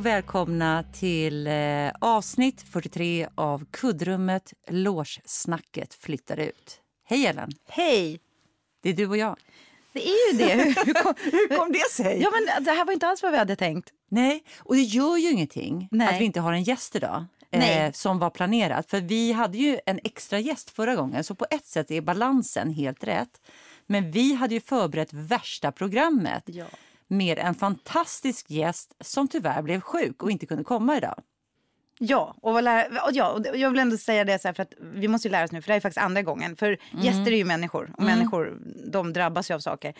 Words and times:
och 0.00 0.06
välkomna 0.06 0.84
till 0.92 1.46
eh, 1.46 1.90
avsnitt 2.00 2.62
43 2.72 3.28
av 3.34 3.64
Kuddrummet 3.70 4.52
Låssnacket 4.70 5.94
flyttar 5.94 6.36
ut. 6.36 6.80
Hej 7.04 7.26
Ellen! 7.26 7.50
Hej! 7.68 8.20
Det 8.82 8.88
är 8.88 8.94
du 8.94 9.06
och 9.06 9.16
jag. 9.16 9.36
Det 9.92 10.08
är 10.08 10.32
ju 10.32 10.38
det. 10.38 10.54
Hur, 10.54 10.64
hur, 10.86 10.94
kom, 10.94 11.14
hur 11.18 11.56
kom 11.56 11.72
det 11.72 11.90
sig? 11.90 12.20
Ja, 12.22 12.30
men 12.30 12.64
det 12.64 12.70
här 12.70 12.84
var 12.84 12.92
inte 12.92 13.06
alls 13.06 13.22
vad 13.22 13.32
vi 13.32 13.38
hade 13.38 13.56
tänkt. 13.56 13.90
Nej, 14.10 14.44
och 14.58 14.74
det 14.74 14.82
gör 14.82 15.16
ju 15.16 15.30
ingenting 15.30 15.88
Nej. 15.90 16.08
att 16.08 16.20
vi 16.20 16.24
inte 16.24 16.40
har 16.40 16.52
en 16.52 16.62
gäst 16.62 16.96
idag. 16.96 17.24
Eh, 17.50 17.92
som 17.92 18.18
var 18.18 18.30
planerat. 18.30 18.90
För 18.90 19.00
vi 19.00 19.32
hade 19.32 19.58
ju 19.58 19.78
en 19.86 20.00
extra 20.04 20.38
gäst 20.38 20.70
förra 20.70 20.94
gången 20.94 21.24
så 21.24 21.34
på 21.34 21.46
ett 21.50 21.66
sätt 21.66 21.90
är 21.90 22.00
balansen 22.00 22.70
helt 22.70 23.04
rätt. 23.04 23.40
Men 23.86 24.10
vi 24.10 24.34
hade 24.34 24.54
ju 24.54 24.60
förberett 24.60 25.12
värsta 25.12 25.72
programmet 25.72 26.42
Ja. 26.46 26.66
Med 27.10 27.38
en 27.38 27.54
fantastisk 27.54 28.50
gäst 28.50 28.94
som 29.00 29.28
tyvärr 29.28 29.62
blev 29.62 29.80
sjuk 29.80 30.22
och 30.22 30.30
inte 30.30 30.46
kunde 30.46 30.64
komma 30.64 30.96
idag. 30.96 31.22
Ja, 32.02 32.34
och, 32.42 32.62
lära, 32.62 33.02
och 33.04 33.10
ja, 33.12 33.28
och 33.30 33.56
jag 33.56 33.70
vill 33.70 33.78
ändå 33.80 33.96
säga 33.96 34.24
det 34.24 34.38
så 34.42 34.48
här 34.48 34.52
för 34.52 34.62
att 34.62 34.72
vi 34.80 35.08
måste 35.08 35.28
ju 35.28 35.32
lära 35.32 35.44
oss 35.44 35.52
nu, 35.52 35.62
för 35.62 35.68
det 35.72 35.76
är 35.76 35.80
faktiskt 35.80 36.04
andra 36.04 36.22
gången. 36.22 36.56
För 36.56 36.76
gäster 37.02 37.32
är 37.32 37.36
ju 37.36 37.44
människor 37.44 37.90
och 37.96 38.02
människor 38.02 38.58
de 38.92 39.12
drabbas 39.12 39.50
ju 39.50 39.54
av 39.54 39.58
saker. 39.60 39.94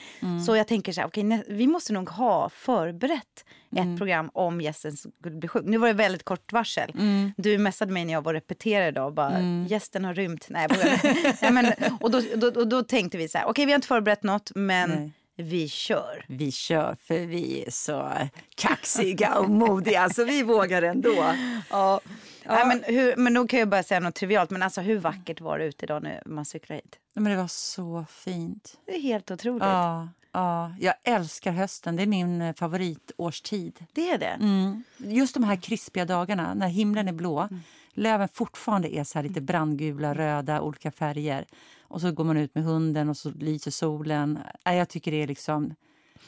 Så 0.46 0.56
jag 0.56 0.66
tänker 0.68 0.92
så 0.92 1.00
här, 1.00 1.22
nä- 1.22 1.44
vi 1.48 1.66
måste 1.66 1.92
nog 1.92 2.08
ha 2.10 2.48
förberett 2.48 3.44
ett 3.76 3.98
program 3.98 4.30
om 4.34 4.60
gästen 4.60 4.96
skulle 4.96 5.36
bli 5.36 5.48
sjuk. 5.48 5.62
Nu 5.66 5.78
var 5.78 5.88
det 5.88 5.94
väldigt 5.94 6.24
kort 6.24 6.52
varsel. 6.52 6.92
Du 7.36 7.58
messade 7.58 7.92
mig 7.92 8.04
när 8.04 8.12
jag 8.12 8.22
var 8.22 8.30
och 8.34 8.40
repeterade 8.40 8.88
idag 8.88 9.06
och 9.06 9.12
bara, 9.14 9.40
gästen 9.68 10.04
har 10.04 10.14
rymt. 10.14 10.46
Nej, 10.50 10.66
jag 10.70 11.34
Nej, 11.42 11.52
men, 11.52 11.72
och, 12.00 12.10
då, 12.10 12.20
då, 12.36 12.60
och 12.60 12.68
då 12.68 12.82
tänkte 12.82 13.18
vi 13.18 13.28
så 13.28 13.38
här, 13.38 13.46
okej 13.48 13.66
vi 13.66 13.72
har 13.72 13.76
inte 13.76 13.88
förberett 13.88 14.22
något, 14.22 14.50
men 14.54 14.90
Nej. 14.90 15.12
Vi 15.42 15.68
kör. 15.68 16.24
Vi 16.28 16.52
kör 16.52 16.96
för 17.02 17.18
vi 17.18 17.64
är 17.66 17.70
så 17.70 18.12
kaxiga 18.54 19.38
och 19.38 19.50
modiga 19.50 20.10
så 20.10 20.24
vi 20.24 20.42
vågar 20.42 20.82
ändå. 20.82 21.24
Ja. 21.70 22.00
Nej, 22.46 22.66
men, 22.66 22.82
hur, 22.94 23.16
men 23.16 23.34
då 23.34 23.46
kan 23.46 23.58
jag 23.58 23.68
bara 23.68 23.82
säga 23.82 24.00
något 24.00 24.14
trivialt. 24.14 24.50
Men 24.50 24.62
alltså 24.62 24.80
hur 24.80 24.98
vackert 24.98 25.40
var 25.40 25.58
det 25.58 25.64
ute 25.64 25.84
idag 25.84 26.02
när 26.02 26.22
man 26.26 26.44
cyklar 26.44 26.76
hit? 26.76 26.98
Men 27.14 27.24
det 27.24 27.36
var 27.36 27.48
så 27.48 28.04
fint. 28.10 28.78
Det 28.86 28.96
är 28.96 29.00
helt 29.00 29.30
otroligt. 29.30 29.62
Ja, 29.62 30.08
ja, 30.32 30.74
jag 30.80 30.94
älskar 31.04 31.52
hösten. 31.52 31.96
Det 31.96 32.02
är 32.02 32.06
min 32.06 32.42
eh, 32.42 32.54
favoritårstid. 32.54 33.84
Det 33.92 34.10
är 34.10 34.18
det. 34.18 34.26
Mm. 34.26 34.82
Just 34.96 35.34
de 35.34 35.44
här 35.44 35.56
krispiga 35.56 36.04
dagarna 36.04 36.54
när 36.54 36.68
himlen 36.68 37.08
är 37.08 37.12
blå. 37.12 37.48
Löven 37.92 38.28
fortfarande 38.28 38.96
är 38.96 39.04
så 39.04 39.22
lite 39.22 39.40
brandgula, 39.40 40.14
röda, 40.14 40.60
olika 40.60 40.90
färger. 40.90 41.44
Och 41.90 42.00
så 42.00 42.12
går 42.12 42.24
man 42.24 42.36
ut 42.36 42.54
med 42.54 42.64
hunden 42.64 43.08
och 43.08 43.16
så 43.16 43.30
lyser 43.30 43.70
solen. 43.70 44.38
Nej, 44.66 44.78
Jag 44.78 44.88
tycker 44.88 45.10
det 45.10 45.22
är 45.22 45.26
liksom... 45.26 45.74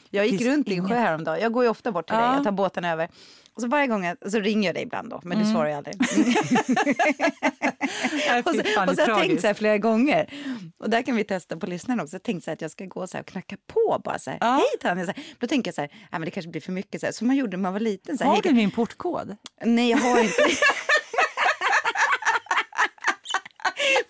Jag 0.09 0.27
gick 0.27 0.41
runt 0.41 0.69
en 0.69 0.87
sjö 0.89 0.95
häromdagen. 0.95 1.41
Jag 1.41 1.51
går 1.53 1.63
ju 1.63 1.69
ofta 1.69 1.91
bort 1.91 2.07
till 2.07 2.15
dig. 2.15 2.25
Ja. 2.25 2.35
Jag 2.35 2.43
tar 2.43 2.51
båten 2.51 2.85
över. 2.85 3.09
Och 3.53 3.61
så 3.61 3.67
varje 3.67 3.87
gång 3.87 4.05
jag, 4.05 4.31
så 4.31 4.39
ringer 4.39 4.69
jag 4.69 4.75
dig 4.75 4.83
ibland 4.83 5.09
då. 5.09 5.21
Men 5.23 5.39
du 5.39 5.45
svarar 5.45 5.69
ju 5.69 5.75
aldrig. 5.75 5.95
och 8.45 8.55
så, 8.55 8.59
och 8.87 8.95
så 8.95 9.01
har 9.01 9.09
jag 9.09 9.19
tänkt 9.19 9.41
så 9.41 9.47
här 9.47 9.53
flera 9.53 9.77
gånger. 9.77 10.33
Och 10.77 10.89
där 10.89 11.01
kan 11.01 11.15
vi 11.15 11.23
testa 11.23 11.57
på 11.57 11.65
lyssnarna 11.65 12.03
också. 12.03 12.15
Jag 12.15 12.23
tänkte 12.23 12.43
så 12.45 12.49
här 12.51 12.55
att 12.55 12.61
jag 12.61 12.71
ska 12.71 12.85
gå 12.85 13.07
så 13.07 13.17
här 13.17 13.21
och 13.21 13.27
knacka 13.27 13.57
på 13.67 14.01
bara 14.03 14.19
så 14.19 14.29
här. 14.29 14.37
Ja. 14.41 14.51
Hej 14.53 14.79
Tanja! 14.81 15.05
Så 15.05 15.11
här. 15.11 15.23
Då 15.39 15.47
tänker 15.47 15.67
jag 15.67 15.75
så 15.75 15.81
här, 15.81 15.89
nej 15.93 16.07
men 16.11 16.21
det 16.21 16.31
kanske 16.31 16.49
blir 16.49 16.61
för 16.61 16.71
mycket 16.71 17.01
så 17.01 17.07
här. 17.07 17.13
Som 17.13 17.27
man 17.27 17.35
gjorde 17.35 17.57
när 17.57 17.61
man 17.61 17.73
var 17.73 17.79
liten. 17.79 18.17
Så 18.17 18.23
här, 18.23 18.31
Har 18.31 18.41
du 18.41 18.53
min 18.53 18.71
portkod? 18.71 19.37
Nej, 19.65 19.89
jag 19.89 19.97
har 19.97 20.19
inte. 20.19 20.33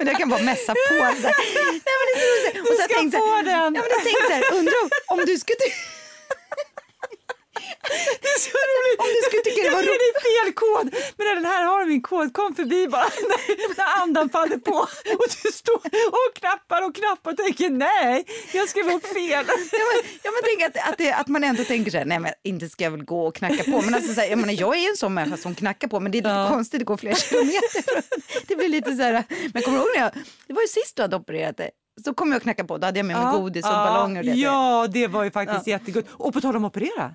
men 0.03 0.12
jag 0.12 0.19
kan 0.19 0.30
bara 0.30 0.44
messa 0.44 0.74
på. 0.74 0.96
Så 1.22 1.28
här. 1.28 1.36
Nej, 1.88 1.96
men 2.00 2.06
det 2.16 2.22
är 2.22 2.53
så. 2.53 2.59
Och 2.62 2.68
så 2.68 2.81
jag 2.81 2.90
ska 2.90 3.00
tänkt 3.00 3.16
så 3.16 3.19
här, 3.25 3.38
få 3.38 3.41
den. 3.52 3.75
Ja, 3.75 3.81
men 3.81 3.91
jag 3.96 4.03
tänkte 4.08 4.24
så 4.28 4.34
här, 4.34 4.44
undrar 4.59 4.75
om, 4.84 4.90
om 5.08 5.25
du 5.25 5.38
skulle... 5.38 5.58
Det 8.22 8.30
är 8.36 8.40
så 8.50 8.58
roligt! 8.72 9.00
Om 9.04 9.08
du 9.16 9.20
skulle 9.28 9.44
tycka 9.48 9.62
det 9.70 9.76
var 9.76 9.84
roligt. 9.84 10.00
dig 10.04 10.14
fel 10.28 10.54
kod. 10.64 10.86
Men 11.18 11.26
den 11.36 11.46
här 11.46 11.64
har 11.70 11.80
du 11.82 11.86
min 11.86 12.02
kod. 12.02 12.34
Kom 12.34 12.56
förbi 12.56 12.88
bara 12.88 13.04
när, 13.30 13.78
när 13.78 14.02
andan 14.02 14.30
faller 14.30 14.58
på. 14.58 14.76
Och 15.20 15.28
du 15.44 15.52
står 15.52 15.76
och 16.18 16.30
knappar 16.40 16.82
och 16.88 16.96
knappar 16.96 17.32
och 17.32 17.38
tänker 17.38 17.70
nej, 17.70 18.26
jag 18.54 18.70
skrev 18.70 18.88
upp 18.96 19.06
fel. 19.08 19.46
Ja, 19.80 19.84
men, 19.94 20.12
ja, 20.24 20.32
men 20.36 20.42
tänk 20.44 20.60
att, 20.68 20.90
att, 20.90 20.98
det, 20.98 21.12
att 21.14 21.28
man 21.28 21.44
ändå 21.44 21.64
tänker 21.64 21.92
så 21.92 21.98
här, 21.98 22.06
nej 22.06 22.20
men 22.20 22.32
inte 22.44 22.70
ska 22.70 22.84
jag 22.84 22.92
väl 22.92 23.04
gå 23.04 23.28
och 23.28 23.36
knacka 23.36 23.64
på. 23.64 23.82
Men 23.82 23.94
alltså, 23.94 24.14
så 24.14 24.22
här, 24.22 24.28
jag, 24.30 24.40
menar, 24.40 24.54
jag 24.54 24.76
är 24.78 24.82
ju 24.82 24.88
en 24.90 24.98
sån 24.98 25.14
människa 25.14 25.38
som 25.38 25.56
knackar 25.56 25.88
på, 25.88 26.00
men 26.00 26.12
det 26.12 26.18
är 26.18 26.20
lite 26.20 26.30
Ja. 26.30 26.50
konstigt 26.50 26.82
att 26.82 26.88
gå 26.88 26.98
flera 26.98 27.16
kilometer. 27.16 28.04
Det 28.48 28.56
blir 28.56 28.70
lite 28.70 28.96
så 28.96 29.04
här, 29.04 29.24
men 29.54 29.62
kommer 29.64 29.78
du 29.78 29.84
ihåg 29.84 29.92
när 29.96 30.04
jag, 30.04 30.12
det 30.48 30.54
var 30.54 30.62
ju 30.62 30.68
sist 30.68 30.96
du 30.96 31.02
hade 31.02 31.16
opererat 31.16 31.58
dig. 31.58 31.70
Så 32.06 32.14
kom 32.14 32.32
jag 32.32 32.38
och 32.38 32.44
knackade 32.44 32.68
på, 32.68 32.78
då 32.78 32.88
hade 32.88 33.00
jag 33.00 33.06
med 33.06 33.18
mig 33.18 33.32
godis 33.34 33.66
och 33.66 33.72
ballonger. 33.72 34.20
och 34.20 34.26
det. 34.26 34.32
Ja, 34.32 34.88
det 34.94 35.08
var 35.08 35.24
ju 35.24 35.32
faktiskt 35.32 35.68
jättegott. 35.68 36.06
Och 36.12 36.34
på 36.34 36.42
tal 36.42 36.56
om 36.56 36.66
att 36.66 36.70
operera. 36.72 37.12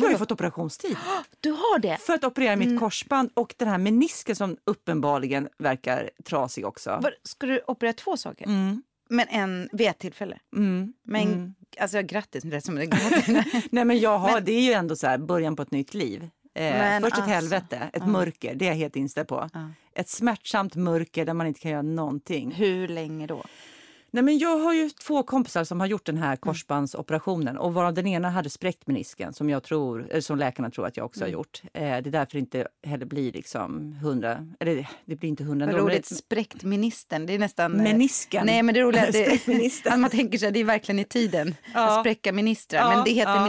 Jag 0.00 0.06
har 0.08 0.12
ju 0.12 0.18
fått 0.18 0.32
operationstid 0.32 0.96
Du 1.40 1.50
har 1.50 1.78
det? 1.78 1.96
för 2.00 2.12
att 2.14 2.24
operera 2.24 2.56
mitt 2.56 2.66
Mm. 2.68 2.78
korsband 2.80 3.30
och 3.34 3.54
den 3.56 3.68
här 3.68 3.78
menisken 3.78 4.36
som 4.36 4.56
uppenbarligen 4.64 5.48
verkar 5.58 6.10
trasig 6.24 6.66
också. 6.66 6.90
Var, 7.02 7.14
ska 7.22 7.46
du 7.46 7.60
operera 7.66 7.92
två 7.92 8.16
saker? 8.16 8.44
Mm. 8.46 8.82
Men 9.10 9.28
en 9.28 9.68
vid 9.72 9.86
ett 9.88 9.98
tillfälle? 9.98 10.38
Mm. 10.56 10.92
Men 11.02 11.54
alltså 11.80 12.02
grattis, 12.02 12.44
det 12.44 12.56
är 12.56 12.60
som 12.60 12.76
grattis. 12.76 13.28
Nej 13.70 13.84
men 13.84 13.98
jag 13.98 14.18
har, 14.18 14.40
det 14.40 14.52
är 14.52 14.60
ju 14.62 14.72
ändå 14.72 14.96
så 14.96 15.06
här 15.06 15.18
början 15.18 15.56
på 15.56 15.62
ett 15.62 15.70
nytt 15.70 15.94
liv. 15.94 16.22
Eh, 16.54 16.62
Men 16.64 17.02
först 17.02 17.12
ett 17.12 17.18
alltså, 17.18 17.34
helvete, 17.34 17.90
ett 17.92 18.06
mörker, 18.06 18.54
det 18.54 18.64
är 18.64 18.68
jag 18.68 18.74
helt 18.76 18.96
inställd 18.96 19.28
på. 19.28 19.48
Ett 19.94 20.08
smärtsamt 20.08 20.74
mörker 20.74 21.24
där 21.26 21.34
man 21.34 21.46
inte 21.46 21.60
kan 21.60 21.70
göra 21.70 21.82
någonting. 21.82 22.50
Hur 22.52 22.88
länge 22.88 23.26
då? 23.26 23.44
Nej, 24.10 24.22
men 24.24 24.38
jag 24.38 24.58
har 24.58 24.74
ju 24.74 24.90
två 24.90 25.22
kompisar 25.22 25.64
som 25.64 25.80
har 25.80 25.86
gjort 25.86 26.06
den 26.06 26.16
här 26.18 26.36
korsbandsoperationen 26.36 27.58
och 27.58 27.74
varav 27.74 27.94
den 27.94 28.06
ena 28.06 28.30
hade 28.30 28.50
spräckt 28.50 28.86
menisken 28.86 29.32
som, 29.32 29.50
jag 29.50 29.62
tror, 29.62 30.06
eller 30.10 30.20
som 30.20 30.38
läkarna 30.38 30.70
tror 30.70 30.86
att 30.86 30.96
jag 30.96 31.06
också 31.06 31.20
Mm. 31.20 31.26
har 31.28 31.32
gjort. 31.32 31.62
Eh, 31.64 31.80
det 31.80 31.84
är 31.86 32.00
därför 32.00 32.32
det 32.32 32.38
inte 32.38 32.66
heller 32.86 33.06
blir 33.06 33.32
liksom 33.32 33.92
hundra, 33.92 34.46
eller 34.60 34.88
det 35.04 35.16
blir 35.16 35.28
inte 35.30 35.44
hundra 35.44 35.66
Vad 35.66 35.74
ändå, 35.74 35.84
men 35.84 35.92
roligt, 35.94 36.06
spräckt 36.06 36.64
ministern. 36.64 37.26
Det 37.26 37.32
är 37.34 37.38
nästan... 37.38 37.76
eh, 37.76 37.82
Menisken. 37.82 38.46
Nej, 38.46 38.62
men 38.62 38.74
det 38.74 38.80
roliga 38.80 39.06
är 39.06 39.90
att 39.92 39.98
man 40.00 40.10
tänker 40.10 40.38
sig 40.38 40.52
det 40.52 40.60
är 40.60 40.64
verkligen 40.64 40.98
i 40.98 41.04
tiden. 41.04 41.54
Ja. 41.74 41.88
Att 41.94 42.00
spräcka 42.00 42.32
ministrar. 42.32 42.80
Ja, 42.80 42.88
men 42.96 43.04
det 43.04 43.10
heter 43.10 43.34
ja. 43.34 43.42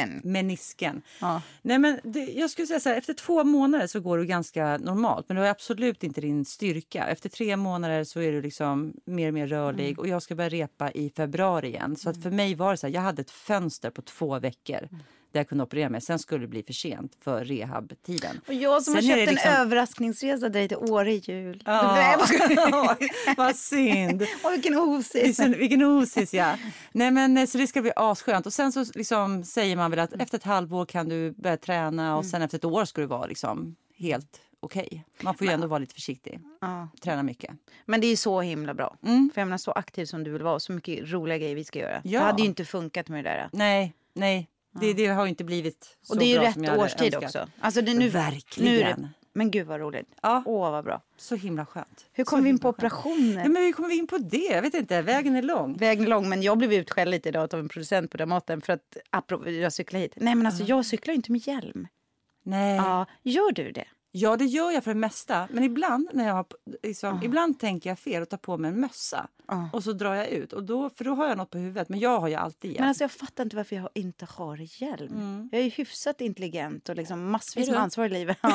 Menisken. 0.00 0.32
Menisken. 0.32 1.02
Ja. 1.20 1.42
Nej, 1.62 1.78
men 1.78 2.00
det, 2.04 2.20
jag 2.20 2.50
skulle 2.50 2.66
säga 2.66 2.80
så 2.80 2.88
här, 2.88 2.96
efter 2.96 3.14
två 3.14 3.44
månader 3.44 3.86
så 3.86 4.00
går 4.00 4.18
det 4.18 4.26
ganska 4.26 4.78
normalt. 4.78 5.28
Men 5.28 5.36
du 5.36 5.42
har 5.42 5.48
absolut 5.48 6.04
inte 6.04 6.20
din 6.20 6.44
styrka. 6.44 7.06
Efter 7.06 7.28
tre 7.28 7.56
månader 7.56 8.04
så 8.04 8.20
är 8.20 8.32
du 8.32 8.42
liksom 8.42 8.92
mer 9.04 9.28
och 9.28 9.34
mer 9.34 9.46
rörlig. 9.46 9.86
Mm. 9.86 9.98
Och 9.98 10.08
jag 10.08 10.22
ska 10.22 10.34
börja 10.34 10.48
repa 10.48 10.90
i 10.90 11.10
februari 11.10 11.68
igen. 11.68 11.96
Så 11.96 12.10
att 12.10 12.22
för 12.22 12.30
mig 12.30 12.54
var 12.54 12.70
det 12.70 12.76
så 12.76 12.86
här, 12.86 12.94
jag 12.94 13.00
hade 13.00 13.22
ett 13.22 13.30
fönster 13.30 13.90
på 13.90 14.02
två 14.02 14.38
veckor. 14.38 14.88
Mm. 14.90 15.02
Där 15.36 15.40
jag 15.40 15.48
kunde 15.48 15.64
operera 15.64 15.88
mig. 15.88 16.00
Sen 16.00 16.18
skulle 16.18 16.40
det 16.40 16.48
bli 16.48 16.62
för 16.62 16.72
sent 16.72 17.16
för 17.24 17.44
rehabtiden. 17.44 18.40
Och 18.48 18.54
jag 18.54 18.82
som 18.82 18.94
Sen 18.94 19.10
har 19.10 19.16
köpt 19.16 19.30
liksom- 19.30 19.50
en 19.50 19.60
överraskningsresa 19.60 20.48
dig 20.48 20.68
till 20.68 20.76
Åre 20.76 21.12
i 21.12 21.16
jul. 21.16 21.62
Ja. 21.66 22.26
Vad 23.36 23.56
synd. 23.56 24.22
Åh, 24.44 24.50
vilken 24.50 24.78
osis. 24.78 25.40
Vilken, 25.40 25.82
osis, 25.82 26.34
ja. 26.34 26.56
Nej, 26.92 27.10
men, 27.10 27.36
eh, 27.36 27.46
så 27.46 27.58
det 27.58 27.66
ska 27.66 27.82
bli 27.82 27.92
asskönt. 27.96 28.46
Och 28.46 28.52
sen 28.52 28.72
så 28.72 28.84
liksom, 28.94 29.44
säger 29.44 29.76
man 29.76 29.90
väl 29.90 30.00
att 30.00 30.12
efter 30.12 30.38
ett 30.38 30.44
halvår 30.44 30.86
kan 30.86 31.08
du 31.08 31.32
börja 31.32 31.56
träna 31.56 32.16
och 32.16 32.26
sen 32.26 32.42
efter 32.42 32.58
ett 32.58 32.64
år 32.64 32.84
ska 32.84 33.00
du 33.00 33.06
vara 33.06 33.26
liksom 33.26 33.76
helt 33.98 34.40
okej. 34.60 35.04
Man 35.20 35.34
får 35.34 35.46
ju 35.46 35.52
ändå 35.52 35.66
vara 35.66 35.78
lite 35.78 35.94
försiktig. 35.94 36.40
Ja. 36.60 36.88
Träna 37.02 37.22
mycket. 37.22 37.50
Men 37.84 38.00
det 38.00 38.06
är 38.06 38.16
så 38.16 38.40
himla 38.40 38.74
bra. 38.74 38.96
Mm. 39.02 39.30
För 39.34 39.40
jag 39.40 39.46
menar 39.48 39.58
så 39.58 39.72
aktiv 39.72 40.04
som 40.04 40.24
du 40.24 40.30
vill 40.30 40.42
vara 40.42 40.54
och 40.54 40.62
så 40.62 40.72
mycket 40.72 41.12
roliga 41.12 41.38
grejer 41.38 41.54
vi 41.54 41.64
ska 41.64 41.78
göra. 41.78 42.00
Ja. 42.04 42.20
Det 42.20 42.26
hade 42.26 42.42
ju 42.42 42.48
inte 42.48 42.64
funkat 42.64 43.08
med 43.08 43.24
det 43.24 43.30
där. 43.30 43.48
Nej, 43.52 43.94
nej. 44.14 44.48
Det, 44.80 44.92
det 44.92 45.06
har 45.06 45.26
inte 45.26 45.44
blivit 45.44 45.96
så 46.02 46.12
Och 46.12 46.18
det 46.18 46.24
är 46.24 46.28
ju 46.28 46.62
bra 46.62 46.72
rätt 46.72 46.78
årstid 46.80 47.14
önskat. 47.14 47.24
också. 47.24 47.48
Alltså 47.60 47.82
det, 47.82 47.94
nu, 47.94 48.08
Verkligen. 48.08 48.72
Nu 48.74 48.80
är 48.80 48.84
det, 48.96 49.08
men 49.32 49.50
gud 49.50 49.66
vad 49.66 49.80
roligt. 49.80 50.06
Ja. 50.22 50.42
Åh 50.46 50.70
vad 50.70 50.84
bra. 50.84 51.02
Så 51.16 51.34
himla 51.36 51.66
skönt. 51.66 52.06
Hur 52.12 52.24
Så 52.24 52.30
kom 52.30 52.44
vi 52.44 52.50
in 52.50 52.58
på 52.58 52.68
skönt. 52.68 52.76
operationer? 52.78 53.42
Ja, 53.42 53.48
men 53.48 53.62
hur 53.62 53.72
kommer 53.72 53.88
vi 53.88 53.96
in 53.98 54.06
på 54.06 54.18
det? 54.18 54.36
Jag 54.52 54.62
vet 54.62 54.74
inte. 54.74 55.02
Vägen 55.02 55.36
är 55.36 55.42
lång. 55.42 55.76
Vägen 55.76 56.04
är 56.04 56.08
lång, 56.08 56.28
men 56.28 56.42
jag 56.42 56.58
blev 56.58 56.72
utskälld 56.72 57.10
lite 57.10 57.28
idag 57.28 57.54
av 57.54 57.60
en 57.60 57.68
producent 57.68 58.10
på 58.10 58.16
Dramaten 58.16 58.60
för 58.60 58.72
att 58.72 58.96
apropå, 59.10 59.50
jag 59.50 59.72
cyklar 59.72 60.00
hit. 60.00 60.12
Nej 60.16 60.34
men 60.34 60.46
alltså 60.46 60.62
jag 60.64 60.86
cyklar 60.86 61.14
inte 61.14 61.32
med 61.32 61.46
hjälm. 61.48 61.88
Nej. 62.42 62.76
Ja, 62.76 63.06
gör 63.22 63.52
du 63.52 63.72
det? 63.72 63.84
Ja, 64.12 64.36
det 64.36 64.44
gör 64.44 64.70
jag 64.70 64.84
för 64.84 64.94
det 64.94 65.00
mesta. 65.00 65.48
Men 65.50 65.64
ibland, 65.64 66.08
när 66.12 66.26
jag 66.26 66.34
har, 66.34 66.46
liksom, 66.82 67.20
ibland 67.22 67.60
tänker 67.60 67.90
jag 67.90 67.98
fel 67.98 68.22
och 68.22 68.28
tar 68.28 68.36
på 68.36 68.58
mig 68.58 68.70
en 68.70 68.80
mössa. 68.80 69.28
Ja. 69.48 69.70
Och 69.72 69.84
så 69.84 69.92
drar 69.92 70.14
jag 70.14 70.28
ut. 70.28 70.52
Och 70.52 70.64
då, 70.64 70.90
för 70.90 71.04
då 71.04 71.14
har 71.14 71.28
jag 71.28 71.36
något 71.36 71.50
på 71.50 71.58
huvudet. 71.58 71.88
Men 71.88 72.00
jag 72.00 72.20
har 72.20 72.28
ju 72.28 72.34
alltid 72.34 72.70
hjälm. 72.70 72.82
Men 72.82 72.88
alltså 72.88 73.04
jag 73.04 73.10
fattar 73.10 73.44
inte 73.44 73.56
varför 73.56 73.76
jag 73.76 73.88
inte 73.94 74.26
har 74.30 74.82
hjälm. 74.82 75.48
Jag 75.52 75.60
är 75.60 75.64
ju 75.64 75.70
hyfsat 75.70 76.20
intelligent 76.20 76.88
och 76.88 76.96
liksom 76.96 77.30
massvis 77.30 77.70
med 77.70 77.78
ansvar 77.78 78.06
i 78.06 78.08
livet. 78.08 78.38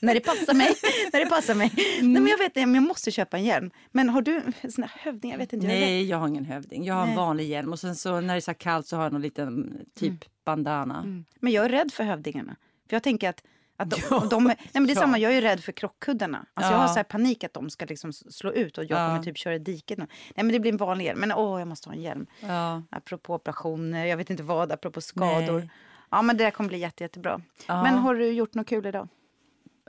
När 0.00 0.14
det 0.14 0.20
passar 0.20 0.54
mig. 0.54 0.74
När 1.12 1.20
det 1.20 1.26
passar 1.26 1.54
mig. 1.54 1.72
Nej, 1.76 2.02
men 2.02 2.26
jag 2.26 2.38
vet 2.38 2.54
men 2.54 2.74
jag 2.74 2.84
måste 2.84 3.10
köpa 3.10 3.36
en 3.36 3.44
hjälm. 3.44 3.70
Men 3.92 4.08
har 4.08 4.22
du 4.22 4.42
såna 4.68 4.90
hövding? 4.92 5.30
Jag 5.30 5.38
vet 5.38 5.52
inte. 5.52 5.66
jag. 5.66 5.74
Nej, 5.74 6.04
jag 6.04 6.18
har 6.18 6.28
ingen 6.28 6.44
hövding. 6.44 6.84
Jag 6.84 6.94
har 6.94 7.02
en 7.02 7.08
Nej. 7.08 7.16
vanlig 7.16 7.48
hjälm. 7.48 7.72
Och 7.72 7.80
sen 7.80 7.96
så 7.96 8.20
när 8.20 8.34
det 8.34 8.38
är 8.38 8.40
så 8.40 8.54
kallt 8.54 8.86
så 8.86 8.96
har 8.96 9.02
jag 9.02 9.12
någon 9.12 9.22
liten 9.22 9.78
typ 9.94 10.44
bandana. 10.44 10.98
Mm. 10.98 11.24
Men 11.40 11.52
jag 11.52 11.64
är 11.64 11.68
rädd 11.68 11.92
för 11.92 12.04
hövdingarna. 12.04 12.56
För 12.88 12.96
jag 12.96 13.02
tänker 13.02 13.28
att 13.28 13.42
att 13.76 13.90
de, 13.90 13.96
Ja, 14.10 14.26
de, 14.30 14.44
nej 14.44 14.56
men 14.72 14.86
det 14.86 14.92
är 14.92 14.94
ja. 14.96 15.00
samma, 15.00 15.18
jag 15.18 15.30
är 15.32 15.34
ju 15.34 15.40
rädd 15.40 15.60
för 15.64 15.72
krockkuddarna. 15.72 16.46
Alltså 16.54 16.72
jag 16.72 16.78
har 16.78 16.84
Ja. 16.84 16.88
så 16.88 16.94
här 16.96 17.04
panik 17.04 17.44
att 17.44 17.54
de 17.54 17.70
ska 17.70 17.84
liksom 17.84 18.12
slå 18.12 18.52
ut 18.52 18.78
och 18.78 18.84
jag 18.84 18.90
Ja. 19.00 19.08
kommer 19.08 19.22
typ 19.22 19.38
köra 19.38 19.54
i 19.54 19.58
diket. 19.58 19.98
Nej 19.98 20.08
men 20.34 20.48
det 20.48 20.60
blir 20.60 20.72
en 20.72 20.76
vanlig 20.78 21.04
hjälm. 21.04 21.20
Men 21.20 21.32
åh, 21.32 21.58
jag 21.58 21.68
måste 21.68 21.88
ha 21.88 21.94
en 21.96 22.02
hjälm. 22.02 22.26
Ja. 22.40 22.82
Apropå 22.90 23.34
operationer, 23.34 24.06
jag 24.06 24.16
vet 24.16 24.30
inte 24.30 24.42
vad, 24.42 24.72
apropå 24.72 25.00
skador. 25.00 25.58
Nej. 25.58 25.70
Ja, 26.10 26.22
men 26.22 26.36
det 26.36 26.44
där 26.44 26.50
kommer 26.50 26.68
bli 26.68 26.78
jätte, 26.78 27.04
jättebra. 27.04 27.40
Ja. 27.68 27.82
Men 27.82 27.94
har 27.98 28.14
du 28.14 28.26
gjort 28.32 28.54
något 28.54 28.66
kul 28.68 28.86
idag? 28.86 29.08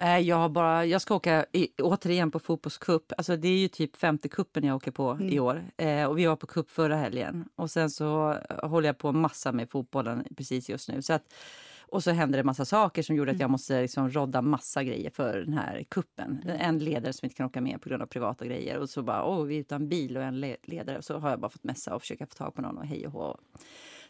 Nej, 0.02 0.24
jag, 0.28 0.36
har 0.36 0.50
bara, 0.50 0.86
jag 0.86 1.02
ska 1.02 1.16
åka 1.16 1.46
i, 1.52 1.68
återigen 1.82 2.32
på 2.32 2.40
fotbollscup. 2.40 3.12
Alltså, 3.18 3.36
det 3.38 3.48
är 3.48 3.58
ju 3.58 3.68
typ 3.68 3.96
femte 3.96 4.30
kuppen 4.30 4.64
jag 4.64 4.76
åker 4.76 4.92
på 4.92 5.18
i 5.22 5.40
år. 5.40 5.64
Eh, 5.78 6.04
och 6.06 6.18
vi 6.18 6.26
var 6.26 6.36
på 6.36 6.48
cup 6.48 6.72
förra 6.72 6.96
helgen. 6.96 7.50
Och 7.56 7.72
sen 7.72 7.90
så 7.90 8.32
eh, 8.50 8.70
håller 8.70 8.90
jag 8.90 8.98
på 8.98 9.12
massa 9.12 9.52
med 9.52 9.70
fotbollen 9.70 10.26
precis 10.38 10.70
just 10.70 10.90
nu. 10.90 11.02
Så 11.02 11.14
att, 11.14 11.34
och 11.88 12.04
så 12.04 12.12
händer 12.12 12.38
det 12.38 12.44
massa 12.44 12.66
saker 12.66 13.04
som 13.04 13.16
gjorde 13.16 13.32
att 13.32 13.40
jag 13.40 13.50
måste 13.50 13.82
liksom 13.82 14.10
rodda 14.10 14.42
massa 14.42 14.84
grejer 14.84 15.10
för 15.10 15.38
den 15.38 15.54
här 15.54 15.84
kuppen. 15.90 16.44
En 16.60 16.80
ledare 16.80 17.14
som 17.14 17.26
inte 17.26 17.36
kan 17.36 17.46
åka 17.46 17.62
med 17.62 17.82
på 17.82 17.90
grund 17.90 18.02
av 18.04 18.08
privata 18.08 18.46
grejer. 18.46 18.78
Och 18.78 18.90
så 18.90 19.04
bara, 19.04 19.24
åh, 19.26 19.44
vi 19.44 19.56
är 19.56 19.60
utan 19.60 19.90
bil 19.90 20.18
och 20.18 20.24
en 20.24 20.40
le- 20.40 20.58
ledare. 20.64 20.98
Och 20.98 21.04
så 21.06 21.18
har 21.18 21.30
jag 21.30 21.40
bara 21.40 21.50
fått 21.50 21.64
messa 21.64 21.96
och 21.96 22.02
försöka 22.02 22.26
få 22.26 22.34
tag 22.36 22.54
på 22.56 22.62
någon 22.62 22.78
och 22.78 22.86
hej 22.86 23.08
och 23.08 23.14
hå. 23.14 23.38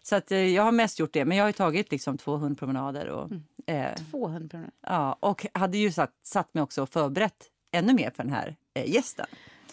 Så 0.03 0.15
att, 0.15 0.31
eh, 0.31 0.37
jag 0.39 0.63
har 0.63 0.71
mest 0.71 0.99
gjort 0.99 1.13
det. 1.13 1.25
Men 1.25 1.37
jag 1.37 1.43
har 1.43 1.49
ju 1.49 1.53
tagit 1.53 1.91
liksom 1.91 2.17
två 2.17 2.37
hundpromenader. 2.37 3.07
Och, 3.09 3.31
eh, 3.67 3.95
200 4.11 4.49
kronor. 4.49 4.69
Ja, 4.81 5.17
och 5.19 5.45
hade 5.53 5.77
ju 5.77 5.91
satt, 5.91 6.11
satt 6.23 6.53
mig 6.53 6.63
också 6.63 6.81
och 6.81 6.89
förberett 6.89 7.49
ännu 7.71 7.93
mer 7.93 8.09
för 8.09 8.23
den 8.23 8.33
här 8.33 8.55
eh, 8.73 8.89
gästen. 8.93 9.25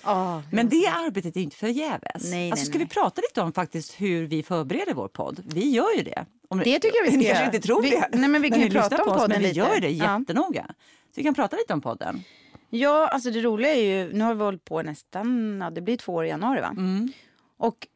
Ja, 0.05 0.43
Men 0.53 0.69
det 0.69 0.87
arbetet 0.87 1.37
är 1.37 1.41
inte 1.41 1.57
förgäves. 1.57 2.31
Nej, 2.31 2.51
alltså, 2.51 2.67
ska 2.67 2.79
nej. 2.79 2.85
vi 2.87 2.95
prata 2.95 3.21
lite 3.21 3.41
om 3.43 3.53
faktiskt 3.53 4.01
hur 4.01 4.27
vi 4.27 4.43
förbereder 4.43 4.95
vår 4.95 5.09
podd? 5.09 5.43
Vi 5.55 5.71
gör 5.71 5.97
ju 5.97 6.03
det. 6.03 6.27
Om 6.49 6.59
Det 6.59 6.79
tycker 6.79 6.97
jag 6.97 7.05
vi 7.05 7.11
ska 7.11 7.19
Ni 7.19 7.25
kanske 7.25 7.45
inte 7.45 7.61
tror 7.61 7.83
Vi- 7.83 7.91
det. 7.91 8.09
nej, 8.13 8.29
men 8.29 8.43
vi 8.43 8.51
kan 8.51 8.61
ju 8.61 8.71
prata 8.71 9.03
om 9.05 9.09
oss, 9.11 9.17
podden 9.19 9.29
Men 9.31 9.41
vi 9.41 9.47
lite. 9.49 9.59
gör 9.59 9.81
det 9.81 9.91
Ja. 9.91 10.19
jättenoga. 10.19 10.67
Så 11.07 11.13
vi 11.15 11.23
kan 11.23 11.35
prata 11.35 11.57
lite 11.57 11.73
om 11.73 11.81
podden. 11.81 12.25
Ja, 12.71 13.09
alltså 13.09 13.31
det 13.31 13.41
roliga 13.41 13.75
är 13.75 13.83
ju, 14.05 14.13
nu 14.13 14.25
har 14.25 14.35
vi 14.35 14.45
hållit 14.45 14.65
på 14.65 14.83
nästan, 14.83 15.59
ja, 15.63 15.71
det 15.71 15.81
blir 15.81 15.97
två 15.97 16.13
år 16.15 16.25
i 16.25 16.29
januari 16.29 16.61
va? 16.61 16.69
Mm. 16.77 17.13
Och 17.59 17.87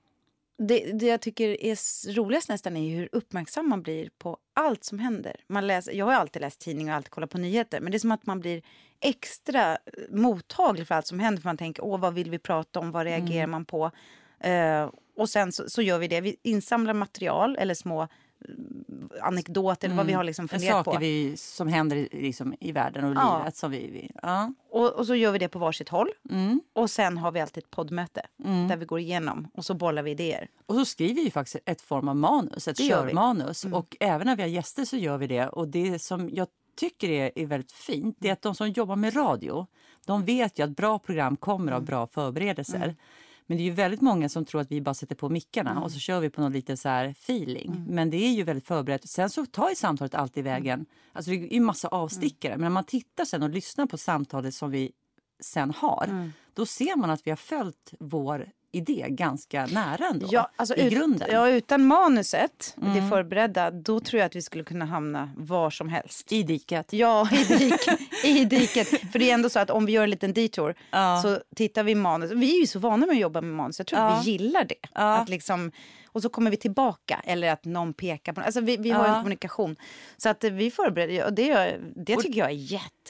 det, 0.58 0.78
det 0.92 1.06
jag 1.06 1.20
tycker 1.20 1.64
är 1.64 2.12
roligast 2.14 2.48
nästan 2.48 2.76
är 2.76 2.96
hur 2.96 3.08
uppmärksam 3.12 3.68
man 3.68 3.82
blir 3.82 4.10
på 4.18 4.38
allt 4.54 4.84
som 4.84 4.98
händer. 4.98 5.36
Man 5.48 5.66
läser, 5.66 5.92
jag 5.92 6.04
har 6.06 6.12
alltid 6.12 6.42
läst 6.42 6.60
tidningar 6.60 6.92
och 6.92 6.96
alltid 6.96 7.10
kollat 7.10 7.30
på 7.30 7.38
nyheter, 7.38 7.80
men 7.80 7.90
det 7.92 7.96
är 7.96 7.98
som 7.98 8.12
att 8.12 8.26
man 8.26 8.40
blir 8.40 8.62
extra 9.00 9.72
eh, 9.72 9.78
mottaglig 10.10 10.86
för 10.88 10.94
allt 10.94 11.06
som 11.06 11.18
händer. 11.18 11.42
För 11.42 11.48
man 11.48 11.56
tänker, 11.56 11.84
åh 11.84 12.00
vad 12.00 12.14
vill 12.14 12.30
vi 12.30 12.38
prata 12.38 12.80
om, 12.80 12.90
vad 12.90 13.04
reagerar 13.04 13.38
Mm. 13.44 13.50
man 13.50 13.64
på? 13.64 13.90
Eh, 14.40 14.90
och 15.16 15.28
sen 15.28 15.52
så, 15.52 15.70
så 15.70 15.82
gör 15.82 15.98
vi 15.98 16.08
det, 16.08 16.20
vi 16.20 16.36
insamlar 16.42 16.94
material 16.94 17.56
eller 17.58 17.74
små 17.74 18.02
eh, 18.02 18.08
anekdoter 19.22 19.88
eller 19.88 19.96
vad 19.96 20.06
vi 20.06 20.12
har 20.12 20.24
liksom 20.24 20.48
funderat 20.48 20.72
Mm. 20.74 20.84
Saker 20.84 20.96
på. 20.98 21.00
vi, 21.00 21.36
som 21.36 21.68
händer 21.68 21.96
i- 21.96 22.08
liksom, 22.12 22.54
i 22.60 22.72
världen 22.72 23.04
och 23.04 23.14
Ja. 23.16 23.38
livet. 23.38 23.56
Som 23.56 23.70
vi, 23.70 23.90
vi, 23.90 24.10
ja. 24.22 24.52
Och, 24.70 24.92
och 24.92 25.06
så 25.06 25.14
gör 25.14 25.32
vi 25.32 25.38
det 25.38 25.48
på 25.48 25.58
varsitt 25.58 25.88
håll. 25.88 26.08
Mm. 26.30 26.60
Och 26.72 26.90
sen 26.90 27.18
har 27.18 27.32
vi 27.32 27.40
alltid 27.40 27.64
ett 27.64 27.70
poddmöte 27.70 28.22
där 28.68 28.76
vi 28.76 28.84
går 28.86 29.00
igenom 29.00 29.48
och 29.54 29.64
så 29.64 29.74
bollar 29.74 30.02
vi 30.02 30.10
idéer. 30.10 30.48
Och 30.66 30.74
så 30.74 30.84
skriver 30.84 31.22
vi 31.24 31.30
faktiskt 31.30 31.56
ett 31.66 31.80
form 31.80 32.08
av 32.08 32.16
manus, 32.16 32.68
ett 32.68 32.78
körmanus. 32.78 33.64
Och 33.64 33.96
även 34.00 34.26
när 34.26 34.36
vi 34.36 34.42
har 34.42 34.48
gäster 34.48 34.84
så 34.84 34.96
gör 34.96 35.18
vi 35.18 35.26
det. 35.26 35.48
Och 35.48 35.68
det 35.68 35.98
som 35.98 36.28
jag 36.32 36.48
tycker 36.76 37.08
är, 37.08 37.32
är 37.36 37.46
väldigt 37.46 37.72
fint, 37.72 38.16
det 38.20 38.28
är 38.28 38.32
att 38.32 38.42
de 38.42 38.54
som 38.54 38.70
jobbar 38.70 38.96
med 38.96 39.16
radio, 39.16 39.66
de 40.06 40.24
vet 40.24 40.58
ju 40.58 40.62
att 40.64 40.76
bra 40.76 40.98
program 40.98 41.36
kommer 41.36 41.72
av 41.72 41.84
bra 41.84 42.06
förberedelser. 42.06 42.96
Men 43.46 43.58
det 43.58 43.62
är 43.62 43.64
ju 43.64 43.70
väldigt 43.70 44.00
många 44.00 44.28
som 44.28 44.44
tror 44.44 44.60
att 44.60 44.70
vi 44.70 44.80
bara 44.80 44.94
sätter 44.94 45.14
på 45.14 45.28
mickarna 45.28 45.82
och 45.82 45.92
så 45.92 45.98
kör 45.98 46.20
vi 46.20 46.30
på 46.30 46.40
någon 46.40 46.52
lite 46.52 46.76
så 46.76 46.88
här 46.88 47.04
feeling. 47.04 47.84
Men 47.88 48.10
det 48.10 48.16
är 48.16 48.32
ju 48.32 48.42
väldigt 48.42 48.66
förberett. 48.66 49.08
Sen 49.08 49.30
så 49.30 49.46
tar 49.46 49.68
ju 49.68 49.74
samtalet 49.74 50.14
alltid 50.14 50.44
vägen. 50.44 50.86
Alltså 51.12 51.30
det 51.30 51.36
är 51.36 51.52
ju 51.52 51.60
massa 51.60 51.88
avstickare. 51.88 52.52
Men 52.52 52.60
när 52.60 52.70
man 52.70 52.84
tittar 52.84 53.24
sen 53.24 53.42
och 53.42 53.50
lyssnar 53.50 53.86
på 53.86 53.98
samtalet 53.98 54.54
som 54.54 54.70
vi 54.70 54.92
sen 55.40 55.70
har, 55.70 56.30
då 56.54 56.66
ser 56.66 56.96
man 56.96 57.10
att 57.10 57.26
vi 57.26 57.30
har 57.30 57.36
följt 57.36 57.94
vår 58.00 58.50
idé 58.76 59.06
ganska 59.08 59.66
nära 59.66 60.06
ändå. 60.06 60.26
Ja, 60.30 60.50
alltså 60.56 60.74
I 60.76 60.86
ut- 60.86 60.92
grunden. 60.92 61.28
Ja, 61.32 61.48
utan 61.48 61.86
manuset, 61.86 62.74
det 62.76 63.08
förberedda, 63.10 63.70
då 63.70 64.00
tror 64.00 64.18
jag 64.18 64.26
att 64.26 64.36
vi 64.36 64.42
skulle 64.42 64.64
kunna 64.64 64.84
hamna 64.84 65.30
var 65.36 65.70
som 65.70 65.88
helst. 65.88 66.32
I 66.32 66.42
diket. 66.42 66.92
Ja, 66.92 67.28
i 67.32 67.44
diket. 67.44 67.98
I 68.24 68.44
diket. 68.44 68.88
För 68.88 69.18
det 69.18 69.30
är 69.30 69.34
ändå 69.34 69.48
så 69.50 69.58
att 69.58 69.70
om 69.70 69.86
vi 69.86 69.92
gör 69.92 70.02
en 70.04 70.10
liten 70.10 70.32
detour 70.32 70.74
Ja. 70.90 71.20
så 71.22 71.38
tittar 71.56 71.82
vi 71.82 71.94
manus. 71.94 72.30
Vi 72.30 72.56
är 72.56 72.60
ju 72.60 72.66
så 72.66 72.78
vana 72.78 73.06
med 73.06 73.14
att 73.14 73.20
jobba 73.20 73.40
med 73.40 73.54
manus. 73.56 73.78
Jag 73.78 73.86
tror 73.86 74.00
Ja. 74.00 74.06
att 74.08 74.26
vi 74.26 74.30
gillar 74.30 74.64
det. 74.64 74.74
Att 74.92 75.28
liksom, 75.28 75.72
och 76.06 76.22
så 76.22 76.28
kommer 76.28 76.50
vi 76.50 76.56
tillbaka 76.56 77.20
eller 77.24 77.52
att 77.52 77.64
någon 77.64 77.92
pekar 77.94 78.32
på 78.32 78.40
alltså 78.40 78.60
vi, 78.60 78.76
vi 78.76 78.90
har 78.90 79.06
en 79.06 79.14
kommunikation. 79.14 79.76
Så 80.16 80.28
att 80.28 80.44
vi 80.44 80.70
förbereder 80.70 81.24
och 81.24 81.32
det, 81.32 81.76
det 81.96 82.16
tycker 82.16 82.38
jag 82.40 82.48
är 82.50 82.54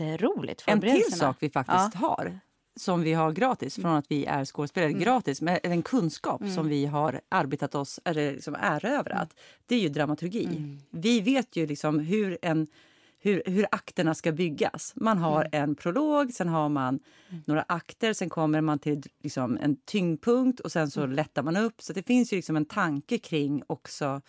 jätteroligt. 0.00 0.64
En 0.66 0.80
till 0.80 1.12
sak 1.12 1.36
vi 1.40 1.50
faktiskt 1.50 1.94
har 1.94 2.40
som 2.76 3.02
vi 3.02 3.12
har 3.12 3.32
gratis 3.32 3.74
från 3.74 3.96
att 3.96 4.06
vi 4.08 4.24
är 4.24 4.44
skådespelare, 4.44 4.92
gratis, 4.92 5.42
men 5.42 5.58
en 5.62 5.82
kunskap 5.82 6.42
som 6.54 6.68
vi 6.68 6.86
har 6.86 7.20
arbetat 7.28 7.74
oss, 7.74 8.00
eller 8.04 8.32
liksom 8.32 8.56
erövrat, 8.60 9.36
det 9.66 9.74
är 9.74 9.80
ju 9.80 9.88
dramaturgi. 9.88 10.78
Vi 10.90 11.20
vet 11.20 11.56
ju 11.56 11.66
liksom 11.66 11.98
hur 11.98 12.38
en 12.42 12.66
hur, 13.18 13.42
hur 13.46 13.66
akterna 13.70 14.14
ska 14.14 14.32
byggas. 14.32 14.92
Man 14.96 15.18
har 15.18 15.48
en 15.52 15.74
prolog, 15.74 16.32
sen 16.32 16.48
har 16.48 16.68
man 16.68 17.00
några 17.44 17.64
akter, 17.68 18.12
sen 18.12 18.28
kommer 18.28 18.60
man 18.60 18.78
till 18.78 19.02
liksom 19.22 19.58
en 19.62 19.76
tyngdpunkt 19.76 20.60
och 20.60 20.72
sen 20.72 20.90
så 20.90 21.06
lättar 21.06 21.42
man 21.42 21.56
upp. 21.56 21.82
Så 21.82 21.92
det 21.92 22.02
finns 22.02 22.32
ju 22.32 22.36
liksom 22.36 22.56
en 22.56 22.64
tanke 22.64 23.18
kring 23.18 23.62
också 23.66 24.20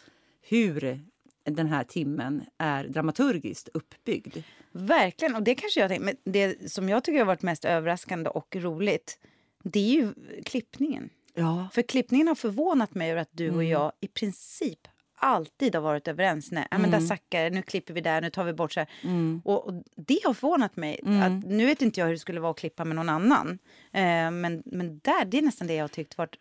hur 0.42 1.06
den 1.48 1.68
här 1.68 1.84
timmen 1.84 2.46
är 2.58 2.84
dramaturgiskt 2.88 3.70
uppbyggd. 3.74 4.38
Verkligen, 4.72 5.36
och 5.36 5.44
det 5.44 5.56
kanske 5.56 5.80
jag 5.80 5.90
tänker, 5.90 6.06
men 6.06 6.16
det 6.24 6.72
som 6.72 6.90
jag 6.90 7.04
tycker 7.04 7.20
har 7.20 7.26
varit 7.26 7.42
mest 7.42 7.66
överraskande 7.66 8.30
och 8.30 8.56
roligt, 8.56 9.20
det 9.64 9.80
är 9.80 9.94
ju 9.94 10.14
klippningen. 10.46 11.10
Ja. 11.34 11.70
För 11.74 11.82
klippningen 11.82 12.28
har 12.28 12.36
förvånat 12.36 12.96
mig 12.96 13.12
över 13.12 13.22
att 13.22 13.30
du 13.32 13.44
Mm. 13.46 13.58
och 13.58 13.64
jag 13.64 13.92
i 14.00 14.08
princip 14.08 14.88
alltid 15.20 15.76
har 15.76 15.82
varit 15.82 16.08
överens. 16.08 16.52
Nej, 16.52 16.68
men 16.72 16.80
Mm. 16.86 16.92
där 16.92 17.08
sackar 17.08 17.44
det, 17.44 17.50
nu 17.50 17.62
klipper 17.62 17.94
vi 17.94 18.02
där, 18.02 18.22
nu 18.22 18.30
tar 18.30 18.44
vi 18.44 18.54
bort 18.54 18.72
så 18.74 18.80
här. 18.80 18.90
Och, 19.44 19.68
och 19.68 19.84
det 19.96 20.20
har 20.24 20.34
förvånat 20.34 20.76
mig. 20.76 21.00
Mm. 21.06 21.22
Att, 21.40 21.46
nu 21.46 21.66
vet 21.66 21.82
inte 21.82 22.00
jag 22.00 22.08
hur 22.08 22.14
det 22.14 22.20
skulle 22.20 22.40
vara 22.40 22.52
att 22.52 22.58
klippa 22.60 22.86
med 22.86 22.96
någon 22.96 23.10
annan. 23.10 23.60
Eh, 23.92 24.32
men, 24.32 24.64
men 24.66 25.00
där, 25.00 25.26
det 25.26 25.38
är 25.38 25.42
nästan 25.42 25.68
det 25.68 25.74
jag 25.74 25.84
har 25.84 25.88
tyckt 25.88 26.18
varit 26.18 26.36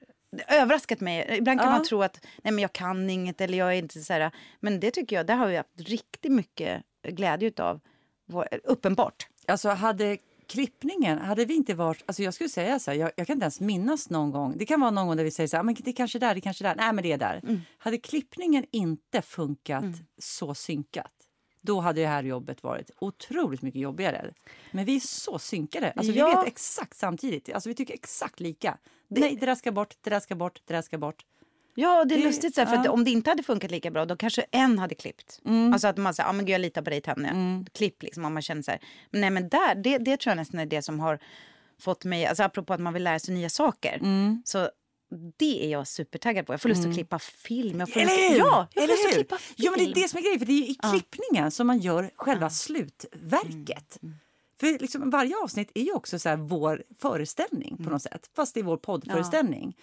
överraskat 0.49 1.01
mig. 1.01 1.37
Ibland 1.39 1.61
kan 1.61 1.69
Ja. 1.69 1.73
man 1.77 1.85
tro 1.85 2.03
att 2.03 2.27
nej, 2.43 2.53
men 2.53 2.63
jag 2.63 2.73
kan 2.73 3.11
inget 3.11 3.41
eller 3.41 3.59
jag 3.59 3.69
är 3.75 3.79
inte 3.79 4.01
så 4.01 4.13
här. 4.13 4.31
Men 4.61 4.81
det 4.81 4.91
tycker 4.91 5.17
jag, 5.17 5.27
där 5.27 5.37
har 5.37 5.47
vi 5.47 5.57
haft 5.57 5.81
riktigt 5.81 6.33
mycket 6.33 6.83
glädje 7.09 7.49
utav. 7.49 7.81
Vår, 8.29 8.49
uppenbart. 8.65 9.27
Alltså 9.47 9.69
hade 9.69 10.19
klippningen, 10.49 11.19
hade 11.19 11.45
vi 11.45 11.55
inte 11.55 11.75
varit, 11.75 12.03
alltså 12.07 12.23
jag 12.23 12.35
skulle 12.35 12.51
säga 12.51 12.79
så 12.79 12.91
här, 12.91 12.99
jag, 12.99 13.11
jag 13.17 13.27
kan 13.27 13.35
inte 13.35 13.45
ens 13.45 13.61
minnas 13.61 14.11
någon 14.11 14.31
gång, 14.31 14.55
det 14.59 14.67
kan 14.67 14.81
vara 14.81 14.91
någon 14.91 15.07
gång 15.07 15.17
där 15.17 15.25
vi 15.25 15.31
säger 15.31 15.49
så 15.49 15.57
här, 15.57 15.65
men 15.65 15.75
det 15.75 15.91
är 15.91 15.93
kanske 15.93 16.19
där, 16.19 16.35
det 16.35 16.39
är 16.39 16.41
kanske 16.41 16.65
där, 16.65 16.75
nej 16.75 16.93
men 16.93 17.03
det 17.03 17.13
är 17.13 17.19
där. 17.19 17.41
Mm. 17.43 17.61
Hade 17.79 17.99
klippningen 17.99 18.65
inte 18.71 19.23
funkat 19.23 19.85
så 20.19 20.55
synkat, 20.55 21.13
då 21.67 21.81
hade 21.81 22.01
det 22.01 22.07
här 22.07 22.23
jobbet 22.23 22.63
varit 22.63 22.91
otroligt 22.99 23.63
mycket 23.63 23.81
jobbigare. 23.81 24.33
Men 24.71 24.85
vi 24.85 24.97
är 24.97 25.01
så 25.01 25.39
synkade, 25.39 25.93
alltså 25.97 26.13
vi 26.13 26.19
Ja. 26.19 26.27
vet 26.41 26.47
exakt 26.53 26.97
samtidigt, 26.97 27.53
alltså 27.55 27.69
vi 27.69 27.75
tycker 27.75 27.95
exakt 27.95 28.41
lika. 28.41 28.79
Nej, 29.09 29.37
det 29.41 29.47
där 29.47 29.55
ska 29.55 29.73
bort, 29.73 29.95
det 30.01 30.11
där 30.11 30.21
ska 30.21 30.35
bort, 30.35 30.61
det 30.65 30.75
där 30.75 30.83
ska 30.83 30.99
bort. 30.99 31.25
Ja, 31.75 32.05
det 32.05 32.15
är 32.15 32.19
Det- 32.19 32.25
lustigt. 32.25 32.55
Så 32.55 32.61
här, 32.61 32.69
för 32.69 32.75
ja. 32.75 32.81
att 32.81 32.89
om 32.89 33.05
det 33.05 33.11
inte 33.11 33.31
hade 33.31 33.43
funkat 33.43 33.71
lika 33.71 33.91
bra, 33.91 34.05
då 34.05 34.17
kanske 34.17 34.47
en 34.51 34.79
hade 34.79 34.95
klippt. 34.95 35.41
Alltså 35.73 35.89
att 35.89 35.97
man 35.97 36.15
säger, 36.15 36.29
ah, 36.29 36.33
men 36.33 36.47
gud, 36.47 36.55
jag 36.55 36.61
litar 36.61 36.83
på 36.83 36.91
dig 36.91 37.01
Tanja. 37.01 37.33
Klipp 37.75 38.03
liksom, 38.03 38.25
om 38.25 38.33
man 38.33 38.43
känner 38.43 38.63
så 38.63 38.71
här. 38.71 38.81
Men 39.11 39.21
nej, 39.21 39.31
men 39.31 39.49
där, 39.49 39.75
det, 39.75 39.99
det 39.99 40.17
tror 40.21 40.31
jag 40.31 40.37
nästan 40.37 40.61
är 40.61 40.67
det 40.67 40.83
som 40.83 41.01
har 41.01 41.19
fått 41.81 42.05
mig, 42.05 42.27
alltså 42.27 42.43
apropå 42.43 42.73
att 42.75 42.81
man 42.81 42.93
vill 42.93 43.03
lära 43.05 43.19
sig 43.19 43.35
nya 43.35 43.49
saker. 43.49 44.01
Så 44.45 44.71
det 45.37 45.65
är 45.67 45.69
jag 45.71 45.87
supertaggad 45.89 46.47
på. 46.47 46.53
Jag 46.53 46.61
får 46.61 46.69
lust 46.69 46.87
att 46.87 46.95
klippa 46.95 47.19
film. 47.19 47.81
Jag 47.81 47.93
får 47.93 48.01
lust, 48.01 48.13
Eller 48.13 48.31
hur? 48.31 48.39
Ja, 48.39 48.69
jag 48.75 48.75
får 48.75 48.81
Eller 48.83 48.95
lust 48.95 49.05
att 49.07 49.11
hur? 49.11 49.15
klippa 49.17 49.39
film. 49.39 49.55
Ja, 49.59 49.71
men 49.71 49.85
det 49.85 49.91
är 49.91 49.95
det 50.03 50.09
som 50.09 50.19
är 50.19 50.23
grejen. 50.23 50.39
För 50.39 50.47
det 50.47 50.53
är 50.53 50.71
i 50.71 50.75
klippningen 50.91 51.51
som 51.51 51.67
man 51.67 51.79
gör 51.79 52.11
själva 52.17 52.51
slutverket. 52.51 53.99
Mm, 54.03 54.15
För 54.61 54.79
liksom 54.79 55.11
varje 55.11 55.37
avsnitt 55.37 55.71
är 55.75 55.83
ju 55.83 55.93
också 55.93 56.19
så 56.19 56.37
vår 56.37 56.83
föreställning 56.99 57.73
Mm. 57.73 57.85
på 57.85 57.91
något 57.91 58.03
sätt. 58.03 58.31
Fast 58.37 58.55
det 58.55 58.61
är 58.61 58.65
vår 58.65 58.77
poddföreställning. 58.77 59.77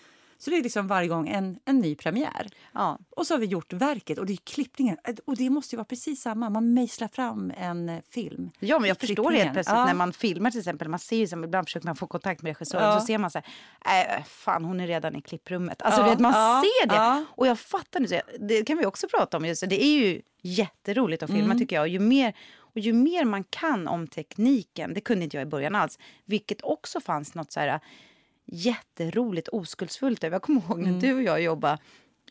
Så 0.44 0.50
det 0.50 0.58
är 0.58 0.64
liksom 0.64 0.88
varje 0.88 1.08
gång 1.08 1.28
en, 1.28 1.60
en 1.66 1.80
ny 1.80 1.96
premiär. 1.96 2.48
Ja. 2.74 3.00
Och 3.10 3.28
så 3.28 3.34
har 3.34 3.40
vi 3.40 3.46
gjort 3.46 3.74
verket 3.74 4.18
och 4.18 4.26
det 4.26 4.34
är 4.34 4.38
klippningen. 4.38 4.98
Och 5.26 5.38
det 5.38 5.50
måste 5.50 5.76
ju 5.76 5.78
vara 5.78 5.86
precis 5.86 6.22
samma. 6.22 6.50
Man 6.50 6.74
mejslar 6.74 7.08
fram 7.08 7.54
en 7.58 7.90
eh, 7.90 8.00
film. 8.10 8.52
Ja, 8.60 8.80
men 8.80 8.88
jag 8.88 8.98
förstår 9.00 9.32
helt 9.32 9.54
plötsligt 9.54 9.78
Ja. 9.78 9.86
när 9.86 9.94
man 9.94 10.14
filmar 10.14 10.52
till 10.52 10.60
exempel. 10.60 10.88
Man 10.88 11.00
ser 11.00 11.18
ju 11.18 11.28
som, 11.28 11.44
ibland 11.44 11.68
försöker 11.68 11.86
man 11.88 11.96
få 11.96 12.08
kontakt 12.08 12.42
med 12.42 12.50
regissören 12.50 12.84
Ja. 12.84 13.00
så 13.00 13.06
ser 13.06 13.18
man 13.18 13.32
så 13.32 13.42
här, 13.82 14.18
äh, 14.18 14.24
fan 14.24 14.66
hon 14.66 14.80
är 14.80 14.88
redan 14.88 15.16
i 15.16 15.22
klipprummet. 15.22 15.82
Alltså 15.82 16.02
Ja, 16.02 16.10
vet, 16.10 16.20
man 16.20 16.34
ser 16.64 16.88
det. 16.88 17.26
Och 17.30 17.48
jag 17.48 17.60
fattar 17.60 18.00
nu, 18.00 18.08
det 18.48 18.66
kan 18.66 18.78
vi 18.78 18.86
också 18.86 19.08
prata 19.08 19.38
om. 19.38 19.46
Just, 19.46 19.62
det. 19.62 19.68
det 19.68 19.84
är 19.84 19.98
ju 20.00 20.22
jätteroligt 20.42 21.24
att 21.24 21.30
filma 21.30 21.46
Mm. 21.46 21.58
tycker 21.60 21.76
jag. 21.76 21.82
Och 21.84 21.88
ju, 21.88 22.00
mer, 22.00 22.34
och 22.56 22.80
ju 22.80 22.94
mer 22.94 23.26
man 23.26 23.44
kan 23.44 23.88
om 23.88 24.08
tekniken, 24.08 24.94
det 24.94 25.02
kunde 25.02 25.24
inte 25.24 25.38
jag 25.38 25.42
i 25.48 25.50
början 25.50 25.76
alls, 25.76 26.00
vilket 26.26 26.62
också 26.62 27.02
fanns 27.02 27.34
något 27.36 27.52
så 27.52 27.60
här 27.60 27.80
jätteroligt 28.46 29.48
oskuldsfullt 29.48 30.24
över. 30.24 30.36
Jag 30.36 30.42
kommer 30.42 30.62
ihåg 30.62 30.80
när 30.80 30.88
Mm. 30.90 31.00
du 31.00 31.14
och 31.16 31.24
jag 31.24 31.42
jobbade 31.42 31.78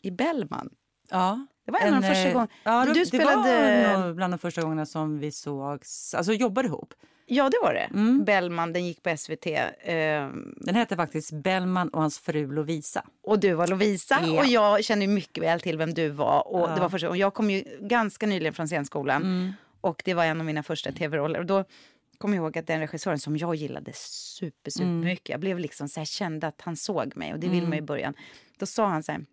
i 0.01 0.11
Bellman. 0.11 0.69
Ja. 1.09 1.45
Det 1.65 1.71
var 1.71 1.79
en, 1.79 1.93
av 1.93 2.01
de 2.01 2.07
första 2.07 2.27
eh, 2.27 2.33
gångerna. 2.33 2.51
Ja, 2.63 2.85
Du 2.85 2.93
det, 2.93 3.05
spelade- 3.05 3.93
var 3.97 4.13
bland 4.13 4.33
de 4.33 4.37
första 4.37 4.61
gångerna 4.61 4.85
som 4.85 5.19
vi 5.19 5.31
sågs, 5.31 6.13
alltså 6.13 6.33
jobbade 6.33 6.67
ihop. 6.67 6.93
Ja, 7.25 7.49
det 7.49 7.57
var 7.63 7.73
det. 7.73 7.79
Mm. 7.93 8.23
Bellman, 8.25 8.73
den 8.73 8.85
gick 8.85 9.03
på 9.03 9.17
SVT. 9.17 9.45
Eh, 9.47 10.29
Den 10.55 10.75
hette 10.75 10.95
faktiskt 10.95 11.31
Bellman 11.31 11.89
och 11.89 12.01
hans 12.01 12.19
fru 12.19 12.51
Lovisa. 12.51 13.05
och 13.23 13.39
du 13.39 13.53
var 13.53 13.67
Lovisa. 13.67 14.19
Ja. 14.25 14.39
Och 14.39 14.45
jag 14.45 14.83
kände 14.83 15.05
ju 15.05 15.11
mycket 15.11 15.43
väl 15.43 15.59
till 15.61 15.77
vem 15.77 15.93
du 15.93 16.09
var. 16.09 16.47
Och 16.47 16.59
Ja. 16.69 16.75
det 16.75 16.81
var 16.81 16.89
första, 16.89 17.09
och 17.09 17.17
jag 17.17 17.33
kom 17.33 17.49
ju 17.49 17.63
ganska 17.79 18.25
nyligen 18.27 18.53
från 18.53 18.67
scenskolan. 18.67 19.21
Mm. 19.23 19.51
Och 19.81 20.01
det 20.05 20.13
var 20.13 20.25
en 20.25 20.39
av 20.39 20.45
mina 20.45 20.63
första 20.63 20.91
tv-roller. 20.91 21.39
Och 21.39 21.45
då 21.45 21.65
kom 22.17 22.33
jag 22.33 22.41
ihåg 22.43 22.57
att 22.57 22.67
den 22.67 22.79
regissören 22.79 23.19
som 23.19 23.37
jag 23.37 23.55
gillade 23.55 23.91
super, 23.95 24.71
super 24.71 24.85
Mm. 24.85 24.99
mycket. 24.99 25.29
Jag 25.29 25.39
blev 25.39 25.59
liksom 25.59 25.89
så 25.89 25.99
här, 25.99 26.05
kände 26.05 26.47
att 26.47 26.61
han 26.61 26.75
såg 26.75 27.15
mig. 27.17 27.33
Och 27.33 27.39
det 27.39 27.47
vill 27.47 27.57
Mm. 27.57 27.69
man 27.69 27.77
ju 27.77 27.83
i 27.83 27.85
början. 27.85 28.13
Då 28.57 28.65
sa 28.65 28.87
han 28.87 29.03
så 29.03 29.11
här. 29.11 29.25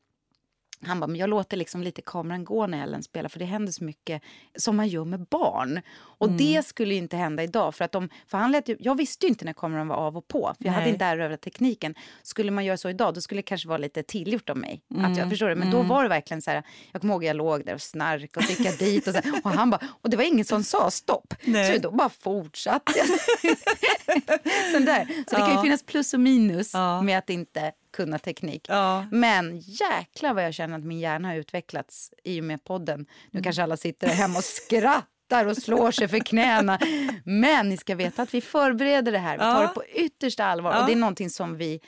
Han 0.86 1.00
bara, 1.00 1.06
men 1.06 1.16
jag 1.16 1.30
låter 1.30 1.56
liksom 1.56 1.82
lite 1.82 2.02
kameran 2.02 2.44
gå 2.44 2.66
när 2.66 2.82
Ellen 2.82 3.02
spelar 3.02 3.28
för 3.28 3.38
det 3.38 3.44
händer 3.44 3.72
så 3.72 3.84
mycket 3.84 4.22
som 4.58 4.76
man 4.76 4.88
gör 4.88 5.04
med 5.04 5.20
barn. 5.26 5.80
Och 5.98 6.26
Mm. 6.26 6.38
det 6.38 6.66
skulle 6.66 6.94
inte 6.94 7.16
hända 7.16 7.42
idag. 7.42 7.74
För, 7.74 7.84
att 7.84 7.92
de, 7.92 8.08
för 8.26 8.38
han 8.38 8.52
lät 8.52 8.68
ju, 8.68 8.76
jag 8.80 8.94
visste 8.96 9.26
inte 9.26 9.44
när 9.44 9.52
kameran 9.52 9.88
var 9.88 9.96
av 9.96 10.16
och 10.16 10.28
på. 10.28 10.54
För 10.58 10.64
jag 10.64 10.72
hade 10.72 10.84
Nej. 10.84 10.92
inte 10.92 11.04
erövrat 11.04 11.40
tekniken. 11.40 11.94
Skulle 12.22 12.50
man 12.50 12.64
göra 12.64 12.76
så 12.76 12.88
idag 12.90 13.14
då 13.14 13.20
skulle 13.20 13.38
det 13.38 13.42
kanske 13.42 13.68
vara 13.68 13.78
lite 13.78 14.02
tillgjort 14.02 14.50
av 14.50 14.56
mig. 14.56 14.82
Att 14.94 15.00
jag, 15.00 15.10
Mm. 15.18 15.30
förstår 15.30 15.48
du? 15.48 15.54
Men 15.54 15.70
då 15.70 15.82
var 15.82 16.02
det 16.02 16.08
verkligen 16.08 16.42
så 16.42 16.50
här. 16.50 16.62
Jag 16.92 17.00
kommer 17.00 17.14
ihåg 17.14 17.24
jag 17.24 17.36
låg 17.36 17.64
där 17.66 17.74
och 17.74 17.82
snark 17.82 18.36
och 18.36 18.42
tickade 18.42 18.76
dit. 18.76 19.08
Och, 19.08 19.14
så 19.14 19.20
och 19.44 19.50
han 19.50 19.70
bara, 19.70 19.80
och 20.02 20.10
det 20.10 20.16
var 20.16 20.24
ingen 20.24 20.44
som 20.44 20.62
sa 20.64 20.90
stopp. 20.90 21.34
Nej. 21.44 21.74
Så 21.76 21.82
då 21.82 21.90
bara 21.90 22.08
fortsatte 22.08 22.92
jag. 22.96 23.06
Sen 24.72 24.84
där. 24.84 25.04
Så 25.30 25.36
det 25.36 25.40
kan 25.40 25.48
ju 25.50 25.54
Ja. 25.54 25.62
finnas 25.62 25.82
plus 25.82 26.14
och 26.14 26.20
minus 26.20 26.70
Ja. 26.74 27.02
med 27.02 27.18
att 27.18 27.30
inte 27.30 27.72
kunna 27.92 28.18
teknik. 28.18 28.66
Ja. 28.68 29.06
Men 29.10 29.58
jäklar 29.58 30.34
vad 30.34 30.44
jag 30.44 30.54
känner 30.54 30.78
att 30.78 30.84
min 30.84 30.98
hjärna 31.00 31.28
har 31.28 31.34
utvecklats 31.34 32.10
i 32.24 32.40
och 32.40 32.44
med 32.44 32.64
podden. 32.64 32.98
Nu 33.30 33.36
Mm. 33.38 33.42
kanske 33.44 33.62
alla 33.62 33.76
sitter 33.76 34.08
hemma 34.08 34.38
och 34.38 34.44
skrattar 34.44 35.46
och 35.46 35.56
slår 35.56 35.90
sig 35.90 36.08
för 36.08 36.18
knäna. 36.18 36.78
Men 37.24 37.68
ni 37.68 37.76
ska 37.76 37.94
veta 37.94 38.22
att 38.22 38.34
vi 38.34 38.40
förbereder 38.40 39.12
det 39.12 39.18
här. 39.18 39.32
Vi 39.34 39.38
tar 39.40 39.62
Ja. 39.62 39.68
det 39.68 39.74
på 39.74 39.84
yttersta 39.86 40.44
allvar. 40.44 40.72
Ja. 40.72 40.80
Och 40.80 40.86
det 40.86 40.92
är 40.92 40.96
någonting 40.96 41.30
som 41.30 41.56
vi... 41.56 41.80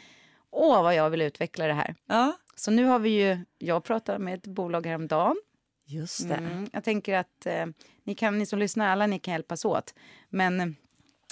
Åh, 0.51 0.83
vad 0.83 0.95
jag 0.95 1.11
vill 1.11 1.23
utveckla 1.23 1.67
det 1.67 1.75
här. 1.75 1.95
Så 2.57 2.71
nu 2.71 2.85
har 2.85 2.99
vi 2.99 3.11
ju... 3.11 3.39
Jag 3.59 3.85
pratade 3.85 4.19
med 4.19 4.35
ett 4.35 4.47
bolag 4.47 4.87
häromdagen. 4.87 5.37
just 5.87 6.29
det. 6.29 6.35
Mm, 6.35 6.69
jag 6.73 6.85
tänker 6.85 7.15
att 7.19 7.47
eh, 7.47 7.67
ni, 8.05 8.15
kan, 8.15 8.39
ni 8.39 8.47
som 8.47 8.59
lyssnar, 8.59 8.89
alla 8.89 9.07
ni 9.07 9.19
kan 9.19 9.33
hjälpas 9.35 9.65
åt. 9.65 9.95
Men 10.31 10.77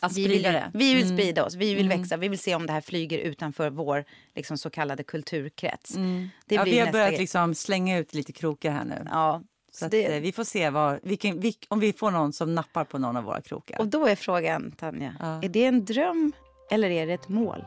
Att 0.03 0.13
vi 0.13 0.25
sprida 0.25 0.49
vill, 0.51 0.61
det. 0.61 0.71
vi 0.75 0.95
vill 0.95 1.05
Mm. 1.05 1.17
sprida 1.19 1.45
oss, 1.45 1.55
vi 1.55 1.75
vill 1.75 1.89
växa, 1.89 2.17
vi 2.17 2.29
vill 2.29 2.39
se 2.39 2.55
om 2.55 2.67
det 2.67 2.73
här 2.73 2.81
flyger 2.81 3.19
utanför 3.19 3.71
vår 3.71 4.05
liksom, 4.35 4.59
så 4.59 4.71
kallade 4.71 5.03
kulturkrets. 5.03 5.97
Mm. 5.97 6.29
Ja, 6.49 6.63
vi 6.65 6.79
har 6.79 6.93
börjat 6.93 7.19
liksom 7.19 7.55
slänga 7.55 7.99
ut 7.99 8.15
lite 8.15 8.33
krokar 8.33 8.71
här 8.71 8.85
nu. 8.85 9.07
Ja, 9.11 9.43
Så 9.73 9.87
att, 9.87 9.95
eh, 9.95 10.01
vi 10.21 10.33
får 10.33 10.45
se 10.45 10.71
vad, 10.71 10.99
vilken, 11.03 11.41
vilk, 11.41 11.67
om 11.69 11.81
vi 11.81 11.93
får 11.93 12.11
någon 12.11 12.33
som 12.33 12.55
nappar 12.55 12.85
på 12.85 12.99
någon 12.99 13.17
av 13.17 13.25
våra 13.25 13.41
krokar. 13.41 13.79
och 13.79 13.87
då 13.87 14.07
är 14.07 14.17
frågan, 14.17 14.71
Tanja, 14.71 15.15
Ja. 15.21 15.43
är 15.43 15.49
det 15.49 15.65
en 15.65 15.85
dröm 15.85 16.33
eller 16.71 16.91
är 16.91 17.07
det 17.07 17.13
ett 17.13 17.29
mål? 17.29 17.65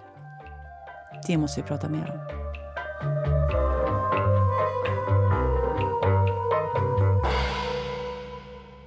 Det 1.27 1.37
måste 1.37 1.61
vi 1.61 1.67
prata 1.67 1.89
mer 1.89 2.11
om. 2.11 3.32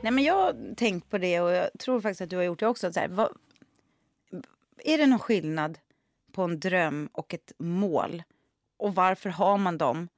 Nej, 0.07 0.13
men 0.13 0.25
jag 0.25 0.35
har 0.35 0.75
tänkt 0.75 1.11
på 1.11 1.19
det 1.19 1.41
och 1.41 1.51
jag 1.51 1.71
tror 1.79 2.01
faktiskt 2.01 2.21
att 2.21 2.31
du 2.31 2.37
har 2.37 2.43
gjort 2.43 2.61
det 2.61 2.67
också. 2.67 2.93
Så 2.93 3.01
här, 3.01 3.09
vad, 3.09 3.29
är 4.79 4.99
det 4.99 5.07
någon 5.07 5.19
skillnad 5.19 5.79
på 6.33 6.43
en 6.43 6.61
dröm 6.61 7.09
och 7.13 7.35
ett 7.35 7.53
mål? 7.59 8.23
Och 8.77 8.95
varför 8.95 9.31
har 9.31 9.59
man 9.59 9.79
dem? 9.79 10.09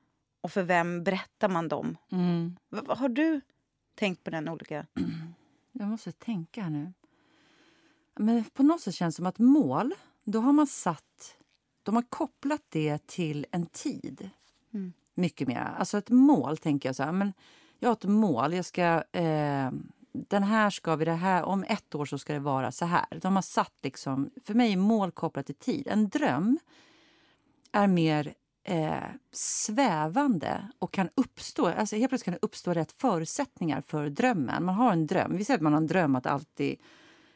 Och 0.41 0.53
för 0.53 0.63
vem 0.63 1.05
berättar 1.05 1.49
man 1.49 1.69
dem? 1.69 1.97
Mm. 2.13 2.57
Har 2.89 3.09
du 3.09 3.41
tänkt 3.95 4.25
på 4.25 4.31
den 4.31 4.49
olika? 4.49 4.87
Jag 5.73 5.89
måste 5.89 6.13
tänka 6.13 6.63
här 6.63 6.71
nu. 6.71 6.93
Men 8.15 8.45
på 8.45 8.63
något 8.63 8.81
sätt 8.81 8.95
känns 8.95 9.15
det 9.15 9.17
som 9.17 9.27
att 9.27 9.39
mål, 9.39 9.95
då 10.25 10.41
har 10.41 10.53
man 10.53 10.67
satt... 10.67 11.37
De 11.83 11.95
har 11.95 12.05
kopplat 12.09 12.63
det 12.69 13.07
till 13.07 13.47
en 13.51 13.67
tid. 13.67 14.31
Mm. 14.75 14.93
Mycket 15.15 15.49
mer. 15.49 15.61
Alltså 15.61 15.99
ett 15.99 16.11
mål, 16.11 16.57
tänker 16.57 16.89
jag 16.89 16.97
så 16.97 17.03
här. 17.03 17.13
Men 17.13 17.33
jag 17.79 17.89
har 17.89 17.93
ett 17.93 18.05
mål. 18.05 18.55
Jag 18.55 18.65
ska... 18.65 19.03
Eh, 19.13 19.71
den 20.13 20.43
här 20.43 20.71
ska 20.71 20.97
vi... 20.97 21.05
Det 21.05 21.13
här, 21.13 21.43
om 21.43 21.65
ett 21.69 21.95
år 21.95 22.05
så 22.05 22.19
ska 22.19 22.33
det 22.33 22.39
vara 22.39 22.73
så 22.73 22.85
här. 22.85 23.07
De 23.23 23.35
har 23.35 23.43
satt 23.43 23.75
liksom... 23.83 24.31
För 24.45 24.55
mig 24.55 24.73
är 24.73 24.77
mål 24.77 25.11
kopplat 25.11 25.47
till 25.47 25.55
tid. 25.55 25.89
En 25.91 26.09
dröm 26.09 26.59
är 27.73 27.87
mer 27.87 28.35
eh, 28.65 29.03
svävande 29.33 30.69
och 30.79 30.93
kan 30.93 31.09
uppstå. 31.15 31.67
Alltså 31.67 31.97
helt 31.97 32.09
plötsligt 32.09 32.25
kan 32.25 32.35
det 32.35 32.39
uppstå 32.43 32.73
rätt 32.73 32.93
förutsättningar 32.93 33.81
för 33.81 34.09
drömmen. 34.09 34.65
Man 34.65 34.75
har 34.75 34.93
en 34.93 35.07
dröm. 35.07 35.37
Vi 35.37 35.45
säger 35.45 35.59
att 35.59 35.63
man 35.63 35.73
har 35.73 35.81
en 35.81 35.87
dröm 35.87 36.17
att 36.17 36.27
alltid... 36.27 36.77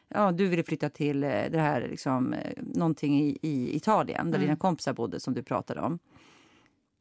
Ja, 0.07 0.31
du 0.31 0.47
ville 0.47 0.63
flytta 0.63 0.89
till 0.89 1.23
eh, 1.23 1.29
det 1.29 1.59
här, 1.59 1.87
liksom, 1.89 2.33
eh, 2.33 2.63
någonting 2.63 3.21
i, 3.21 3.39
i 3.41 3.75
Italien 3.75 4.31
där 4.31 4.39
dina 4.39 4.55
kompisar 4.55 4.93
bodde 4.93 5.19
som 5.19 5.33
du 5.33 5.43
pratade 5.43 5.81
om. 5.81 5.99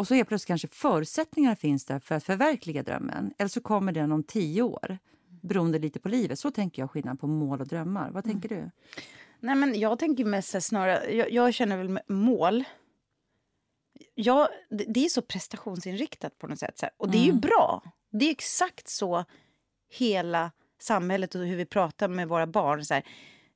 Och 0.02 0.09
så 0.09 0.14
helt 0.14 0.28
plötsligt 0.28 0.47
kanske 0.47 0.68
förutsättningar 0.68 1.54
finns 1.54 1.85
där 1.85 1.99
för 1.99 2.14
att 2.14 2.25
förverkliga 2.25 2.82
drömmen. 2.82 3.35
Eller 3.38 3.49
så 3.49 3.61
kommer 3.61 3.92
den 3.92 4.12
om 4.12 4.23
tio 4.23 4.62
år, 4.62 4.99
beroende 5.42 5.78
lite 5.78 6.00
på 6.00 6.09
livet. 6.09 6.38
Så 6.38 6.50
tänker 6.50 6.82
jag 6.82 6.90
skillnad 6.90 7.21
på 7.21 7.26
mål 7.26 7.61
och 7.61 7.66
drömmar. 7.66 8.11
Vad 8.11 8.25
tänker 8.25 8.49
du? 8.49 8.71
Nej, 9.40 9.54
men 9.54 9.80
jag 9.80 9.99
tänker 9.99 10.25
mest 10.25 10.62
snarare, 10.62 11.14
jag, 11.14 11.32
jag 11.32 11.54
känner 11.54 11.76
väl 11.76 11.99
mål. 12.09 12.64
Jag, 14.14 14.49
det, 14.71 14.85
det 14.88 15.04
är 15.04 15.09
så 15.09 15.23
prestationsinriktat 15.23 16.38
på 16.38 16.47
något 16.47 16.59
sätt. 16.59 16.78
Så 16.78 16.87
här. 16.87 16.92
Och 16.97 17.11
det 17.11 17.18
är 17.18 17.25
ju 17.25 17.32
bra. 17.32 17.82
Det 18.11 18.25
är 18.25 18.30
exakt 18.30 18.88
så 18.88 19.25
hela 19.90 20.52
samhället 20.80 21.35
och 21.35 21.47
hur 21.47 21.56
vi 21.56 21.66
pratar 21.66 22.09
med 22.09 22.28
våra 22.28 22.47
barn. 22.47 22.85
Så 22.85 22.94
här. 22.94 23.04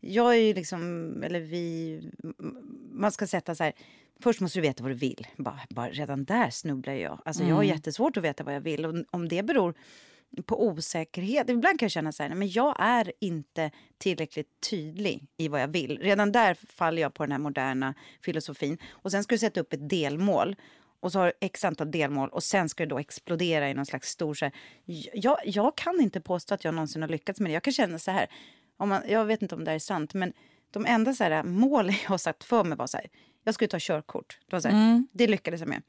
Jag 0.01 0.35
är 0.35 0.41
ju 0.41 0.55
liksom, 0.55 0.83
eller 1.23 1.41
vi, 1.41 2.01
man 2.93 3.13
ska 3.13 3.27
sätta 3.27 3.55
så 3.55 3.65
här. 3.65 3.73
Först 4.21 4.41
måste 4.41 4.59
du 4.59 4.63
veta 4.63 4.83
vad 4.83 4.93
du 4.93 4.97
vill. 4.97 5.27
Bara, 5.37 5.61
bara, 5.71 5.91
redan 5.91 6.25
där 6.25 6.51
snubblar 6.51 6.93
jag. 6.93 7.23
Alltså, 7.25 7.45
Jag 7.45 7.55
har 7.55 7.63
jättesvårt 7.63 8.17
att 8.17 8.25
veta 8.25 8.45
vad 8.45 8.55
jag 8.55 8.61
vill. 8.61 8.87
Och 8.87 8.95
om 9.11 9.29
det 9.29 9.43
beror 9.43 9.75
på 10.47 10.67
osäkerhet. 10.67 11.51
Ibland 11.51 11.79
kan 11.79 11.87
jag 11.87 11.91
känna 11.91 12.13
så 12.13 12.23
här, 12.23 12.35
men 12.35 12.49
jag 12.49 12.77
är 12.79 13.13
inte 13.21 13.71
tillräckligt 13.99 14.61
tydlig 14.71 15.27
i 15.37 15.49
vad 15.49 15.61
jag 15.61 15.69
vill. 15.69 15.99
Redan 15.99 16.33
där 16.33 16.55
faller 16.55 17.03
jag 17.03 17.15
på 17.15 17.23
den 17.23 17.33
här 17.33 17.39
moderna 17.39 17.95
filosofin. 18.23 18.79
Och 18.91 19.11
sen 19.11 19.23
ska 19.23 19.35
du 19.35 19.39
sätta 19.39 19.61
upp 19.61 19.73
ett 19.73 19.89
delmål. 19.89 20.57
Och 21.01 21.13
så 21.13 21.19
har 21.19 21.27
du 21.27 21.33
x 21.41 21.65
antal 21.65 21.91
delmål 21.91 22.29
och 22.29 22.43
sen 22.43 22.69
ska 22.69 22.85
det 22.85 22.91
då 22.91 22.99
explodera 22.99 23.71
i 23.71 23.75
någon 23.75 23.87
slags 23.87 24.09
stor... 24.09 24.35
Så 24.35 24.45
här, 24.45 24.55
jag, 25.15 25.39
jag 25.45 25.77
kan 25.77 26.01
inte 26.01 26.21
påstå 26.21 26.55
att 26.55 26.65
jag 26.65 26.75
någonsin 26.75 27.03
har 27.03 27.09
lyckats 27.09 27.41
med 27.41 27.51
det. 27.51 27.55
Jag 27.55 27.63
kan 27.63 27.73
känna 27.73 27.99
så 27.99 28.11
här, 28.11 28.27
om 28.77 28.89
man, 28.89 29.03
jag 29.09 29.25
vet 29.25 29.43
inte 29.43 29.55
om 29.55 29.65
det 29.65 29.71
här 29.71 29.77
är 29.77 29.79
sant, 29.79 30.15
men 30.15 30.33
de 30.71 30.87
enda 30.87 31.15
så 31.15 31.25
här, 31.25 31.43
mål 31.43 31.87
jag 32.03 32.09
har 32.09 32.19
satt 32.19 32.45
för 32.45 32.65
mig 32.65 32.79
var 32.79 32.87
så 32.87 32.97
här, 32.97 33.07
jag 33.47 33.55
skulle 33.55 33.69
ta 33.69 33.77
körkort. 33.81 34.39
Det, 34.47 34.57
var 34.57 34.61
så 34.61 34.69
här, 34.69 35.05
det 35.13 35.27
lyckades 35.27 35.61
jag 35.61 35.69
med. 35.69 35.83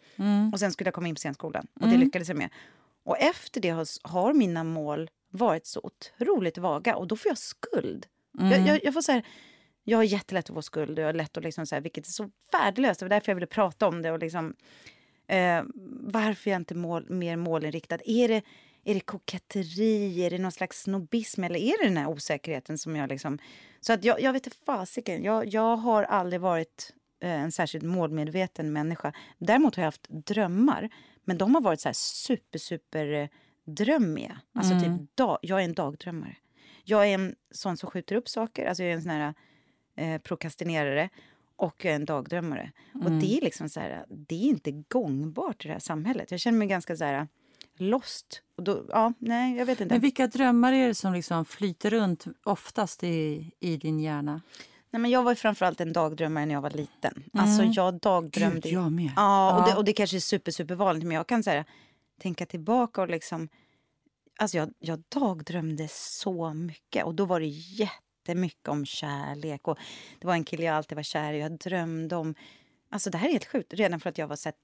Och 0.53 0.59
sen 0.59 0.71
skulle 0.71 0.87
jag 0.87 0.93
komma 0.93 1.07
in 1.07 1.15
på 1.15 1.19
scenskolan 1.19 1.67
och 1.73 1.87
det 1.87 1.97
lyckades 1.97 2.27
jag 2.27 2.37
med. 2.37 2.49
Och 3.03 3.17
efter 3.19 3.61
det 3.61 3.69
har, 3.69 3.87
har 4.07 4.33
mina 4.33 4.63
mål 4.63 5.09
varit 5.29 5.65
så 5.65 5.81
otroligt 5.83 6.57
vaga 6.57 6.95
och 6.95 7.07
då 7.07 7.15
får 7.15 7.29
jag 7.29 7.37
skuld. 7.37 8.05
Jag, 8.39 8.67
jag, 8.67 8.83
jag 8.83 8.93
får 8.93 9.01
så 9.01 9.11
här, 9.11 9.23
jag 9.83 9.97
har 9.97 10.03
jättelätt 10.03 10.49
att 10.49 10.53
få 10.53 10.61
skuld 10.61 10.99
och 10.99 11.03
jag 11.03 11.07
har 11.07 11.13
lätt 11.13 11.37
att 11.37 11.43
liksom 11.43 11.65
så 11.65 11.75
här, 11.75 11.81
vilket 11.81 12.07
är 12.07 12.11
så 12.11 12.29
värdelöst. 12.51 12.99
Det 12.99 13.05
var 13.05 13.09
därför 13.09 13.31
jag 13.31 13.35
ville 13.35 13.47
prata 13.47 13.87
om 13.87 14.01
det 14.01 14.11
och 14.11 14.19
liksom 14.19 14.55
eh, 15.27 15.63
varför 16.01 16.49
är 16.49 16.53
jag 16.53 16.59
inte 16.59 16.75
mål, 16.75 17.09
mer 17.09 17.35
målinriktad? 17.35 17.97
Är 18.05 18.27
det, 18.27 18.41
är 18.83 18.93
det 18.93 18.99
koketteri? 18.99 20.23
Är 20.25 20.29
det 20.29 20.37
någon 20.37 20.51
slags 20.51 20.81
snobbism? 20.81 21.43
Eller 21.43 21.59
är 21.59 21.81
det 21.81 21.87
den 21.87 21.97
här 21.97 22.07
osäkerheten 22.07 22.77
som 22.77 22.95
jag 22.95 23.09
liksom... 23.09 23.39
Så 23.79 23.93
att 23.93 24.03
jag, 24.03 24.21
jag 24.21 24.33
vet 24.33 24.47
inte 24.47 24.57
fasiken. 24.65 25.23
Jag, 25.23 25.47
jag 25.47 25.75
har 25.77 26.03
aldrig 26.03 26.41
varit 26.41 26.93
en 27.19 27.51
särskilt 27.51 27.85
målmedveten 27.85 28.73
människa. 28.73 29.13
Däremot 29.37 29.75
har 29.75 29.83
jag 29.83 29.87
haft 29.87 30.09
drömmar. 30.09 30.89
Men 31.23 31.37
de 31.37 31.55
har 31.55 31.61
varit 31.61 31.81
så 31.81 31.89
super, 31.93 32.59
super 32.59 33.13
eh, 33.13 33.27
drömmiga. 33.65 34.39
Alltså 34.53 34.79
typ, 34.79 35.15
dag, 35.17 35.37
jag 35.41 35.59
är 35.59 35.65
en 35.65 35.73
dagdrömmare. 35.73 36.35
Jag 36.83 37.07
är 37.07 37.13
en 37.13 37.35
sån 37.51 37.77
som 37.77 37.89
skjuter 37.89 38.15
upp 38.15 38.29
saker. 38.29 38.65
Alltså 38.65 38.83
jag 38.83 38.91
är 38.91 38.95
en 38.95 39.01
sån 39.01 39.11
här 39.11 39.33
eh, 39.95 40.21
prokrastinerare 40.21 41.09
och 41.55 41.85
jag 41.85 41.91
är 41.91 41.95
en 41.95 42.05
dagdrömmare. 42.05 42.71
Och 42.93 43.11
det 43.11 43.37
är 43.37 43.41
liksom 43.41 43.69
så 43.69 43.79
här, 43.79 44.05
det 44.09 44.35
är 44.35 44.49
inte 44.49 44.71
gångbart 44.71 45.65
i 45.65 45.67
det 45.67 45.73
här 45.73 45.79
samhället. 45.79 46.31
Jag 46.31 46.39
känner 46.39 46.57
mig 46.57 46.67
ganska 46.67 46.95
så 46.95 47.03
här 47.03 47.27
lost. 47.77 48.41
Och 48.55 48.63
då, 48.63 48.85
ja, 48.89 49.13
nej, 49.19 49.57
jag 49.57 49.65
vet 49.65 49.81
inte. 49.81 49.93
Men 49.93 50.01
vilka 50.01 50.27
drömmar 50.27 50.73
är 50.73 50.87
det 50.87 50.95
som 50.95 51.13
liksom 51.13 51.45
flyter 51.45 51.89
runt 51.89 52.25
oftast 52.43 53.03
i, 53.03 53.51
i 53.59 53.77
din 53.77 53.99
hjärna? 53.99 54.41
Nej, 54.97 55.01
men 55.01 55.11
jag 55.11 55.23
var 55.23 55.31
ju 55.31 55.35
framförallt 55.35 55.81
en 55.81 55.93
dagdrömmare 55.93 56.45
när 56.45 56.53
jag 56.53 56.61
var 56.61 56.69
liten. 56.69 57.23
Alltså 57.33 57.63
jag 57.63 57.93
dagdrömde. 57.99 58.59
Gud, 58.59 58.73
jag 58.73 58.91
med. 58.91 59.11
Ja, 59.15 59.59
och. 59.59 59.69
Det, 59.69 59.75
och 59.75 59.85
det 59.85 59.93
kanske 59.93 60.17
är 60.17 60.19
super, 60.19 60.51
super 60.51 60.75
vanligt. 60.75 61.03
Men 61.03 61.17
jag 61.17 61.27
kan 61.27 61.43
säga 61.43 61.65
tänka 62.21 62.45
tillbaka 62.45 63.01
och 63.01 63.09
liksom... 63.09 63.49
Alltså 64.39 64.57
jag, 64.57 64.73
jag 64.79 65.03
dagdrömde 65.09 65.87
så 65.91 66.53
mycket. 66.53 67.05
Och 67.05 67.15
då 67.15 67.25
var 67.25 67.39
det 67.39 67.45
jättemycket 67.47 68.67
om 68.67 68.85
kärlek. 68.85 69.67
Och 69.67 69.77
det 70.19 70.27
var 70.27 70.33
en 70.33 70.43
kille 70.43 70.63
jag 70.63 70.75
alltid 70.75 70.95
var 70.95 71.03
kär 71.03 71.33
i. 71.33 71.39
Jag 71.39 71.57
drömde 71.57 72.15
om... 72.15 72.35
Alltså 72.89 73.09
det 73.09 73.17
här 73.17 73.27
är 73.27 73.33
helt 73.33 73.45
sjukt. 73.45 73.73
Redan 73.73 73.99
för 73.99 74.09
att 74.09 74.17
jag 74.17 74.27
var 74.27 74.35
så 74.35 74.49
här, 74.49 74.55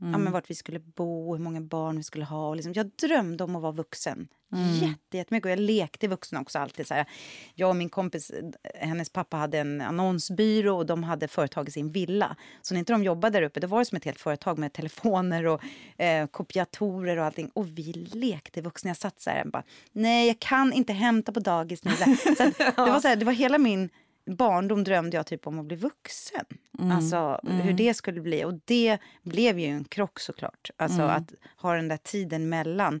tio. 0.00 0.10
ja, 0.12 0.18
men 0.18 0.32
vart 0.32 0.50
vi 0.50 0.54
skulle 0.54 0.78
bo, 0.78 1.36
hur 1.36 1.42
många 1.42 1.60
barn 1.60 1.96
vi 1.96 2.02
skulle 2.02 2.24
ha. 2.24 2.48
Och 2.48 2.56
liksom, 2.56 2.72
jag 2.72 2.86
drömde 2.86 3.44
om 3.44 3.56
att 3.56 3.62
vara 3.62 3.72
vuxen. 3.72 4.28
Mm. 4.52 4.74
Jätte, 4.74 5.16
jättemycket. 5.16 5.46
Och 5.46 5.50
jag 5.50 5.58
lekte 5.58 6.08
vuxen 6.08 6.38
också. 6.38 6.58
alltid. 6.58 6.86
Så 6.86 6.94
här, 6.94 7.06
jag 7.54 7.68
och 7.68 7.76
min 7.76 7.88
kompis, 7.88 8.32
hennes 8.74 9.10
pappa 9.10 9.36
hade 9.36 9.58
en 9.58 9.80
annonsbyrå 9.80 10.76
och 10.76 10.86
de 10.86 11.04
hade 11.04 11.28
företag 11.28 11.68
i 11.68 11.70
sin 11.70 11.92
villa. 11.92 12.36
Så 12.62 12.74
när 12.74 12.78
inte 12.78 12.92
de 12.92 13.04
jobbade 13.04 13.38
där 13.38 13.42
uppe, 13.42 13.60
då 13.60 13.66
var 13.66 13.78
det 13.78 13.84
som 13.84 13.96
ett 13.96 14.04
helt 14.04 14.20
företag 14.20 14.58
med 14.58 14.72
telefoner 14.72 15.46
och 15.46 15.60
eh, 15.96 16.26
kopiatorer 16.26 17.16
och 17.16 17.24
allting. 17.24 17.50
Och 17.54 17.66
vi 17.66 17.92
lekte 17.92 18.60
vuxna. 18.60 18.90
Jag 18.90 18.96
satt 18.96 19.20
så 19.20 19.30
här 19.30 19.44
och 19.44 19.50
bara, 19.50 19.64
nej 19.92 20.26
jag 20.26 20.38
kan 20.38 20.72
inte 20.72 20.92
hämta 20.92 21.32
på 21.32 21.40
dagis 21.40 21.84
nu. 21.84 21.90
Så 22.36 22.44
det, 22.58 22.74
var 22.76 23.00
så 23.00 23.08
här, 23.08 23.16
det 23.16 23.24
var 23.24 23.32
hela 23.32 23.58
min 23.58 23.90
barndom 24.36 24.84
drömde 24.84 25.16
jag 25.16 25.26
typ 25.26 25.46
om 25.46 25.58
att 25.58 25.66
bli 25.66 25.76
vuxen. 25.76 26.44
Mm. 26.78 26.92
Alltså 26.92 27.40
mm. 27.42 27.60
hur 27.60 27.72
det 27.72 27.94
skulle 27.94 28.20
bli. 28.20 28.44
Och 28.44 28.54
det 28.64 28.98
blev 29.22 29.58
ju 29.58 29.66
en 29.66 29.84
krock 29.84 30.20
såklart. 30.20 30.70
Alltså 30.76 31.02
mm. 31.02 31.10
att 31.10 31.32
ha 31.56 31.74
den 31.74 31.88
där 31.88 31.96
tiden 31.96 32.48
mellan. 32.48 33.00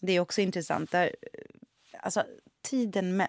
Det 0.00 0.12
är 0.12 0.20
också 0.20 0.40
intressant. 0.40 0.90
Där, 0.90 1.16
alltså 2.00 2.24
tiden 2.62 3.16
me 3.16 3.26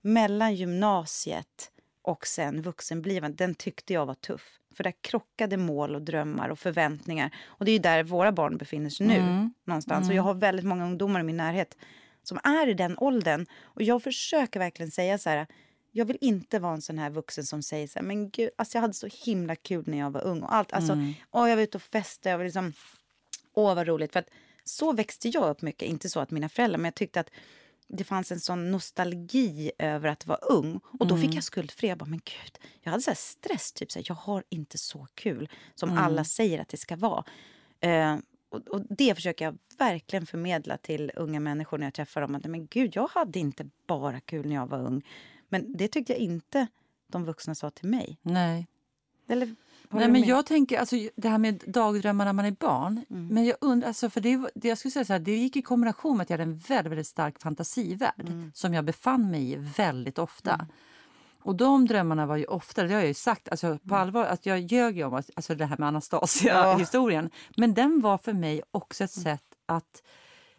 mellan 0.00 0.54
gymnasiet 0.54 1.70
och 2.02 2.26
sen 2.26 2.62
vuxenblivandet, 2.62 3.38
den 3.38 3.54
tyckte 3.54 3.92
jag 3.92 4.06
var 4.06 4.14
tuff. 4.14 4.60
För 4.76 4.84
där 4.84 4.94
krockade 5.00 5.56
mål 5.56 5.94
och 5.94 6.02
drömmar 6.02 6.48
och 6.48 6.58
förväntningar. 6.58 7.36
Och 7.44 7.64
det 7.64 7.72
är 7.72 7.78
där 7.78 8.02
våra 8.02 8.32
barn 8.32 8.56
befinner 8.56 8.90
sig 8.90 9.06
nu. 9.06 9.16
Mm. 9.16 9.54
någonstans. 9.64 10.08
Och 10.08 10.14
jag 10.14 10.22
har 10.22 10.34
väldigt 10.34 10.64
många 10.64 10.84
ungdomar 10.84 11.20
i 11.20 11.22
min 11.22 11.36
närhet 11.36 11.76
som 12.22 12.38
är 12.44 12.68
i 12.68 12.74
den 12.74 12.98
åldern. 12.98 13.46
Och 13.62 13.82
jag 13.82 14.02
försöker 14.02 14.60
verkligen 14.60 14.90
säga 14.90 15.18
så 15.18 15.30
här 15.30 15.46
jag 15.96 16.04
vill 16.04 16.18
inte 16.20 16.58
vara 16.58 16.74
en 16.74 16.82
sån 16.82 16.98
här 16.98 17.10
vuxen 17.10 17.44
som 17.44 17.62
säger 17.62 17.86
så 17.86 17.98
här, 17.98 18.06
men 18.06 18.30
gud, 18.30 18.50
alltså 18.56 18.76
jag 18.76 18.82
hade 18.82 18.94
så 18.94 19.08
himla 19.24 19.56
kul 19.56 19.84
när 19.86 19.98
jag 19.98 20.10
var 20.10 20.24
ung. 20.24 20.42
Och 20.42 20.54
allt, 20.54 20.72
alltså, 20.72 20.92
mm. 20.92 21.14
åh, 21.30 21.48
jag 21.48 21.56
var 21.56 21.62
ute 21.62 21.78
och 21.78 21.82
festade, 21.82 22.30
jag 22.30 22.38
var 22.38 22.44
liksom, 22.44 22.72
åh 23.54 23.74
vad 23.74 23.86
roligt. 23.86 24.12
För 24.12 24.20
att 24.20 24.28
så 24.64 24.92
växte 24.92 25.28
jag 25.28 25.50
upp 25.50 25.62
mycket, 25.62 25.88
inte 25.88 26.08
så 26.08 26.20
att 26.20 26.30
mina 26.30 26.48
föräldrar, 26.48 26.78
men 26.78 26.84
jag 26.84 26.94
tyckte 26.94 27.20
att 27.20 27.30
det 27.88 28.04
fanns 28.04 28.32
en 28.32 28.40
sån 28.40 28.70
nostalgi 28.70 29.72
över 29.78 30.08
att 30.08 30.26
vara 30.26 30.38
ung. 30.38 30.80
Och 30.98 31.06
då 31.06 31.14
mm. 31.14 31.26
fick 31.26 31.36
jag 31.36 31.44
skuldfri. 31.44 31.88
Jag 31.88 31.98
bara, 31.98 32.10
men 32.10 32.20
gud, 32.24 32.58
jag 32.82 32.90
hade 32.90 33.02
så 33.02 33.14
stress, 33.14 33.72
typ 33.72 33.92
så 33.92 33.98
här, 33.98 34.06
jag 34.08 34.14
har 34.14 34.44
inte 34.48 34.78
så 34.78 35.06
kul 35.14 35.48
som 35.74 35.90
mm. 35.90 36.04
alla 36.04 36.24
säger 36.24 36.60
att 36.60 36.68
det 36.68 36.76
ska 36.76 36.96
vara. 36.96 37.24
Uh, 37.86 38.18
och, 38.48 38.68
och, 38.68 38.82
det 38.88 39.14
försöker 39.14 39.44
jag 39.44 39.58
verkligen 39.78 40.26
förmedla 40.26 40.76
till 40.76 41.12
unga 41.16 41.40
människor 41.40 41.78
när 41.78 41.86
jag 41.86 41.94
träffar 41.94 42.20
dem. 42.20 42.34
Att 42.34 42.44
men 42.44 42.66
gud, 42.66 42.96
jag 42.96 43.08
hade 43.08 43.38
inte 43.38 43.70
bara 43.86 44.20
kul 44.20 44.46
när 44.46 44.54
jag 44.54 44.66
var 44.66 44.78
ung. 44.78 45.02
Men 45.54 45.76
det 45.76 45.88
tyckte 45.88 46.12
jag 46.12 46.20
inte 46.20 46.66
de 47.06 47.24
vuxna 47.24 47.54
sa 47.54 47.70
till 47.70 47.88
mig. 47.88 48.18
Nej. 48.22 48.66
Eller, 49.28 49.54
Nej, 49.90 50.08
men 50.08 50.24
jag 50.24 50.46
tänker, 50.46 50.78
alltså, 50.78 50.96
det 51.16 51.28
här 51.28 51.38
med 51.38 51.62
dagdrömmar 51.66 52.24
när 52.24 52.32
man 52.32 52.44
är 52.44 52.50
barn. 52.50 53.04
Mm. 53.10 53.26
Men 53.26 53.44
jag 53.44 53.56
undrar, 53.60 53.88
alltså, 53.88 54.10
för 54.10 54.20
det, 54.20 54.50
det, 54.54 54.68
jag 54.68 54.78
skulle 54.78 54.92
säga 54.92 55.04
så 55.04 55.12
här, 55.12 55.20
det 55.20 55.36
gick 55.36 55.56
i 55.56 55.62
kombination 55.62 56.16
med 56.16 56.24
att 56.24 56.30
jag 56.30 56.38
hade 56.38 56.50
en 56.50 56.56
väldigt, 56.56 56.90
väldigt 56.90 57.06
stark 57.06 57.40
fantasivärld 57.40 58.28
mm. 58.28 58.52
som 58.54 58.74
jag 58.74 58.84
befann 58.84 59.30
mig 59.30 59.52
i 59.52 59.56
väldigt 59.56 60.18
ofta. 60.18 60.54
Mm. 60.54 60.66
Och 61.38 61.56
de 61.56 61.86
drömmarna 61.86 62.26
var 62.26 62.36
ju 62.36 62.44
ofta, 62.44 62.82
det 62.82 62.92
har 62.92 63.00
jag 63.00 63.08
ju 63.08 63.14
sagt 63.14 63.48
alltså, 63.48 63.78
på 63.78 63.94
mm. 63.94 64.00
allvar, 64.00 64.24
att 64.24 64.46
jag 64.46 64.60
ljög 64.60 64.96
ju 64.96 65.04
om 65.04 65.14
alltså, 65.14 65.54
det 65.54 65.66
här 65.66 65.76
med 65.78 65.88
Anastasia-historien. 65.88 67.30
Ja. 67.32 67.52
Men 67.56 67.74
den 67.74 68.00
var 68.00 68.18
för 68.18 68.32
mig 68.32 68.62
också 68.70 69.04
ett 69.04 69.16
mm. 69.16 69.24
sätt 69.24 69.54
att 69.66 70.02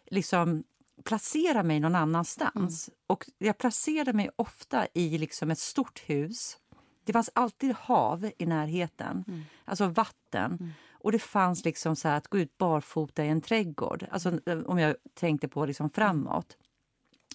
liksom 0.06 0.64
placera 1.04 1.62
mig 1.62 1.80
någon 1.80 1.94
annanstans. 1.94 2.88
Mm. 2.88 2.98
Och 3.06 3.26
jag 3.38 3.58
placerade 3.58 4.12
mig 4.12 4.30
ofta 4.36 4.86
i 4.94 5.18
liksom 5.18 5.50
ett 5.50 5.58
stort 5.58 6.02
hus. 6.06 6.58
Det 7.04 7.12
fanns 7.12 7.30
alltid 7.34 7.74
hav 7.74 8.30
i 8.38 8.46
närheten, 8.46 9.24
mm. 9.28 9.44
alltså 9.64 9.86
vatten. 9.86 10.56
Mm. 10.60 10.72
Och 10.90 11.12
det 11.12 11.18
fanns 11.18 11.64
liksom 11.64 11.96
så 11.96 12.08
att 12.08 12.28
gå 12.28 12.38
ut 12.38 12.58
barfota 12.58 13.24
i 13.24 13.28
en 13.28 13.40
trädgård, 13.40 14.06
alltså, 14.10 14.40
om 14.66 14.78
jag 14.78 14.96
tänkte 15.14 15.48
på 15.48 15.66
liksom 15.66 15.90
framåt. 15.90 16.56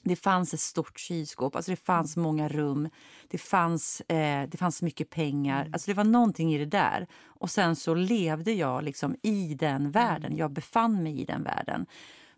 Det 0.04 0.16
fanns 0.16 0.54
ett 0.54 0.60
stort 0.60 1.00
kylskåp, 1.00 1.56
alltså 1.56 1.72
det 1.72 1.76
fanns 1.76 2.18
mm. 2.18 2.24
många 2.24 2.48
rum, 2.48 2.90
det 3.28 3.38
fanns, 3.38 4.02
eh, 4.02 4.50
det 4.50 4.58
fanns 4.58 4.82
mycket 4.82 5.10
pengar. 5.10 5.62
Mm. 5.62 5.74
Alltså 5.74 5.92
det 5.92 5.96
var 5.96 6.04
någonting 6.04 6.54
i 6.54 6.58
det 6.58 6.66
där. 6.66 7.08
Och 7.26 7.52
sen 7.52 7.76
så 7.76 7.94
levde 7.94 8.52
jag 8.52 8.84
liksom 8.84 9.16
i 9.24 9.54
den 9.54 9.92
världen, 9.92 10.26
mm. 10.26 10.38
jag 10.38 10.52
befann 10.52 11.04
mig 11.04 11.22
i 11.22 11.26
den 11.26 11.44
världen. 11.44 11.86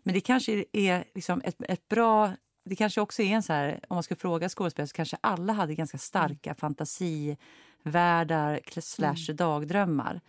Men 0.04 0.14
det 0.14 0.20
kanske 0.20 0.64
är 0.72 1.04
liksom 1.14 1.40
ett, 1.44 1.56
ett 1.68 1.88
bra... 1.88 2.32
Det 2.64 2.76
kanske 2.76 3.00
också 3.00 3.22
är 3.22 3.26
en 3.26 3.42
så 3.42 3.52
här, 3.52 3.80
om 3.88 3.96
man 3.96 4.02
ska 4.02 4.16
fråga 4.16 4.48
skådespelare 4.48 4.88
så 4.88 4.94
kanske 4.94 5.16
alla 5.20 5.52
hade 5.52 5.74
ganska 5.74 5.98
starka 5.98 6.50
mm. 6.50 6.56
fantasivärldar 6.56 8.80
slash 8.80 9.24
mm. 9.28 9.36
dagdrömmar. 9.36 10.20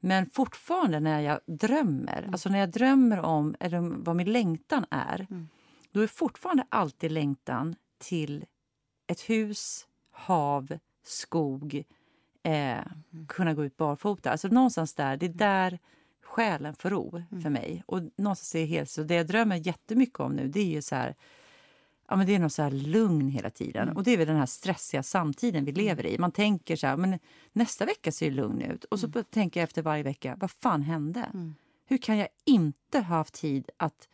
Men 0.00 0.30
fortfarande 0.30 1.00
när 1.00 1.20
jag 1.20 1.40
drömmer, 1.46 2.18
mm. 2.18 2.32
alltså 2.32 2.48
när 2.48 2.58
jag 2.58 2.70
drömmer 2.70 3.20
om 3.20 3.56
eller 3.60 3.80
vad 3.80 4.16
min 4.16 4.32
längtan 4.32 4.84
är, 4.90 5.26
mm. 5.30 5.48
då 5.92 6.00
är 6.00 6.06
fortfarande 6.06 6.66
alltid 6.68 7.12
längtan 7.12 7.74
till 7.98 8.44
ett 9.06 9.20
hus, 9.20 9.86
hav, 10.10 10.78
skog, 11.04 11.84
eh, 12.42 12.52
mm. 12.52 12.84
kunna 13.28 13.54
gå 13.54 13.64
ut 13.64 13.76
barfota. 13.76 14.30
Alltså 14.30 14.48
någonstans 14.48 14.94
där, 14.94 15.16
det 15.16 15.26
är 15.26 15.28
mm. 15.28 15.38
där 15.38 15.78
själen 16.28 16.74
får 16.74 16.90
ro 16.90 17.22
mm. 17.30 17.42
för 17.42 17.50
mig. 17.50 17.82
Och 17.86 18.02
någonstans 18.16 18.54
är 18.54 18.64
helt, 18.64 18.90
så 18.90 19.02
det 19.02 19.14
jag 19.14 19.26
drömmer 19.26 19.56
jättemycket 19.56 20.20
om 20.20 20.32
nu 20.32 20.48
det 20.48 20.60
är 20.60 20.64
ju 20.64 20.82
så 20.82 20.94
här, 20.94 21.14
ja, 22.08 22.16
men 22.16 22.26
det 22.26 22.34
är 22.34 22.38
något 22.38 22.52
så 22.52 22.62
här 22.62 22.70
lugn 22.70 23.28
hela 23.28 23.50
tiden. 23.50 23.82
Mm. 23.82 23.96
Och 23.96 24.04
det 24.04 24.10
är 24.10 24.16
väl 24.16 24.26
den 24.26 24.36
här 24.36 24.46
stressiga 24.46 25.02
samtiden 25.02 25.64
vi 25.64 25.70
mm. 25.70 25.84
lever 25.84 26.06
i. 26.06 26.18
Man 26.18 26.32
tänker 26.32 26.76
så 26.76 26.86
här, 26.86 26.96
men 26.96 27.18
nästa 27.52 27.84
vecka 27.84 28.12
ser 28.12 28.30
lugn 28.30 28.60
ut. 28.60 28.84
Och 28.84 29.00
så 29.00 29.06
mm. 29.06 29.24
tänker 29.30 29.60
jag 29.60 29.64
efter 29.64 29.82
varje 29.82 30.02
vecka, 30.02 30.36
vad 30.40 30.50
fan 30.50 30.82
hände? 30.82 31.20
Mm. 31.34 31.54
Hur 31.86 31.98
kan 31.98 32.18
jag 32.18 32.28
inte 32.44 32.98
ha 32.98 33.16
haft 33.16 33.34
tid 33.34 33.70
att 33.76 34.08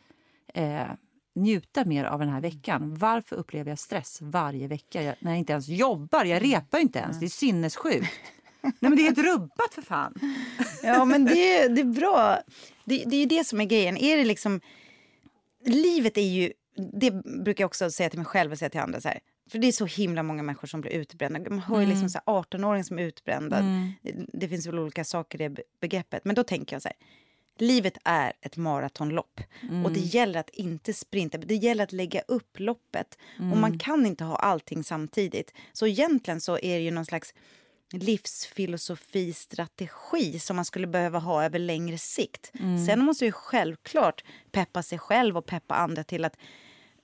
eh, 0.53 0.87
njuta 1.35 1.85
mer 1.85 2.05
av 2.05 2.19
den 2.19 2.29
här 2.29 2.41
veckan? 2.41 2.95
Varför 2.95 3.35
upplever 3.35 3.71
jag 3.71 3.79
stress 3.79 4.21
varje 4.21 4.67
vecka 4.67 5.03
jag, 5.03 5.15
när 5.19 5.31
jag 5.31 5.39
inte 5.39 5.53
ens 5.53 5.67
jobbar? 5.67 6.25
Jag 6.25 6.43
repar 6.43 6.79
inte 6.79 6.99
ens, 6.99 7.19
det 7.19 7.25
är 7.25 7.29
sinnessjukt. 7.29 8.07
Nej 8.79 8.89
men 8.89 8.95
det 8.95 9.01
är 9.01 9.03
helt 9.03 9.17
rubbat 9.17 9.73
för 9.73 9.81
fan. 9.81 10.13
Ja 10.83 11.05
men 11.05 11.25
det, 11.25 11.57
är, 11.57 11.69
det 11.69 11.81
är 11.81 11.85
bra. 11.85 12.39
Det, 12.85 13.03
det 13.05 13.15
är 13.15 13.19
ju 13.19 13.25
det 13.25 13.43
som 13.43 13.61
är 13.61 13.65
grejen. 13.65 13.97
Är 13.97 14.17
det 14.17 14.25
liksom... 14.25 14.61
Livet 15.65 16.17
är 16.17 16.21
ju... 16.21 16.53
Det 16.93 17.11
brukar 17.43 17.61
jag 17.61 17.67
också 17.67 17.91
säga 17.91 18.09
till 18.09 18.19
mig 18.19 18.25
själv 18.25 18.51
och 18.51 18.57
säga 18.57 18.69
till 18.69 18.79
andra. 18.79 19.01
Så 19.01 19.07
här, 19.07 19.19
för 19.49 19.59
det 19.59 19.67
är 19.67 19.71
så 19.71 19.85
himla 19.85 20.23
många 20.23 20.43
människor 20.43 20.67
som 20.67 20.81
blir 20.81 20.91
utbrända. 20.91 21.49
Man 21.49 21.59
hör 21.59 21.81
ju 21.81 21.87
liksom 21.87 22.07
18-åringar 22.25 22.73
mm. 22.73 22.83
som 22.83 22.99
är 22.99 23.03
utbrända. 23.03 23.57
Mm. 23.57 23.91
Det 24.33 24.47
finns 24.47 24.67
väl 24.67 24.79
olika 24.79 25.03
saker 25.03 25.41
i 25.41 25.49
det 25.49 25.63
begreppet. 25.81 26.25
Men 26.25 26.35
då 26.35 26.43
tänker 26.43 26.75
jag 26.75 26.81
så 26.81 26.87
här. 26.87 26.97
Livet 27.57 27.97
är 28.03 28.33
ett 28.41 28.57
maratonlopp 28.57 29.41
mm. 29.61 29.85
och 29.85 29.91
det 29.91 29.99
gäller 29.99 30.39
att 30.39 30.49
inte 30.49 30.93
sprinta. 30.93 31.37
Det 31.37 31.55
gäller 31.55 31.83
att 31.83 31.91
lägga 31.91 32.21
upp 32.21 32.59
loppet. 32.59 33.17
Mm. 33.39 33.51
Och 33.51 33.57
man 33.57 33.69
mm. 33.69 33.79
kan 33.79 34.05
inte 34.05 34.23
ha 34.23 34.35
allting 34.35 34.83
samtidigt. 34.83 35.53
Så 35.73 35.87
egentligen 35.87 36.41
så 36.41 36.53
är 36.57 36.77
det 36.77 36.83
ju 36.83 36.91
någon 36.91 37.05
slags 37.05 37.33
livsfilosofi, 37.91 39.33
strategi 39.33 40.39
som 40.39 40.55
man 40.55 40.65
skulle 40.65 40.87
behöva 40.87 41.19
ha 41.19 41.43
över 41.43 41.59
längre 41.59 41.97
sikt. 41.97 42.51
Mm. 42.59 42.85
Sen 42.85 43.05
måste 43.05 43.25
ju 43.25 43.31
självklart 43.31 44.23
peppa 44.51 44.83
sig 44.83 44.99
själv 44.99 45.37
och 45.37 45.45
peppa 45.45 45.75
andra 45.75 46.03
till 46.03 46.25
att 46.25 46.37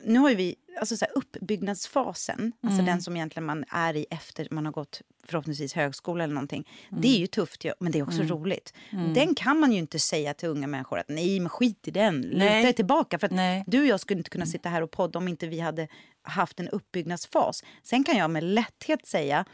nu 0.05 0.19
har 0.19 0.35
vi 0.35 0.55
alltså 0.79 0.97
så 0.97 1.05
här, 1.05 1.17
uppbyggnadsfasen, 1.17 2.35
alltså 2.35 2.51
mm. 2.63 2.69
alltså 2.69 2.85
den 2.85 3.01
som 3.01 3.15
egentligen 3.15 3.45
man 3.45 3.65
är 3.69 3.95
i 3.95 4.05
efter 4.09 4.47
man 4.51 4.65
har 4.65 4.73
gått 4.73 5.01
förhoppningsvis 5.23 5.73
högskola 5.73 6.23
eller 6.23 6.33
någonting. 6.33 6.69
Mm. 6.89 7.01
Det 7.01 7.07
är 7.07 7.19
ju 7.19 7.27
tufft, 7.27 7.65
men 7.79 7.91
det 7.91 7.99
är 7.99 8.03
också 8.03 8.21
mm. 8.21 8.27
roligt. 8.27 8.73
Mm. 8.89 9.13
Den 9.13 9.35
kan 9.35 9.59
man 9.59 9.71
ju 9.71 9.79
inte 9.79 9.99
säga 9.99 10.33
till 10.33 10.49
unga 10.49 10.67
människor 10.67 10.99
att 10.99 11.09
nej, 11.09 11.39
men 11.39 11.49
skit 11.49 11.87
i 11.87 11.91
den, 11.91 12.21
luta 12.21 12.45
dig 12.45 12.73
tillbaka. 12.73 13.19
För 13.19 13.27
att 13.27 13.65
du 13.67 13.81
och 13.81 13.87
jag 13.87 13.99
skulle 13.99 14.17
inte 14.17 14.29
kunna 14.29 14.45
sitta 14.45 14.69
här 14.69 14.81
och 14.81 14.91
podda 14.91 15.19
om 15.19 15.27
inte 15.27 15.47
vi 15.47 15.59
hade 15.59 15.87
haft 16.21 16.59
en 16.59 16.69
uppbyggnadsfas. 16.69 17.63
Sen 17.83 18.03
kan 18.03 18.17
jag 18.17 18.31
med 18.31 18.43
lätthet 18.43 19.07
säga 19.07 19.45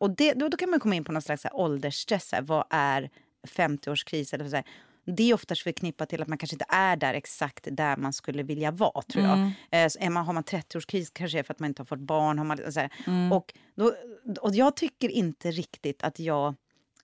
och 0.00 0.10
det, 0.10 0.32
då, 0.32 0.48
då, 0.48 0.56
kan 0.56 0.70
man 0.70 0.80
komma 0.80 0.94
in 0.94 1.04
på 1.04 1.12
någon 1.12 1.22
slags 1.22 1.46
åldersstress. 1.52 2.32
Här. 2.32 2.42
Vad 2.42 2.64
är 2.70 3.10
50-årskris? 3.46 4.34
Eller 4.34 4.48
så 4.48 4.56
här. 4.56 4.64
Det 5.06 5.30
är 5.30 5.34
oftast 5.34 5.62
förknippat 5.62 6.08
till 6.08 6.22
att 6.22 6.28
man 6.28 6.38
kanske 6.38 6.54
inte 6.54 6.66
är 6.68 6.96
där 6.96 7.14
exakt 7.14 7.68
där 7.70 7.96
man 7.96 8.12
skulle 8.12 8.42
vilja 8.42 8.70
vara. 8.70 9.02
tror 9.02 9.24
jag. 9.24 9.34
Mm. 9.34 9.48
Eh, 9.70 10.06
är 10.06 10.10
man, 10.10 10.26
har 10.26 10.32
man 10.32 10.44
30-årskris 10.44 11.10
kanske 11.12 11.38
är 11.38 11.42
för 11.42 11.54
att 11.54 11.60
man 11.60 11.68
inte 11.68 11.80
har 11.80 11.86
fått 11.86 11.98
barn. 11.98 12.38
Har 12.38 12.44
man, 12.44 12.72
så 12.72 12.88
mm. 13.06 13.32
och, 13.32 13.54
då, 13.74 13.94
och 14.40 14.54
jag 14.54 14.76
tycker 14.76 15.08
inte 15.08 15.50
riktigt 15.50 16.02
att 16.02 16.18
jag 16.18 16.54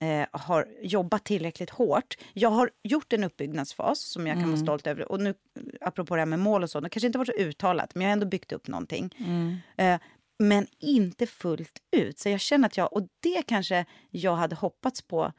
eh, 0.01 0.27
har 0.33 0.67
jobbat 0.83 1.25
tillräckligt 1.25 1.71
hårt. 1.71 2.19
Jag 2.33 2.51
har 2.51 2.71
gjort 2.83 3.13
en 3.13 3.25
uppbyggnadsfas 3.25 4.01
som 4.01 4.27
jag 4.27 4.35
kan 4.35 4.43
mm. 4.43 4.51
vara 4.51 4.63
stolt 4.63 4.87
över. 4.87 5.13
Och 5.13 5.21
nu, 5.21 5.35
apropå 5.81 6.15
det 6.15 6.21
här 6.21 6.27
med 6.27 6.39
mål 6.39 6.63
och 6.63 6.71
så, 6.71 6.81
det 6.81 6.89
kanske 6.89 7.07
inte 7.07 7.19
varit 7.19 7.37
så 7.37 7.43
uttalat, 7.43 7.95
men 7.95 8.03
jag 8.03 8.09
har 8.09 8.13
ändå 8.13 8.27
byggt 8.27 8.53
upp 8.53 8.69
någonting. 8.69 9.15
Mm. 9.19 9.57
Eh, 9.77 10.01
men 10.41 10.67
inte 10.79 11.27
fullt 11.27 11.79
ut. 11.91 12.19
Så 12.19 12.29
jag 12.29 12.41
känner 12.41 12.67
att 12.67 12.77
jag, 12.77 12.93
och 12.93 13.09
det 13.21 13.43
kanske 13.47 13.85
jag 14.11 14.37
hade 14.37 14.57
hoppats 14.57 15.03
på 15.03 15.33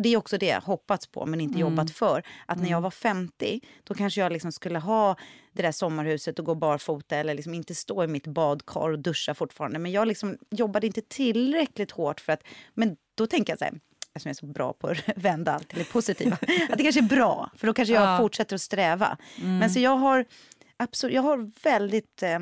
det 0.00 0.08
är 0.08 0.16
också 0.16 0.38
det 0.38 0.46
jag 0.46 0.60
hoppats 0.60 1.06
på 1.06 1.26
men 1.26 1.40
inte 1.40 1.58
mm. 1.58 1.68
jobbat 1.68 1.90
för. 1.90 2.22
Att 2.46 2.58
när 2.58 2.64
jag 2.64 2.70
mm. 2.70 2.82
var 2.82 2.90
50 2.90 3.60
då 3.84 3.94
kanske 3.94 4.20
jag 4.20 4.32
liksom 4.32 4.52
skulle 4.52 4.78
ha 4.78 5.16
det 5.52 5.62
där 5.62 5.72
sommarhuset 5.72 6.38
och 6.38 6.44
gå 6.44 6.54
barfota 6.54 7.16
eller 7.16 7.34
liksom 7.34 7.54
inte 7.54 7.74
stå 7.74 8.04
i 8.04 8.06
mitt 8.06 8.26
badkar 8.26 8.90
och 8.90 8.98
duscha 8.98 9.34
fortfarande. 9.34 9.78
Men 9.78 9.92
jag 9.92 10.08
liksom 10.08 10.38
jobbade 10.50 10.86
inte 10.86 11.00
tillräckligt 11.00 11.90
hårt 11.90 12.20
för 12.20 12.32
att... 12.32 12.42
Men 12.74 12.96
då 13.14 13.26
tänker 13.26 13.52
jag 13.52 13.58
så 13.58 13.64
här, 13.64 13.74
eftersom 14.14 14.28
jag 14.28 14.34
är 14.34 14.34
så 14.34 14.46
bra 14.46 14.72
på 14.72 14.88
att 14.88 14.98
vända 15.16 15.52
allt 15.52 15.68
till 15.68 15.78
det 15.78 15.92
positiva, 15.92 16.38
att 16.70 16.78
det 16.78 16.82
kanske 16.82 17.00
är 17.00 17.16
bra, 17.16 17.50
för 17.56 17.66
då 17.66 17.74
kanske 17.74 17.94
jag 17.94 18.02
Ja. 18.02 18.18
fortsätter 18.18 18.54
att 18.54 18.62
sträva. 18.62 19.16
Men 19.36 19.70
så 19.70 19.80
jag 19.80 19.96
har, 19.96 20.24
absolut, 20.76 21.14
jag 21.14 21.22
har 21.22 21.50
väldigt 21.62 22.22
eh, 22.22 22.38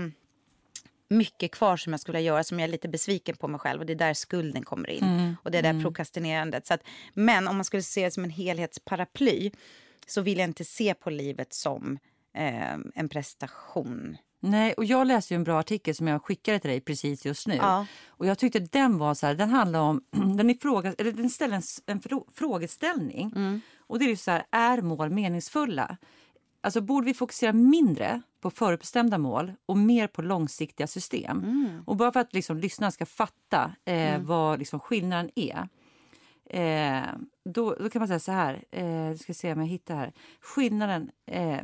mycket 1.09 1.51
kvar 1.51 1.77
som 1.77 1.92
jag 1.92 2.01
skulle 2.01 2.21
göra 2.21 2.45
som 2.45 2.61
jag 2.61 2.69
är 2.69 2.73
lite 2.73 2.88
besviken 2.88 3.37
på 3.37 3.49
mig 3.49 3.61
själv 3.61 3.81
och 3.81 3.87
det 3.87 3.92
är 3.92 3.95
där 3.95 4.14
skulden 4.14 4.64
kommer 4.64 4.90
in. 4.90 5.37
Och 5.42 5.51
det 5.51 5.59
är 5.59 5.62
där 5.62 5.83
prokrastinerandet. 5.83 6.66
Så 6.66 6.75
att, 6.75 6.83
men 7.14 7.49
om 7.49 7.57
man 7.57 7.64
skulle 7.64 7.83
se 7.83 8.05
det 8.05 8.11
som 8.11 8.25
en 8.25 8.31
helhetsparaply 8.31 9.51
så 10.07 10.21
vill 10.21 10.38
jag 10.38 10.49
inte 10.49 10.64
se 10.64 10.95
på 10.95 11.11
livet 11.11 11.55
som 11.55 11.99
eh, 12.35 12.73
en 12.95 13.09
prestation. 13.09 14.16
Nej, 14.40 14.73
och 14.73 14.85
jag 14.85 15.07
läste 15.07 15.35
en 15.35 15.45
bra 15.45 15.61
artikel 15.61 15.95
som 15.95 16.09
jag 16.09 16.25
skickade 16.25 16.59
till 16.59 16.71
dig 16.71 16.81
precis 16.81 17.27
just 17.27 17.47
nu. 17.47 17.55
Ja. 17.55 17.87
Och 18.07 18.27
jag 18.27 18.38
tyckte 18.38 18.59
den 18.59 18.99
var 18.99 19.14
så 19.14 19.27
här, 19.27 19.35
den 19.35 19.51
handlar 19.51 19.81
om, 19.81 20.05
den, 20.37 20.51
ifråga, 20.51 20.95
eller 20.99 21.12
den 21.12 21.31
ställer 21.31 21.57
en, 21.57 21.62
en 21.87 22.01
frå, 22.01 22.27
frågeställning. 22.35 23.33
Mm. 23.37 23.61
Och 23.79 23.99
det 23.99 24.11
är 24.11 24.16
så 24.16 24.31
här, 24.31 24.47
är 24.51 24.83
mål 24.83 25.11
meningsfulla? 25.11 25.97
Alltså 26.66 26.81
borde 26.81 27.07
vi 27.07 27.14
fokusera 27.14 27.52
mindre 27.52 28.22
på 28.40 28.50
förutbestämda 28.50 29.18
mål 29.18 29.52
och 29.66 29.79
mer 29.79 30.07
på 30.07 30.22
långsiktiga 30.22 30.87
system? 30.87 31.38
Mm. 31.44 31.83
Och 31.87 31.96
bara 31.96 32.12
för 32.12 32.20
att 32.20 32.35
liksom 32.35 32.59
lyssnarna 32.59 32.90
ska 32.90 33.07
fatta 33.07 33.72
eh, 33.85 34.20
vad 34.20 34.59
liksom 34.59 34.81
skillnaden 34.81 35.31
är. 35.35 35.68
Eh, 36.44 37.07
då, 37.44 37.74
då 37.74 37.90
kan 37.90 38.00
man 38.00 38.09
säga 38.09 38.18
så 38.18 38.33
här, 38.33 38.64
eh, 38.70 39.16
ska 39.16 39.35
se 39.35 39.52
om 39.52 39.61
jag 39.61 39.66
hittar 39.66 39.96
här. 39.96 40.12
Skillnaden, 40.40 41.11
eh, 41.26 41.61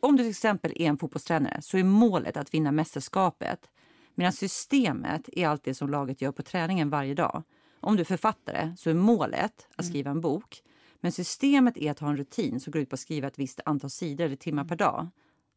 om 0.00 0.16
du 0.16 0.22
till 0.22 0.30
exempel 0.30 0.72
är 0.76 0.88
en 0.88 0.98
fotbollstränare 0.98 1.62
så 1.62 1.78
är 1.78 1.84
målet 1.84 2.36
att 2.36 2.54
vinna 2.54 2.72
mästerskapet. 2.72 3.70
Medan 4.14 4.32
systemet 4.32 5.28
är 5.32 5.48
allt 5.48 5.64
det 5.64 5.74
som 5.74 5.90
laget 5.90 6.20
gör 6.20 6.32
på 6.32 6.42
träningen 6.42 6.90
varje 6.90 7.14
dag. 7.14 7.42
Om 7.80 7.96
du 7.96 8.00
är 8.00 8.04
författare 8.04 8.74
så 8.76 8.90
är 8.90 8.94
målet 8.94 9.68
att 9.76 9.86
skriva 9.86 10.10
en 10.10 10.20
bok. 10.20 10.62
Men 11.02 11.12
systemet 11.12 11.76
är 11.76 11.90
att 11.90 11.98
ha 11.98 12.08
en 12.08 12.16
rutin 12.16 12.60
som 12.60 12.70
går 12.70 12.82
ut 12.82 12.88
på 12.88 12.94
att 12.94 13.00
skriva 13.00 13.28
ett 13.28 13.38
visst 13.38 13.60
antal 13.64 13.90
sidor 13.90 14.24
eller 14.24 14.36
timmar 14.36 14.64
per 14.64 14.76
dag. 14.76 15.08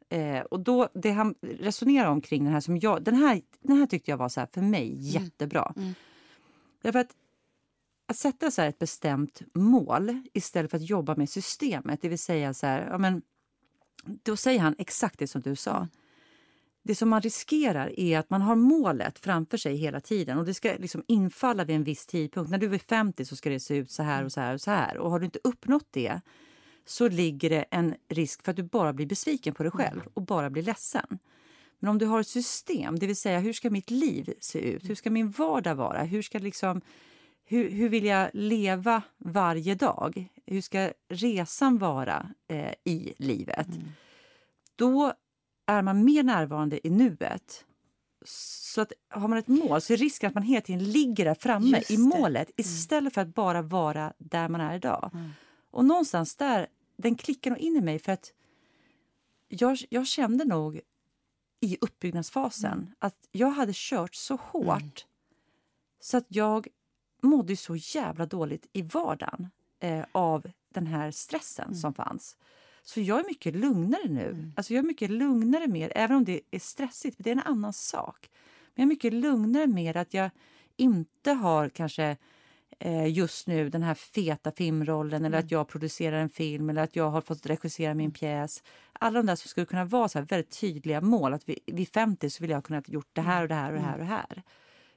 Eh, 0.10 0.40
och 0.40 0.60
då, 0.60 0.90
det 0.94 1.12
han 1.12 1.36
resonerar 1.42 2.10
om 2.10 2.22
kring 2.22 2.44
den 2.44 2.54
här 2.54 2.60
som 2.60 2.78
jag, 2.78 3.04
den 3.04 3.16
här, 3.16 3.42
den 3.62 3.78
här 3.78 3.86
tyckte 3.86 4.12
jag 4.12 4.18
var 4.18 4.30
så 4.30 4.40
här, 4.40 4.48
för 4.54 4.62
mig 4.62 4.94
jättebra. 5.00 5.74
Därför 6.82 7.00
att 7.00 7.16
att 8.08 8.18
sätta 8.18 8.52
så 8.52 8.62
ett 8.62 8.80
bestämt 8.80 9.42
mål 9.54 10.22
istället 10.34 10.72
för 10.72 10.78
att 10.78 10.90
jobba 10.90 11.16
med 11.16 11.30
systemet, 11.30 12.02
det 12.02 12.10
vill 12.10 12.20
säga 12.20 12.54
så 12.54 12.68
här, 12.68 12.88
ja 12.92 12.98
men, 12.98 13.22
då 14.06 14.38
säger 14.38 14.60
han 14.60 14.76
exakt 14.78 15.20
det 15.20 15.28
som 15.28 15.42
du 15.42 15.56
sa. 15.56 15.88
Det 16.88 16.96
som 16.96 17.10
man 17.10 17.22
riskerar 17.22 18.00
är 18.00 18.20
att 18.20 18.30
man 18.30 18.42
har 18.42 18.56
målet 18.56 19.20
framför 19.20 19.58
sig 19.58 19.76
hela 19.76 20.00
tiden 20.00 20.38
och 20.38 20.46
det 20.46 20.54
ska 20.54 20.74
liksom 20.80 21.04
infalla 21.08 21.64
vid 21.64 21.76
en 21.76 21.84
viss 21.84 22.06
tidpunkt. 22.06 22.52
När 22.52 22.58
du 22.58 22.74
är 22.74 22.80
50 22.80 23.26
så 23.26 23.36
ska 23.36 23.50
det 23.50 23.60
se 23.60 23.76
ut 23.76 23.92
så 23.92 24.04
här 24.04 24.24
och 24.24 24.32
så 24.32 24.42
här 24.42 24.54
och 24.54 24.62
så 24.62 24.72
här. 24.72 24.98
Och 24.98 25.12
har 25.12 25.20
du 25.20 25.26
inte 25.26 25.40
uppnått 25.44 25.88
det 25.92 26.22
så 26.86 27.08
ligger 27.08 27.50
det 27.50 27.66
en 27.72 27.96
risk 28.10 28.44
för 28.44 28.52
att 28.52 28.56
du 28.56 28.64
bara 28.64 28.94
blir 28.94 29.06
besviken 29.06 29.54
på 29.54 29.64
dig 29.64 29.72
själv 29.72 30.02
och 30.14 30.22
bara 30.22 30.50
blir 30.50 30.64
ledsen. 30.64 31.20
Men 31.80 31.90
om 31.90 31.98
du 31.98 32.06
har 32.06 32.20
ett 32.20 32.28
system, 32.28 33.00
det 33.00 33.08
vill 33.08 33.16
säga 33.16 33.40
hur 33.40 33.54
ska 33.54 33.70
mitt 33.70 33.90
liv 33.90 34.34
se 34.40 34.60
ut? 34.60 34.90
Hur 34.90 34.96
ska 34.96 35.10
min 35.10 35.30
vardag 35.30 35.76
vara? 35.76 36.04
Hur, 36.04 36.22
ska 36.22 36.40
liksom, 36.40 36.82
hur, 37.46 37.70
hur 37.70 37.90
vill 37.90 38.06
jag 38.06 38.30
leva 38.34 39.02
varje 39.18 39.76
dag? 39.76 40.28
Hur 40.46 40.62
ska 40.62 40.92
resan 41.10 41.78
vara 41.78 42.30
eh, 42.48 42.74
i 42.84 43.14
livet? 43.18 43.68
Då 44.76 45.14
är 45.66 45.82
man 45.82 46.04
mer 46.06 46.24
närvarande 46.24 46.88
i 46.88 46.90
nuet. 46.90 47.66
Så 48.26 48.82
att 48.82 48.94
har 49.10 49.28
man 49.28 49.38
ett 49.38 49.48
mål 49.48 49.82
så 49.82 49.94
är 49.94 49.98
risken 49.98 50.28
att 50.28 50.34
man 50.34 50.44
hela 50.44 50.62
tiden 50.62 50.84
ligger 50.92 51.26
där 51.26 51.36
framme 51.36 51.78
i 51.78 51.84
det. 51.88 51.94
Mm. 51.96 52.08
målet 52.10 52.52
istället 52.58 53.14
för 53.14 53.22
att 53.22 53.36
bara 53.36 53.62
vara 53.62 54.14
där 54.18 54.50
man 54.50 54.62
är 54.62 54.76
idag. 54.76 55.12
Och 55.72 55.86
någonstans 55.86 56.36
där, 56.36 56.68
den 56.98 57.16
klickar 57.16 57.52
nog 57.52 57.60
in 57.60 57.76
i 57.76 57.82
mig 57.82 58.00
för 58.00 58.12
att 58.12 58.34
jag, 59.48 59.78
jag 59.90 60.08
kände 60.08 60.46
nog 60.46 60.82
i 61.60 61.78
uppbyggnadsfasen 61.82 62.72
Mm. 62.74 62.94
att 63.00 63.16
jag 63.32 63.50
hade 63.52 63.72
kört 63.76 64.16
så 64.16 64.36
hårt 64.36 65.06
så 66.00 66.18
att 66.18 66.26
jag 66.28 66.68
mådde 67.22 67.56
så 67.58 67.76
jävla 67.76 68.26
dåligt 68.26 68.70
i 68.74 68.82
vardagen 68.82 69.50
eh, 69.80 70.06
av 70.12 70.52
den 70.70 70.88
här 70.88 71.12
stressen 71.12 71.66
Mm. 71.66 71.76
som 71.78 71.94
fanns. 71.94 72.38
Så 72.88 73.02
jag 73.02 73.20
är 73.20 73.24
mycket 73.24 73.56
lugnare 73.56 74.08
nu. 74.10 74.52
Alltså 74.56 74.74
jag 74.74 74.84
är 74.84 74.88
mycket 74.88 75.10
lugnare 75.10 75.68
med, 75.68 75.92
även 75.96 76.18
om 76.18 76.26
det 76.26 76.42
är 76.52 76.60
stressigt, 76.60 77.16
det 77.20 77.30
är 77.30 77.36
en 77.36 77.42
annan 77.46 77.74
sak. 77.74 78.30
Men 78.76 78.82
jag 78.82 78.84
är 78.84 78.88
mycket 78.88 79.14
lugnare 79.14 79.68
med 79.68 79.98
att 79.98 80.14
jag 80.14 80.30
inte 80.78 81.32
har 81.32 81.70
kanske 81.70 82.18
eh, 82.80 83.08
just 83.08 83.48
nu 83.48 83.70
den 83.70 83.84
här 83.84 83.94
feta 83.94 84.52
filmrollen 84.52 85.26
eller 85.26 85.38
att 85.38 85.52
jag 85.52 85.68
producerar 85.68 86.18
en 86.18 86.30
film 86.30 86.70
eller 86.70 86.84
att 86.84 86.96
jag 86.96 87.10
har 87.10 87.22
fått 87.22 87.46
regissera 87.46 87.94
min 87.94 88.12
pjäs. 88.12 88.64
Alla 88.94 89.20
de 89.20 89.26
där 89.26 89.36
som 89.36 89.50
skulle 89.50 89.66
kunna 89.66 89.86
vara 89.86 90.10
så 90.10 90.20
här 90.20 90.26
väldigt 90.26 90.60
tydliga 90.60 91.02
mål. 91.02 91.34
Att 91.34 91.50
vid, 91.50 91.60
vid 91.66 91.90
50 91.90 92.30
så 92.30 92.44
vill 92.44 92.52
jag 92.52 92.64
kunna 92.64 92.78
ha 92.78 92.84
gjort 92.88 93.10
det 93.14 93.22
här 93.22 93.42
och 93.42 93.48
det 93.48 93.56
här 93.56 93.72
och 93.72 93.78
det 93.78 93.84
här 93.84 93.94
och 93.94 94.00
det 94.00 94.06
här. 94.06 94.44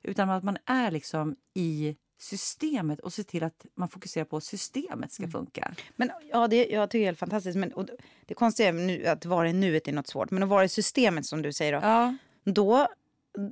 Utan 0.03 0.31
att 0.31 0.45
man 0.45 0.59
är 0.67 0.91
liksom 0.91 1.37
i 1.55 1.97
systemet 2.19 3.01
och 3.01 3.13
ser 3.13 3.23
till 3.23 3.43
att 3.45 3.67
man 3.75 3.89
fokuserar 3.89 4.25
på 4.25 4.37
att 4.37 4.45
systemet 4.45 5.13
ska 5.13 5.29
funka. 5.29 5.75
Men 5.97 6.11
ja, 6.33 6.49
det, 6.49 6.57
jag 6.67 6.91
tycker 6.91 6.99
det 6.99 7.05
är 7.05 7.07
helt 7.09 7.19
fantastiskt. 7.19 7.57
Men, 7.59 7.73
och 7.73 7.87
det 8.27 8.35
konstiga 8.35 8.69
är 8.69 8.73
nu, 8.73 9.07
att 9.07 9.25
vara 9.25 9.49
i 9.49 9.53
nuet 9.53 9.89
är 9.89 9.93
något 9.93 10.07
svårt. 10.07 10.31
Men 10.31 10.43
att 10.43 10.49
vara 10.49 10.65
i 10.65 10.69
systemet 10.69 11.27
som 11.27 11.43
du 11.43 11.53
säger 11.53 11.73
då. 11.73 11.79
Ja. 11.83 12.17
Då, 12.45 12.89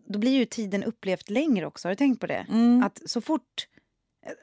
då 0.07 0.19
blir 0.19 0.31
ju 0.33 0.45
tiden 0.45 0.85
upplevt 0.85 1.31
längre 1.31 1.67
också. 1.67 1.89
Har 1.89 1.91
du 1.93 1.97
tänkt 1.97 2.21
på 2.21 2.27
det? 2.27 2.47
Mm. 2.49 2.83
Att 2.83 3.03
så 3.07 3.21
fort, 3.21 3.67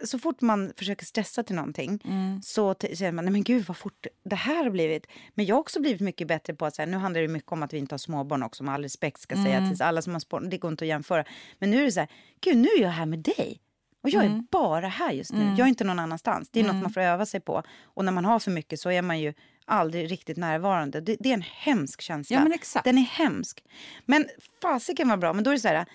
så 0.06 0.20
fort 0.20 0.42
man 0.42 0.74
försöker 0.78 1.06
stressa 1.06 1.44
till 1.44 1.56
någonting 1.56 2.00
Mm. 2.06 2.42
så 2.42 2.76
känner 2.94 3.12
man, 3.12 3.26
nej 3.26 3.32
men 3.32 3.44
gud 3.44 3.66
vad 3.68 3.78
fort 3.78 4.08
det 4.26 4.36
här 4.36 4.64
har 4.64 4.70
blivit. 4.72 5.08
Men 5.34 5.46
jag 5.46 5.56
har 5.56 5.60
också 5.60 5.82
blivit 5.82 6.02
mycket 6.02 6.28
bättre 6.28 6.54
på 6.54 6.66
att, 6.66 6.78
här, 6.78 6.86
nu 6.86 6.98
handlar 6.98 7.22
det 7.22 7.28
mycket 7.28 7.52
om 7.52 7.64
att 7.64 7.74
vi 7.74 7.78
inte 7.78 7.94
har 7.94 7.98
småbarn 7.98 8.44
också, 8.44 8.64
med 8.64 8.74
all 8.74 8.84
respekt 8.84 9.22
ska 9.22 9.36
jag 9.36 9.44
säga 9.44 9.58
Mm. 9.58 9.70
till 9.76 9.82
alla 9.82 10.02
som 10.02 10.14
har 10.14 10.20
småbarn, 10.20 10.50
det 10.50 10.58
går 10.58 10.72
inte 10.72 10.84
att 10.86 10.90
jämföra. 10.90 11.26
Men 11.60 11.70
nu 11.72 11.82
är 11.82 11.86
det 11.86 11.92
så 11.92 12.00
här, 12.00 12.10
gud 12.42 12.58
nu 12.58 12.68
är 12.78 12.82
jag 12.82 12.90
här 12.90 13.06
med 13.06 13.20
dig. 13.20 13.60
Och 14.04 14.10
jag 14.10 14.26
Mm. 14.26 14.38
är 14.38 14.44
bara 14.52 14.88
här 14.88 15.12
just 15.12 15.32
nu, 15.34 15.44
jag 15.58 15.60
är 15.60 15.70
inte 15.70 15.84
någon 15.84 16.00
annanstans. 16.00 16.50
Det 16.52 16.60
är 16.60 16.64
något 16.64 16.82
man 16.82 16.94
får 16.94 17.02
öva 17.02 17.26
sig 17.26 17.40
på. 17.40 17.64
Och 17.84 18.06
när 18.06 18.12
man 18.12 18.26
har 18.26 18.40
för 18.40 18.52
mycket 18.52 18.80
så 18.80 18.92
är 18.92 19.02
man 19.02 19.20
ju 19.20 19.34
aldrig 19.66 20.12
riktigt 20.12 20.38
närvarande. 20.38 21.02
Det, 21.02 21.18
det 21.20 21.30
är 21.30 21.34
en 21.34 21.42
hemsk 21.42 22.02
känsla. 22.02 22.36
Ja, 22.36 22.44
men 22.44 22.54
exakt. 22.54 22.86
Den 22.86 22.98
är 22.98 23.02
hemsk. 23.02 23.64
Men 24.06 24.26
fasiken 24.62 25.10
var 25.10 25.18
bra. 25.18 25.34
Men 25.34 25.44
då 25.44 25.50
är 25.50 25.54
det 25.54 25.60
så 25.60 25.68
här, 25.68 25.86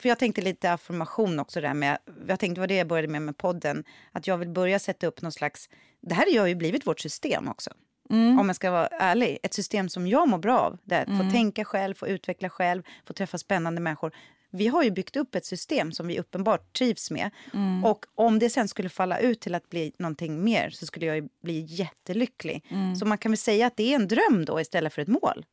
för 0.00 0.08
jag 0.08 0.18
tänkte 0.18 0.42
lite 0.42 0.72
affirmation 0.72 1.38
också 1.40 1.60
där 1.60 1.74
med, 1.74 1.98
jag 2.28 2.40
tänkte 2.40 2.60
vad 2.60 2.68
det 2.68 2.76
jag 2.76 2.86
började 2.86 3.08
med 3.08 3.22
med 3.22 3.36
podden, 3.36 3.84
att 4.12 4.26
jag 4.26 4.38
vill 4.38 4.48
börja 4.48 4.78
sätta 4.78 5.06
upp 5.06 5.22
någon 5.22 5.32
slags, 5.32 5.68
det 6.00 6.14
här 6.14 6.38
har 6.40 6.46
ju 6.46 6.54
blivit 6.54 6.86
vårt 6.86 7.00
system 7.00 7.48
också. 7.48 7.70
Mm. 8.10 8.38
Om 8.38 8.46
jag 8.48 8.56
ska 8.56 8.70
vara 8.70 8.86
ärlig. 8.86 9.38
Ett 9.42 9.54
system 9.54 9.88
som 9.88 10.06
jag 10.06 10.28
mår 10.28 10.38
bra 10.38 10.58
av. 10.58 10.78
Där 10.84 11.04
Få 11.04 11.30
tänka 11.32 11.64
själv, 11.64 11.94
få 11.94 12.08
utveckla 12.08 12.50
själv, 12.50 12.82
få 13.06 13.12
träffa 13.12 13.38
spännande 13.38 13.80
människor. 13.80 14.12
Vi 14.50 14.66
har 14.66 14.82
ju 14.82 14.90
byggt 14.90 15.16
upp 15.16 15.34
ett 15.34 15.46
system 15.46 15.92
som 15.92 16.06
vi 16.06 16.18
uppenbart 16.20 16.72
trivs 16.78 17.10
med. 17.10 17.30
Mm. 17.54 17.84
Och 17.84 18.06
om 18.14 18.38
det 18.38 18.50
sen 18.50 18.68
skulle 18.68 18.88
falla 18.88 19.18
ut 19.18 19.40
till 19.40 19.54
att 19.54 19.68
bli 19.70 19.92
någonting 19.98 20.44
mer 20.44 20.70
så 20.70 20.86
skulle 20.86 21.06
jag 21.06 21.16
ju 21.16 21.28
bli 21.42 21.60
jättelycklig. 21.68 22.64
Mm. 22.68 22.96
Så 22.96 23.06
man 23.06 23.18
kan 23.18 23.32
väl 23.32 23.38
säga 23.38 23.66
att 23.66 23.76
det 23.76 23.92
är 23.92 23.94
en 23.94 24.08
dröm 24.08 24.44
då 24.44 24.60
istället 24.60 24.92
för 24.94 25.02
ett 25.02 25.08
mål. 25.08 25.46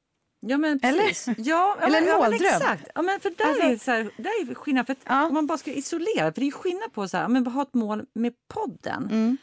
Ja, 0.45 0.57
men 0.57 0.79
Eller? 0.83 1.07
precis. 1.07 1.27
Ja, 1.37 1.77
ja, 1.79 1.87
Eller 1.87 1.97
en 1.97 2.05
ja, 2.07 2.17
måldröm. 2.17 2.41
Exakt. 2.55 2.87
Ja, 2.95 3.01
men 3.01 3.19
för 3.19 3.29
där 3.37 3.45
Alltså- 3.45 3.63
är 3.63 3.69
det 3.69 3.79
så 3.79 3.91
här, 3.91 4.03
där 4.17 4.51
är 4.51 4.53
skillnad. 4.55 4.85
För 4.85 4.93
att 4.93 4.99
Ja. 5.05 5.27
Om 5.27 5.33
man 5.33 5.47
bara 5.47 5.57
ska 5.57 5.73
isolera, 5.73 6.33
för 6.33 6.41
det 6.41 6.47
är 6.47 6.51
skillnad 6.51 6.93
på 6.93 7.07
så 7.07 7.17
här, 7.17 7.27
men 7.27 7.47
ha 7.47 7.61
ett 7.61 7.73
mål 7.73 8.05
med 8.13 8.33
podden. 8.47 9.03
Mm. 9.11 9.37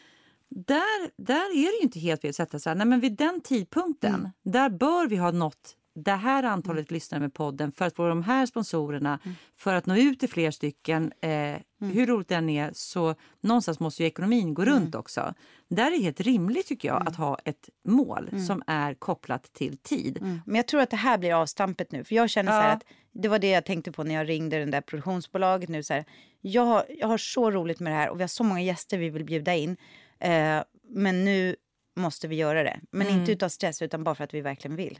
Där, 0.48 1.22
där 1.26 1.34
är 1.56 1.70
det 1.70 1.76
ju 1.76 1.82
inte 1.82 1.98
helt 2.00 2.20
fel 2.20 2.28
att 2.30 2.36
sätta 2.36 2.58
så 2.58 2.70
här, 2.70 2.76
nej 2.76 2.86
men 2.86 3.00
vid 3.00 3.12
den 3.16 3.40
tidpunkten, 3.40 4.14
Mm. 4.14 4.30
där 4.42 4.68
bör 4.70 5.06
vi 5.06 5.16
ha 5.16 5.30
nått 5.30 5.76
det 5.94 6.12
här 6.12 6.42
antalet 6.42 6.90
lyssnare 6.90 7.20
med 7.20 7.35
podden 7.35 7.72
för 7.72 7.85
att 7.85 7.96
få 7.96 8.09
de 8.09 8.22
här 8.22 8.46
sponsorerna, 8.46 9.18
Mm. 9.24 9.37
för 9.57 9.74
att 9.74 9.87
nå 9.87 9.96
ut 9.96 10.20
till 10.20 10.29
fler 10.29 10.50
stycken. 10.50 11.12
Eh, 11.22 11.57
Hur 11.83 12.07
roligt 12.07 12.29
den 12.29 12.48
är, 12.48 12.70
så 12.74 13.14
någonstans 13.40 13.81
måste 13.81 14.03
ju 14.03 14.07
ekonomin 14.07 14.55
gå 14.55 14.62
Mm. 14.62 14.74
runt 14.74 14.94
också. 14.94 15.35
Där 15.68 15.87
är 15.87 15.90
det 15.90 16.03
helt 16.03 16.20
rimligt 16.20 16.66
tycker 16.66 16.88
jag 16.88 17.09
att 17.09 17.16
ha 17.16 17.38
ett 17.44 17.68
mål 17.85 18.29
Mm. 18.33 18.44
som 18.46 18.62
är 18.66 18.94
kopplat 18.94 19.42
till 19.53 19.76
tid. 19.76 20.18
Men 20.46 20.55
jag 20.57 20.66
tror 20.68 20.81
att 20.81 20.90
det 20.90 20.96
här 20.96 21.18
blir 21.18 21.35
avstampet 21.35 21.92
nu. 21.92 22.05
För 22.05 22.14
jag 22.14 22.31
känner 22.31 22.53
så 22.53 22.57
här 22.61 22.68
Ja. 22.68 22.72
att 22.74 22.85
det 23.12 23.29
var 23.29 23.38
det 23.38 23.50
jag 23.50 23.64
tänkte 23.64 23.92
på 23.92 24.05
när 24.05 24.14
jag 24.14 24.29
ringde 24.29 24.59
den 24.59 24.70
där 24.70 24.81
produktionsbolaget 24.81 25.68
nu. 25.68 25.83
Så 25.83 25.94
här, 25.94 26.05
jag, 26.40 26.62
har, 26.62 26.85
jag 26.88 27.09
har 27.09 27.18
så 27.18 27.50
roligt 27.50 27.81
med 27.81 27.92
det 27.92 27.96
här 27.96 28.11
och 28.11 28.18
vi 28.18 28.22
har 28.22 28.29
så 28.29 28.44
många 28.44 28.62
gäster 28.62 28.98
vi 28.98 29.11
vill 29.11 29.24
bjuda 29.24 29.55
in. 29.55 29.76
Eh, 30.18 30.62
men 30.88 31.24
nu 31.24 31.57
måste 32.00 32.28
vi 32.28 32.36
göra 32.36 32.62
det. 32.62 32.80
Men 32.90 33.08
inte 33.08 33.32
utav 33.32 33.48
stress 33.48 33.82
utan 33.82 34.04
bara 34.04 34.14
för 34.14 34.24
att 34.24 34.34
vi 34.34 34.40
verkligen 34.40 34.76
vill. 34.76 34.96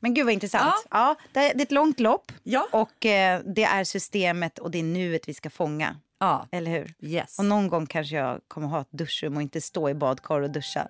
Men 0.00 0.14
gud 0.14 0.24
vad 0.24 0.34
intressant. 0.34 0.86
Ja. 0.90 1.14
det, 1.32 1.40
är, 1.40 1.54
det 1.54 1.60
är 1.60 1.62
ett 1.62 1.72
långt 1.72 2.00
lopp 2.00 2.32
Ja. 2.42 2.68
och 2.72 3.06
eh, 3.06 3.40
det 3.44 3.64
är 3.64 3.84
systemet 3.84 4.58
och 4.58 4.70
det 4.70 4.78
är 4.78 4.82
nuet 4.82 5.28
vi 5.28 5.34
ska 5.34 5.50
fånga. 5.50 5.96
Ja, 6.18 6.46
Eller 6.50 6.70
hur? 6.70 6.94
yes. 7.00 7.38
Och 7.38 7.44
någon 7.44 7.68
gång 7.68 7.86
kanske 7.86 8.16
jag 8.16 8.40
kommer 8.48 8.68
ha 8.68 8.80
ett 8.80 8.90
duschrum 8.90 9.36
och 9.36 9.42
inte 9.42 9.60
stå 9.60 9.88
i 9.90 9.94
badkar 9.94 10.40
och 10.40 10.50
duscha. 10.50 10.88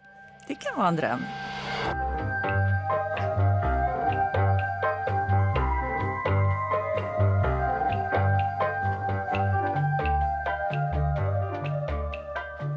Det 0.48 0.54
kan 0.54 0.76
vara 0.78 0.88
en 0.88 0.96
dröm. 0.96 1.20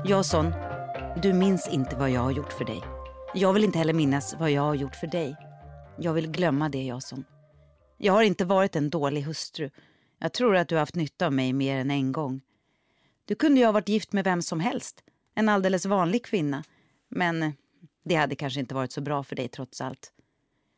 Jason, 0.06 0.54
du 1.22 1.34
minns 1.34 1.68
inte 1.68 1.96
vad 1.96 2.10
jag 2.10 2.22
har 2.22 2.32
gjort 2.32 2.54
för 2.54 2.66
dig. 2.66 2.82
Jag 3.36 3.54
vill 3.54 3.64
inte 3.64 3.78
heller 3.78 3.94
minnas 3.94 4.36
vad 4.40 4.52
jag 4.52 4.62
har 4.62 4.76
gjort 4.76 4.96
för 4.96 5.08
dig. 5.08 5.36
Jag 5.98 6.14
vill 6.14 6.32
glömma 6.32 6.70
det, 6.70 6.84
Jason. 6.84 7.26
Jag 7.98 8.14
har 8.14 8.24
inte 8.24 8.46
varit 8.46 8.76
en 8.76 8.90
dålig 8.90 9.22
hustru. 9.22 9.70
Jag 10.20 10.34
tror 10.34 10.56
att 10.56 10.68
du 10.68 10.76
har 10.76 10.80
haft 10.80 10.96
nytta 10.96 11.26
av 11.26 11.34
mig 11.34 11.54
mer 11.54 11.78
än 11.78 11.92
en 11.92 12.12
gång. 12.12 12.42
Du 13.26 13.36
kunde 13.36 13.60
ju 13.60 13.66
ha 13.66 13.72
varit 13.72 13.90
gift 13.90 14.14
med 14.14 14.24
vem 14.24 14.42
som 14.42 14.60
helst. 14.60 15.04
En 15.36 15.50
alldeles 15.50 15.86
vanlig 15.86 16.26
kvinna. 16.26 16.64
Men 17.10 17.44
eh, 17.44 17.52
det 18.06 18.16
hade 18.16 18.36
kanske 18.36 18.60
inte 18.60 18.76
varit 18.76 18.92
så 18.92 19.02
bra 19.02 19.24
för 19.24 19.36
dig 19.36 19.48
trots 19.48 19.82
allt. 19.82 20.12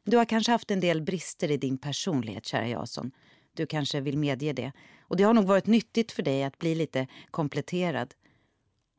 Du 0.05 0.17
har 0.17 0.25
kanske 0.25 0.51
haft 0.51 0.71
en 0.71 0.79
del 0.79 1.01
brister 1.01 1.51
i 1.51 1.57
din 1.57 1.77
personlighet, 1.77 2.45
kära 2.45 2.67
Jason. 2.67 3.11
Du 3.53 3.65
kanske 3.65 4.01
vill 4.01 4.17
medge 4.17 4.53
det. 4.53 4.71
Och 5.01 5.17
det 5.17 5.23
har 5.23 5.33
nog 5.33 5.45
varit 5.45 5.67
nyttigt 5.67 6.11
för 6.11 6.23
dig 6.23 6.43
att 6.43 6.57
bli 6.57 6.75
lite 6.75 7.07
kompletterad. 7.31 8.13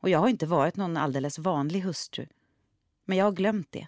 Och 0.03 0.09
jag 0.09 0.19
har 0.19 0.29
inte 0.29 0.45
varit 0.45 0.75
någon 0.75 0.97
alldeles 0.97 1.39
vanlig 1.39 1.79
hustru. 1.79 2.27
Men 3.05 3.17
jag 3.17 3.25
har 3.25 3.31
glömt 3.31 3.71
det. 3.71 3.87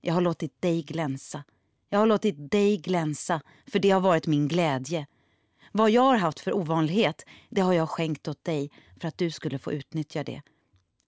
Jag 0.00 0.14
har 0.14 0.20
låtit 0.20 0.62
dig 0.62 0.82
glänsa. 0.82 1.44
Jag 1.88 1.98
har 1.98 2.06
låtit 2.06 2.50
dig 2.50 2.76
glänsa, 2.76 3.40
för 3.66 3.78
det 3.78 3.90
har 3.90 4.00
varit 4.00 4.26
min 4.26 4.48
glädje. 4.48 5.06
Vad 5.72 5.90
jag 5.90 6.02
har 6.02 6.16
haft 6.16 6.40
för 6.40 6.52
ovanlighet, 6.52 7.24
det 7.48 7.60
har 7.60 7.72
jag 7.72 7.88
skänkt 7.88 8.28
åt 8.28 8.44
dig 8.44 8.70
för 9.00 9.08
att 9.08 9.18
du 9.18 9.30
skulle 9.30 9.58
få 9.58 9.72
utnyttja 9.72 10.24
det. 10.24 10.42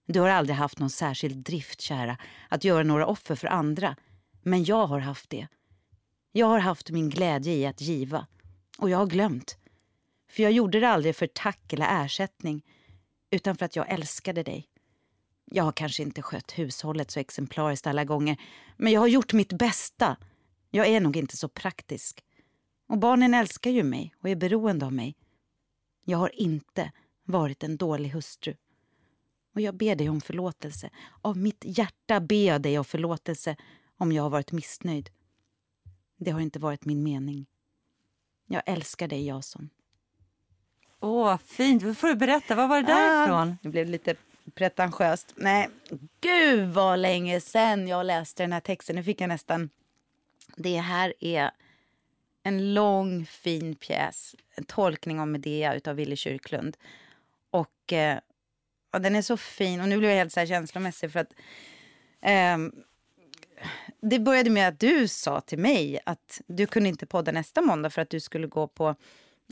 Du 0.05 0.19
har 0.19 0.29
aldrig 0.29 0.55
haft 0.55 0.79
någon 0.79 0.89
särskild 0.89 1.37
drift, 1.37 1.81
kära, 1.81 2.17
att 2.49 2.63
göra 2.63 2.83
några 2.83 3.07
offer 3.07 3.35
för 3.35 3.47
andra. 3.47 3.95
Men 4.41 4.63
jag 4.63 4.87
har 4.87 4.99
haft 4.99 5.29
det. 5.29 5.47
Jag 6.31 6.47
har 6.47 6.59
haft 6.59 6.89
min 6.89 7.09
glädje 7.09 7.53
i 7.53 7.65
att 7.65 7.81
giva. 7.81 8.27
Och 8.77 8.89
jag 8.89 8.97
har 8.97 9.07
glömt. 9.07 9.57
För 10.29 10.43
jag 10.43 10.51
gjorde 10.51 10.79
det 10.79 10.89
aldrig 10.89 11.15
för 11.15 11.27
tack 11.27 11.73
eller 11.73 12.05
ersättning, 12.05 12.63
utan 13.33 13.57
för 13.57 13.65
att 13.65 13.75
jag 13.75 13.91
älskade 13.91 14.43
dig. 14.43 14.69
Jag 15.45 15.63
har 15.63 15.71
kanske 15.71 16.03
inte 16.03 16.21
skött 16.21 16.51
hushållet 16.51 17.11
så 17.11 17.19
exemplariskt 17.19 17.87
alla 17.87 18.05
gånger, 18.05 18.41
men 18.77 18.93
jag 18.93 18.99
har 18.99 19.07
gjort 19.07 19.33
mitt 19.33 19.53
bästa. 19.53 20.17
Jag 20.71 20.87
är 20.87 21.01
nog 21.01 21.17
inte 21.17 21.37
så 21.37 21.47
praktisk. 21.47 22.23
Och 22.87 22.97
barnen 22.97 23.33
älskar 23.33 23.71
ju 23.71 23.83
mig 23.83 24.15
och 24.21 24.29
är 24.29 24.35
beroende 24.35 24.85
av 24.85 24.93
mig. 24.93 25.15
Jag 26.05 26.17
har 26.17 26.41
inte 26.41 26.91
varit 27.23 27.63
en 27.63 27.77
dålig 27.77 28.09
hustru. 28.09 28.55
Och 29.55 29.61
jag 29.61 29.75
ber 29.75 29.95
dig 29.95 30.09
om 30.09 30.21
förlåtelse. 30.21 30.89
Av 31.21 31.37
mitt 31.37 31.63
hjärta 31.65 32.19
ber 32.19 32.47
jag 32.47 32.61
dig 32.61 32.79
om 32.79 32.85
förlåtelse 32.85 33.55
om 33.97 34.11
jag 34.11 34.23
har 34.23 34.29
varit 34.29 34.51
missnöjd. 34.51 35.09
Det 36.17 36.31
har 36.31 36.39
inte 36.39 36.59
varit 36.59 36.85
min 36.85 37.03
mening. 37.03 37.45
Jag 38.47 38.63
älskar 38.65 39.07
dig, 39.07 39.25
Jason. 39.25 39.69
Åh, 41.05 41.37
fint. 41.45 41.83
Vad 41.83 41.97
får 41.97 42.07
du 42.07 42.15
berätta? 42.15 42.55
Vad 42.55 42.69
var 42.69 42.81
det 42.81 42.87
därifrån? 42.87 43.49
Ah, 43.49 43.57
det 43.61 43.69
blev 43.69 43.89
lite 43.89 44.15
pretentiöst. 44.55 45.33
Nej, 45.35 45.69
gud 46.21 46.69
vad 46.69 46.99
länge 46.99 47.41
sen 47.41 47.87
jag 47.87 48.05
läste 48.05 48.43
den 48.43 48.53
här 48.53 48.59
texten. 48.59 48.95
Nu 48.95 49.03
fick 49.03 49.21
jag 49.21 49.27
nästan... 49.27 49.69
Det 50.55 50.77
här 50.77 51.13
är 51.19 51.51
en 52.43 52.73
lång, 52.73 53.25
fin 53.25 53.75
pjäs. 53.75 54.35
En 54.55 54.63
tolkning 54.63 55.19
av 55.19 55.27
Medea 55.27 55.79
av 55.85 55.95
Willy 55.95 56.15
Kyrklund. 56.15 56.77
Och 57.49 57.93
eh, 57.93 58.19
den 58.91 59.15
är 59.15 59.21
så 59.21 59.37
fin. 59.37 59.81
Och 59.81 59.89
nu 59.89 59.97
blir 59.97 60.09
jag 60.09 60.17
helt 60.17 60.33
så 60.33 60.39
här 60.39 60.47
känslomässig 60.47 61.11
för 61.11 61.19
att... 61.19 61.33
Eh, 62.21 62.57
det 64.01 64.19
började 64.19 64.49
med 64.49 64.67
att 64.67 64.79
du 64.79 65.07
sa 65.07 65.41
till 65.41 65.59
mig 65.59 65.99
att 66.05 66.41
du 66.47 66.65
kunde 66.67 66.89
inte 66.89 67.05
podda 67.05 67.31
nästa 67.31 67.61
måndag 67.61 67.89
för 67.89 68.01
att 68.01 68.09
du 68.09 68.19
skulle 68.19 68.47
gå 68.47 68.67
på 68.67 68.95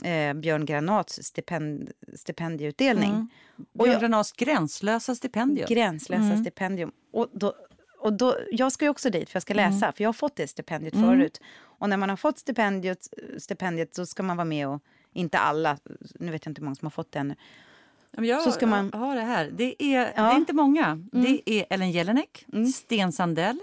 eh, 0.04 0.34
Björn 0.34 0.66
Granats 0.66 1.22
stipend, 1.22 1.90
stipendieutdelning. 2.14 3.10
Mm. 3.10 3.28
Björn 3.72 4.00
Granats 4.00 4.32
gränslösa 4.32 5.14
stipendium. 5.14 5.66
Gränslösa 5.68 6.22
mm. 6.22 6.40
stipendium. 6.44 6.92
Och 7.12 7.28
då, 7.32 7.54
och 7.98 8.12
då, 8.12 8.36
jag 8.50 8.72
ska 8.72 8.84
ju 8.84 8.88
också 8.88 9.10
dit 9.10 9.30
för 9.30 9.36
jag 9.36 9.42
ska 9.42 9.52
mm. 9.52 9.72
läsa, 9.72 9.86
mm. 9.86 9.92
för 9.92 10.04
jag 10.04 10.08
har 10.08 10.12
fått 10.12 10.36
det 10.36 10.48
stipendiet 10.48 10.94
mm. 10.94 11.06
förut. 11.06 11.40
Och 11.62 11.88
när 11.88 11.96
man 11.96 12.08
har 12.08 12.16
fått 12.16 12.38
stipendiet, 12.38 13.08
stipendiet 13.38 13.94
så 13.94 14.06
ska 14.06 14.22
man 14.22 14.36
vara 14.36 14.44
med 14.44 14.68
och, 14.68 14.82
inte 15.12 15.38
alla, 15.38 15.78
nu 16.14 16.32
vet 16.32 16.46
jag 16.46 16.50
inte 16.50 16.60
hur 16.60 16.64
många 16.64 16.74
som 16.74 16.86
har 16.86 16.90
fått 16.90 17.12
det 17.12 17.18
ännu. 17.18 17.36
Jag 18.10 18.42
så 18.42 18.52
ska 18.52 18.66
man... 18.66 18.92
har 18.92 19.16
det 19.16 19.22
här. 19.22 19.50
Det 19.52 19.82
är, 19.82 20.12
ja. 20.16 20.22
det 20.22 20.32
är 20.32 20.36
inte 20.36 20.52
många. 20.52 20.86
Mm. 20.86 21.08
Det 21.12 21.50
är 21.50 21.66
Ellen 21.70 21.90
Jelinek, 21.90 22.46
mm. 22.52 22.66
Sten 22.66 23.12
Sandell, 23.12 23.60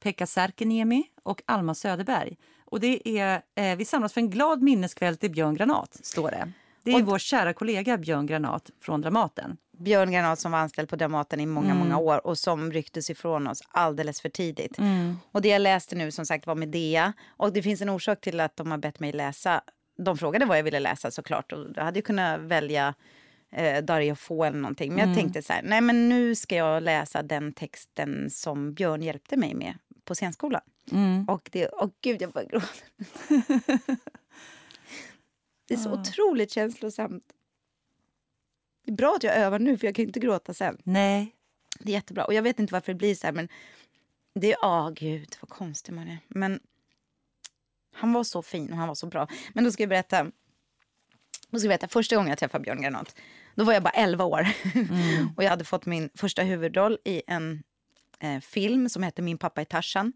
Pekka 0.00 0.26
Särkiniemi 0.26 1.04
och 1.22 1.42
Alma 1.46 1.74
Söderberg. 1.74 2.36
Och 2.66 2.80
det 2.80 3.18
är, 3.18 3.42
eh, 3.54 3.76
vi 3.76 3.84
samlas 3.84 4.12
för 4.12 4.20
en 4.20 4.30
glad 4.30 4.62
minneskväll 4.62 5.16
till 5.16 5.30
Björn 5.30 5.54
Granat, 5.54 5.98
står 6.02 6.30
det. 6.30 6.52
Det 6.82 6.92
är 6.92 7.02
och, 7.02 7.06
vår 7.06 7.18
kära 7.18 7.52
kollega 7.52 7.98
Björn 7.98 8.26
Granat 8.26 8.70
från 8.80 9.00
Dramaten. 9.00 9.56
Björn 9.78 10.12
Granat 10.12 10.38
som 10.38 10.52
var 10.52 10.58
anställd 10.58 10.88
på 10.88 10.96
Dramaten 10.96 11.40
i 11.40 11.46
många, 11.46 11.70
mm. 11.70 11.78
många 11.78 11.98
år 11.98 12.26
och 12.26 12.38
som 12.38 12.72
rycktes 12.72 13.10
ifrån 13.10 13.46
oss 13.46 13.62
alldeles 13.68 14.20
för 14.20 14.28
tidigt. 14.28 14.78
Mm. 14.78 15.16
Och 15.32 15.42
det 15.42 15.48
jag 15.48 15.62
läste 15.62 15.96
nu 15.96 16.10
som 16.10 16.26
sagt 16.26 16.46
var 16.46 16.54
Medea. 16.54 17.12
Och 17.26 17.52
det 17.52 17.62
finns 17.62 17.82
en 17.82 17.88
orsak 17.88 18.20
till 18.20 18.40
att 18.40 18.56
de 18.56 18.70
har 18.70 18.78
bett 18.78 19.00
mig 19.00 19.12
läsa. 19.12 19.60
De 19.98 20.18
frågade 20.18 20.44
vad 20.44 20.58
jag 20.58 20.62
ville 20.62 20.80
läsa 20.80 21.10
såklart 21.10 21.52
och 21.52 21.66
jag 21.74 21.84
hade 21.84 22.02
kunnat 22.02 22.40
välja 22.40 22.94
eh, 23.52 23.84
Dario 23.84 24.14
Fo 24.14 24.44
eller 24.44 24.58
någonting. 24.58 24.90
Men 24.90 24.98
jag 24.98 25.08
mm. 25.08 25.16
tänkte 25.16 25.42
så 25.42 25.52
här, 25.52 25.62
nej 25.64 25.80
men 25.80 26.08
nu 26.08 26.34
ska 26.34 26.56
jag 26.56 26.82
läsa 26.82 27.22
den 27.22 27.52
texten 27.52 28.30
som 28.30 28.74
Björn 28.74 29.02
hjälpte 29.02 29.36
mig 29.36 29.54
med 29.54 29.74
på 30.06 30.14
scenskolan. 30.14 30.62
Mm. 30.92 31.24
Och 31.28 31.48
det, 31.52 31.68
åh 31.72 31.90
gud 32.00 32.22
jag 32.22 32.32
bara 32.32 32.44
gråter. 32.44 32.88
det 35.66 35.74
är 35.74 35.78
så 35.78 35.88
mm. 35.88 36.00
otroligt 36.00 36.50
känslosamt. 36.50 37.32
Det 38.84 38.90
är 38.90 38.96
bra 38.96 39.14
att 39.16 39.22
jag 39.22 39.36
övar 39.36 39.58
nu 39.58 39.78
för 39.78 39.86
jag 39.86 39.94
kan 39.94 40.04
inte 40.04 40.20
gråta 40.20 40.54
sen. 40.54 40.78
Nej. 40.84 41.36
Det 41.80 41.90
är 41.90 41.94
jättebra. 41.94 42.24
Och 42.24 42.34
jag 42.34 42.42
vet 42.42 42.58
inte 42.58 42.72
varför 42.72 42.92
det 42.92 42.98
blir 42.98 43.14
så 43.14 43.26
här 43.26 43.32
men 43.32 43.48
det 44.34 44.52
är, 44.52 44.58
åh 44.62 44.90
gud 44.90 45.36
vad 45.40 45.48
konstig 45.48 45.92
man 45.92 46.08
är. 46.08 46.18
Men 46.28 46.60
han 47.94 48.12
var 48.12 48.24
så 48.24 48.42
fin 48.42 48.70
och 48.70 48.76
han 48.76 48.88
var 48.88 48.94
så 48.94 49.06
bra. 49.06 49.28
Men 49.52 49.64
då 49.64 49.70
ska 49.70 49.82
jag 49.82 49.90
berätta. 49.90 50.24
Då 51.50 51.58
ska 51.58 51.64
jag 51.66 51.68
berätta 51.68 51.88
första 51.88 52.16
gången 52.16 52.28
jag 52.28 52.38
träffade 52.38 52.62
Björn 52.62 52.82
Granat. 52.82 53.16
Då 53.54 53.64
var 53.64 53.72
jag 53.72 53.82
bara 53.82 53.90
11 53.90 54.24
år. 54.24 54.48
Mm. 54.74 55.28
och 55.36 55.44
jag 55.44 55.50
hade 55.50 55.64
fått 55.64 55.86
min 55.86 56.10
första 56.14 56.42
huvudroll 56.42 56.98
i 57.04 57.22
en 57.26 57.62
eh, 58.22 58.40
film 58.40 58.88
som 58.88 59.02
heter 59.02 59.22
Min 59.22 59.38
pappa 59.38 59.60
är 59.60 59.64
Tarzan. 59.64 60.12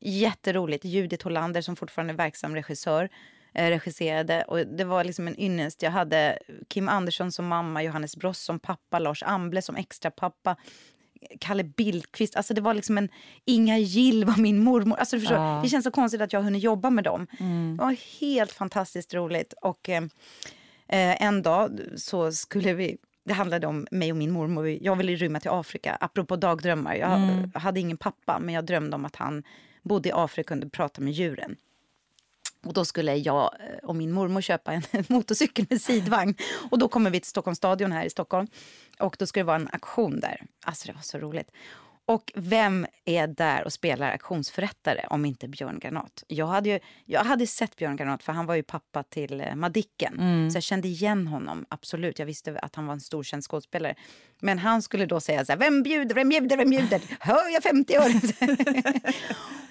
Jätteroligt. 0.00 0.84
Judith 0.84 1.24
Hollander 1.24 1.60
som 1.60 1.76
fortfarande 1.76 2.12
är 2.12 2.16
verksam 2.16 2.54
regissör 2.54 3.08
eh, 3.54 3.68
regisserade. 3.68 4.42
Och 4.42 4.66
det 4.66 4.84
var 4.84 5.04
liksom 5.04 5.28
en 5.28 5.40
ynnest. 5.40 5.82
Jag 5.82 5.90
hade 5.90 6.38
Kim 6.68 6.88
Andersson 6.88 7.32
som 7.32 7.46
mamma, 7.46 7.82
Johannes 7.82 8.16
Bross 8.16 8.38
som 8.38 8.58
pappa, 8.58 8.98
Lars 8.98 9.22
Amble 9.22 9.62
som 9.62 9.76
extra 9.76 10.10
pappa. 10.10 10.56
Kalle 11.40 11.64
Bildqvist, 11.64 12.36
alltså 12.36 12.54
det 12.54 12.60
var 12.60 12.74
liksom 12.74 12.98
en 12.98 13.08
Inga 13.44 13.78
Gill 13.78 14.24
var 14.24 14.36
min 14.36 14.64
mormor. 14.64 14.96
Alltså 14.96 15.18
förstår, 15.18 15.36
ja. 15.36 15.60
Det 15.62 15.68
känns 15.68 15.84
så 15.84 15.90
konstigt 15.90 16.20
att 16.20 16.32
jag 16.32 16.40
har 16.40 16.44
hunnit 16.44 16.62
jobba 16.62 16.90
med 16.90 17.04
dem. 17.04 17.26
Mm. 17.40 17.76
Det 17.76 17.84
var 17.84 18.20
helt 18.20 18.52
fantastiskt 18.52 19.14
roligt. 19.14 19.54
Och 19.62 19.88
eh, 19.88 20.02
eh 20.88 21.22
en 21.22 21.42
dag 21.42 21.80
så 21.96 22.32
skulle 22.32 22.74
vi 22.74 22.96
det 23.24 23.32
handlade 23.32 23.66
om 23.66 23.86
mig 23.90 24.12
och 24.12 24.16
min 24.16 24.30
mormor. 24.30 24.68
Jag 24.68 24.96
ville 24.96 25.14
rymma 25.14 25.40
till 25.40 25.50
Afrika, 25.50 25.96
apropå 26.00 26.36
dagdrömmar. 26.36 26.94
Jag 26.94 27.12
mm. 27.12 27.52
hade 27.54 27.80
ingen 27.80 27.96
pappa, 27.96 28.38
men 28.38 28.54
jag 28.54 28.64
drömde 28.64 28.96
om 28.96 29.04
att 29.04 29.16
han 29.16 29.42
bodde 29.82 30.08
i 30.08 30.12
Afrika 30.12 30.40
och 30.40 30.48
kunde 30.48 30.68
prata 30.68 31.00
med 31.00 31.12
djuren. 31.12 31.56
Och 32.64 32.72
då 32.72 32.84
skulle 32.84 33.14
jag 33.14 33.54
eh, 33.60 33.88
och 33.88 33.96
min 33.96 34.12
mormor 34.12 34.40
köpa 34.40 34.72
en 34.72 34.82
motorcykel 35.08 35.66
med 35.70 35.80
sidvagn. 35.80 36.34
Och 36.70 36.78
då 36.78 36.88
kommer 36.88 37.10
vi 37.10 37.20
till 37.20 37.30
Stockholms 37.30 37.58
stadion 37.58 37.92
här 37.92 38.04
i 38.04 38.10
Stockholm. 38.10 38.46
Och 38.98 39.16
då 39.18 39.26
ska 39.26 39.40
det 39.40 39.44
vara 39.44 39.56
en 39.56 39.68
aktion 39.72 40.20
där. 40.20 40.42
Alltså 40.64 40.86
det 40.86 40.92
var 40.92 41.02
så 41.02 41.18
roligt. 41.18 41.50
Och 42.06 42.32
vem 42.34 42.86
är 43.04 43.26
där 43.26 43.64
och 43.64 43.72
spelar 43.72 44.10
auktionsförrättare 44.10 45.06
om 45.10 45.24
inte 45.24 45.48
Björn 45.48 45.78
Granat? 45.78 46.24
Jag 46.26 46.46
hade, 46.46 46.68
ju, 46.68 46.80
jag 47.04 47.24
hade 47.24 47.46
sett 47.46 47.76
Björn 47.76 47.96
Granat 47.96 48.22
för 48.22 48.32
han 48.32 48.46
var 48.46 48.54
ju 48.54 48.62
pappa 48.62 49.02
till 49.02 49.40
eh, 49.40 49.54
Madicken. 49.54 50.20
Mm. 50.20 50.50
Så 50.50 50.56
jag 50.56 50.62
kände 50.62 50.88
igen 50.88 51.26
honom, 51.26 51.66
absolut. 51.68 52.18
Jag 52.18 52.26
visste 52.26 52.58
att 52.58 52.74
han 52.74 52.86
var 52.86 52.94
en 52.94 53.00
storkänd 53.00 53.44
skådespelare. 53.44 53.94
Men 54.44 54.58
han 54.58 54.82
skulle 54.82 55.06
då 55.06 55.20
säga 55.20 55.44
så 55.44 55.52
här, 55.52 55.58
vem 55.58 55.82
bjuder, 55.82 56.14
vem 56.14 56.28
bjuder, 56.28 56.56
vem 56.56 56.70
bjuder? 56.70 57.02
Hör 57.20 57.52
jag 57.52 57.62
50 57.62 57.98
år? 57.98 58.10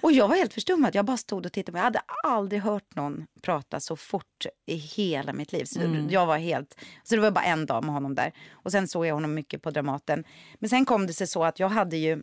och 0.00 0.12
jag 0.12 0.28
var 0.28 0.36
helt 0.36 0.54
förstummad. 0.54 0.94
Jag 0.94 1.04
bara 1.04 1.16
stod 1.16 1.46
och 1.46 1.52
tittade. 1.52 1.78
Jag 1.78 1.84
hade 1.84 2.00
aldrig 2.24 2.62
hört 2.62 2.94
någon 2.94 3.26
prata 3.42 3.80
så 3.80 3.96
fort 3.96 4.46
i 4.66 4.74
hela 4.74 5.32
mitt 5.32 5.52
liv. 5.52 5.64
Så 5.64 5.80
mm. 5.80 6.10
jag 6.10 6.26
var 6.26 6.38
helt... 6.38 6.80
Så 7.02 7.14
det 7.14 7.20
var 7.20 7.30
bara 7.30 7.44
en 7.44 7.66
dag 7.66 7.84
med 7.84 7.94
honom 7.94 8.14
där. 8.14 8.32
Och 8.52 8.72
sen 8.72 8.88
såg 8.88 9.06
jag 9.06 9.14
honom 9.14 9.34
mycket 9.34 9.62
på 9.62 9.70
Dramaten. 9.70 10.24
Men 10.58 10.70
sen 10.70 10.84
kom 10.84 11.06
det 11.06 11.12
sig 11.12 11.26
så 11.26 11.44
att 11.44 11.60
jag 11.60 11.68
hade 11.68 11.96
ju 11.96 12.22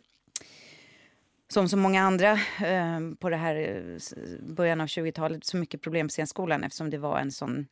som 1.52 1.68
så 1.68 1.76
många 1.76 2.02
andra 2.02 2.32
eh, 2.66 3.00
på 3.18 3.30
det 3.30 3.36
här 3.36 3.56
eh, 3.56 3.98
början 4.40 4.80
av 4.80 4.86
20-talet 4.86 5.44
så 5.44 5.56
mycket 5.56 5.82
problem 5.82 6.08
på 6.08 6.10
scenskolan 6.10 6.64
eftersom 6.64 6.90
det 6.90 6.98
var 6.98 7.18
en 7.18 7.32
sån 7.32 7.66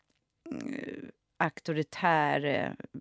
eh, 0.50 1.08
auktoritär 1.36 2.44
eh, 2.44 3.00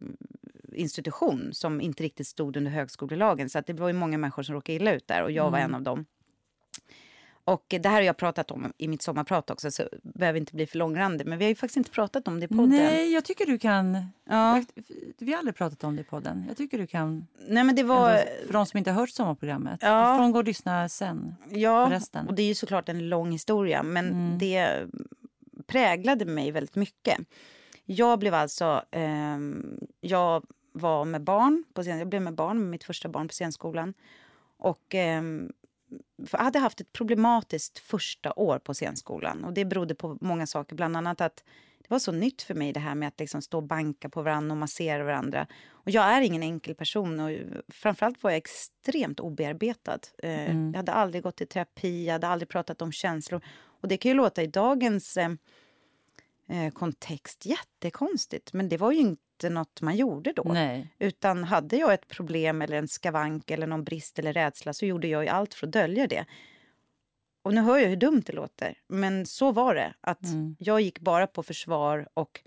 institution 0.80 1.50
som 1.54 1.82
inte 1.82 2.04
riktigt 2.04 2.28
stod 2.28 2.58
under 2.58 2.72
högskolelagen. 2.72 3.50
Så 3.50 3.60
att 3.60 3.68
det 3.68 3.74
var 3.74 3.88
ju 3.88 3.94
många 3.94 4.18
människor 4.18 4.44
som 4.44 4.56
råkade 4.56 4.76
illa 4.76 4.94
ut 4.94 5.08
där 5.08 5.24
och 5.24 5.32
jag 5.32 5.48
mm. 5.48 5.52
var 5.52 5.60
en 5.60 5.76
av 5.76 5.82
dem. 5.82 6.06
Och 7.50 7.66
det 7.68 7.86
här 7.86 7.96
har 7.96 8.02
jag 8.02 8.18
pratat 8.18 8.52
om 8.52 8.74
i 8.78 8.88
mitt 8.88 9.02
sommarprat 9.02 9.50
också, 9.50 9.72
så 9.72 9.84
behöver 10.02 10.40
inte 10.40 10.56
bli 10.56 10.68
för 10.68 10.78
långrandig. 10.78 11.28
Men 11.28 11.38
vi 11.40 11.46
har 11.46 11.50
ju 11.50 11.56
faktiskt 11.56 11.78
inte 11.78 11.92
pratat 11.92 12.28
om 12.28 12.40
det 12.40 12.46
i 12.46 12.48
podden. 12.48 12.70
Nej, 12.70 13.14
jag 13.14 13.26
tycker 13.26 13.46
du 13.46 13.58
kan... 13.58 13.98
Ja. 14.30 14.64
Vi 15.18 15.32
har 15.32 15.40
aldrig 15.40 15.56
pratat 15.56 15.84
om 15.84 15.96
det 15.96 16.02
i 16.02 16.06
podden. 16.06 16.46
Jag 16.48 16.58
tycker 16.58 16.78
du 16.78 16.88
kan... 16.88 17.28
Nej, 17.48 17.64
men 17.64 17.76
det 17.76 17.84
var... 17.84 18.24
För 18.46 18.54
de 18.54 18.66
som 18.66 18.78
inte 18.78 18.92
har 18.92 19.00
hört 19.02 19.10
sommarprogrammet. 19.10 19.80
Ja. 19.84 20.18
Från 20.18 20.32
gå 20.32 20.40
och 20.40 20.46
lyssna 20.46 20.90
sen. 20.90 21.36
Ja, 21.50 21.88
resten. 21.92 22.28
och 22.28 22.34
det 22.34 22.42
är 22.42 22.48
ju 22.48 22.56
såklart 22.56 22.90
en 22.90 23.10
lång 23.10 23.32
historia, 23.32 23.84
men 23.84 24.08
Mm. 24.08 24.38
det 24.38 24.86
präglade 25.68 26.26
mig 26.26 26.52
väldigt 26.52 26.76
mycket. 26.76 27.18
Jag 27.86 28.20
blev 28.20 28.34
alltså... 28.34 28.84
ehm, 28.92 29.80
jag 30.02 30.44
var 30.72 31.06
med 31.06 31.22
barn 31.24 31.64
på 31.74 31.84
scen, 31.84 32.00
jag 32.00 32.10
blev 32.10 32.22
med 32.22 32.36
barn, 32.36 32.60
med 32.60 32.70
mitt 32.70 32.84
första 32.84 33.10
barn 33.10 33.28
på 33.28 33.34
scenskolan. 33.34 33.94
Och 34.58 34.96
ehm, 34.96 35.52
för 36.26 36.38
jag 36.38 36.44
hade 36.46 36.60
haft 36.60 36.82
ett 36.82 36.94
problematiskt 36.94 37.80
första 37.80 38.34
år 38.34 38.60
på 38.60 38.74
scenskolan. 38.74 39.44
Och 39.44 39.54
det 39.54 39.66
berodde 39.66 39.96
på 39.96 40.18
många 40.22 40.48
saker, 40.48 40.76
bland 40.76 40.98
annat 40.98 41.22
att 41.22 41.44
det 41.80 41.90
var 41.90 42.00
så 42.00 42.12
nytt 42.12 42.42
för 42.42 42.54
mig 42.54 42.74
det 42.74 42.80
här 42.80 42.96
med 42.96 43.08
att 43.08 43.20
liksom 43.20 43.42
stå 43.42 43.58
och 43.58 43.64
banka 43.64 44.10
på 44.10 44.22
varandra 44.22 44.54
och 44.54 44.58
massera 44.58 45.04
varandra. 45.04 45.48
Och 45.70 45.92
jag 45.92 46.06
är 46.06 46.22
ingen 46.22 46.44
enkel 46.44 46.76
person 46.76 47.20
och 47.20 47.32
framförallt 47.68 48.24
var 48.24 48.32
jag 48.32 48.38
extremt 48.38 49.20
obearbetad. 49.20 50.00
Eh, 50.24 50.50
Mm. 50.50 50.72
Jag 50.72 50.78
hade 50.78 50.92
aldrig 50.92 51.24
gått 51.24 51.42
i 51.42 51.46
terapi, 51.46 52.06
jag 52.06 52.14
hade 52.14 52.28
aldrig 52.28 52.50
pratat 52.50 52.82
om 52.82 52.92
känslor. 52.92 53.42
Och 53.82 53.88
det 53.88 53.98
kan 53.98 54.10
ju 54.10 54.16
låta 54.16 54.44
i 54.44 54.48
dagens 54.48 55.18
eh, 56.50 56.66
eh, 56.66 56.72
kontext 56.72 57.46
jättekonstigt, 57.46 58.54
men 58.54 58.70
det 58.70 58.78
var 58.78 58.92
ju 58.92 59.00
inte 59.00 59.50
något 59.50 59.82
man 59.82 59.96
gjorde 59.96 60.34
då. 60.34 60.44
Nej. 60.46 60.96
Utan 61.00 61.44
hade 61.44 61.78
jag 61.78 61.94
ett 61.94 62.08
problem 62.08 62.62
eller 62.62 62.78
en 62.78 62.88
skavank 62.88 63.52
eller 63.52 63.68
någon 63.68 63.84
brist 63.84 64.20
eller 64.20 64.34
rädsla 64.34 64.74
så 64.74 64.86
gjorde 64.86 65.08
jag 65.08 65.24
ju 65.24 65.30
allt 65.30 65.54
för 65.54 65.68
att 65.68 65.74
dölja 65.74 66.08
det. 66.08 66.26
Och 67.44 67.54
nu 67.54 67.62
hör 67.62 67.78
jag 67.78 67.90
hur 67.90 67.96
dumt 67.96 68.24
det 68.26 68.34
låter, 68.34 68.78
men 68.88 69.26
så 69.26 69.52
var 69.52 69.76
det. 69.76 69.94
Att 70.02 70.24
Mm. 70.26 70.56
Jag 70.60 70.82
gick 70.82 71.00
bara 71.00 71.28
på 71.28 71.44
försvar 71.44 72.08
och 72.14 72.42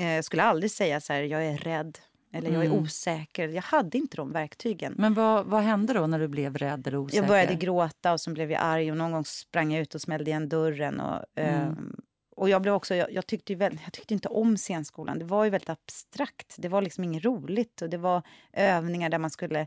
eh, 0.00 0.22
skulle 0.22 0.42
aldrig 0.42 0.70
säga 0.70 1.00
så 1.00 1.12
här, 1.12 1.22
jag 1.22 1.44
är 1.46 1.56
rädd 1.58 1.98
eller 2.32 2.50
jag 2.50 2.62
är 2.64 2.66
Mm. 2.70 2.78
osäker. 2.82 3.48
Jag 3.48 3.62
hade 3.62 3.98
inte 3.98 4.16
de 4.16 4.32
verktygen. 4.32 4.94
Men 4.98 5.14
vad, 5.14 5.46
vad 5.46 5.62
hände 5.62 5.92
då 5.92 6.06
när 6.06 6.18
du 6.18 6.28
blev 6.28 6.58
rädd 6.58 6.86
eller 6.86 6.96
osäker? 6.98 7.22
Jag 7.22 7.28
började 7.28 7.54
gråta 7.54 8.12
och 8.12 8.20
så 8.20 8.30
blev 8.30 8.50
jag 8.52 8.60
arg 8.62 8.90
och 8.90 8.96
någon 8.96 9.12
gång 9.12 9.24
sprang 9.24 9.72
jag 9.72 9.82
ut 9.82 9.94
och 9.94 10.00
smällde 10.00 10.30
igen 10.30 10.48
dörren. 10.48 11.00
Och, 11.00 11.24
Mm. 11.34 11.54
ehm, 11.54 11.96
och 12.36 12.48
jag, 12.48 12.62
blev 12.62 12.74
också, 12.74 12.94
jag, 12.94 13.12
jag, 13.12 13.26
tyckte 13.26 13.54
väl, 13.54 13.78
jag 13.84 13.92
tyckte 13.92 14.14
inte 14.14 14.28
om 14.28 14.56
scenskolan. 14.56 15.18
Det 15.18 15.24
var 15.24 15.44
ju 15.44 15.50
väldigt 15.50 15.68
abstrakt. 15.70 16.54
Det 16.58 16.68
var 16.68 16.82
liksom 16.82 17.04
inget 17.04 17.24
roligt. 17.24 17.82
Och 17.82 17.90
det 17.90 17.96
var 17.98 18.22
övningar 18.52 19.08
där 19.08 19.18
man 19.18 19.30
skulle... 19.30 19.66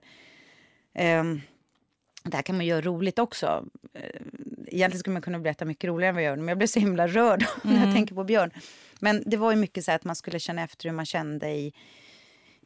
ehm, 0.94 1.42
det 2.24 2.36
här 2.36 2.44
kan 2.44 2.58
man 2.58 2.66
göra 2.66 2.82
roligt 2.82 3.20
också. 3.20 3.66
Eh, 3.94 4.22
Egentligen 4.68 5.00
skulle 5.00 5.14
man 5.14 5.22
kunna 5.22 5.40
berätta 5.40 5.66
mycket 5.66 5.88
roligare 5.88 6.10
än 6.10 6.16
vad 6.16 6.24
jag 6.24 6.30
gör. 6.30 6.36
Men 6.38 6.48
jag 6.48 6.58
blev 6.58 6.68
så 6.68 6.80
himla 6.80 7.08
rörd 7.08 7.46
när 7.64 7.74
jag 7.74 7.82
Mm. 7.84 7.96
tänker 7.96 8.16
på 8.16 8.24
Björn. 8.24 8.52
Men 9.00 9.24
det 9.26 9.38
var 9.38 9.52
ju 9.52 9.58
mycket 9.58 9.86
så 9.86 9.92
här 9.92 9.96
att 9.96 10.04
man 10.04 10.16
skulle 10.16 10.40
känna 10.40 10.64
efter 10.64 10.90
hur 10.90 10.96
man 10.96 11.06
kände 11.06 11.50
i 11.50 11.74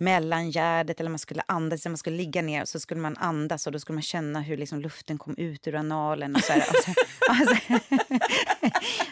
mellangärdet 0.03 0.99
eller 0.99 1.09
man 1.09 1.19
skulle 1.19 1.41
andas, 1.45 1.85
man 1.85 1.97
skulle 1.97 2.17
ligga 2.17 2.41
ner 2.41 2.61
och 2.61 2.69
så 2.69 2.79
skulle 2.79 3.01
man 3.01 3.17
andas 3.17 3.67
och 3.67 3.73
då 3.73 3.79
skulle 3.79 3.95
man 3.95 4.03
känna 4.03 4.41
hur 4.41 4.57
liksom 4.57 4.79
luften 4.79 5.17
kom 5.17 5.35
ut 5.37 5.67
ur 5.67 5.75
analen. 5.75 6.35
Och, 6.35 6.43
så 6.43 6.53
här, 6.53 6.63
och, 6.69 6.83
så, 6.83 6.91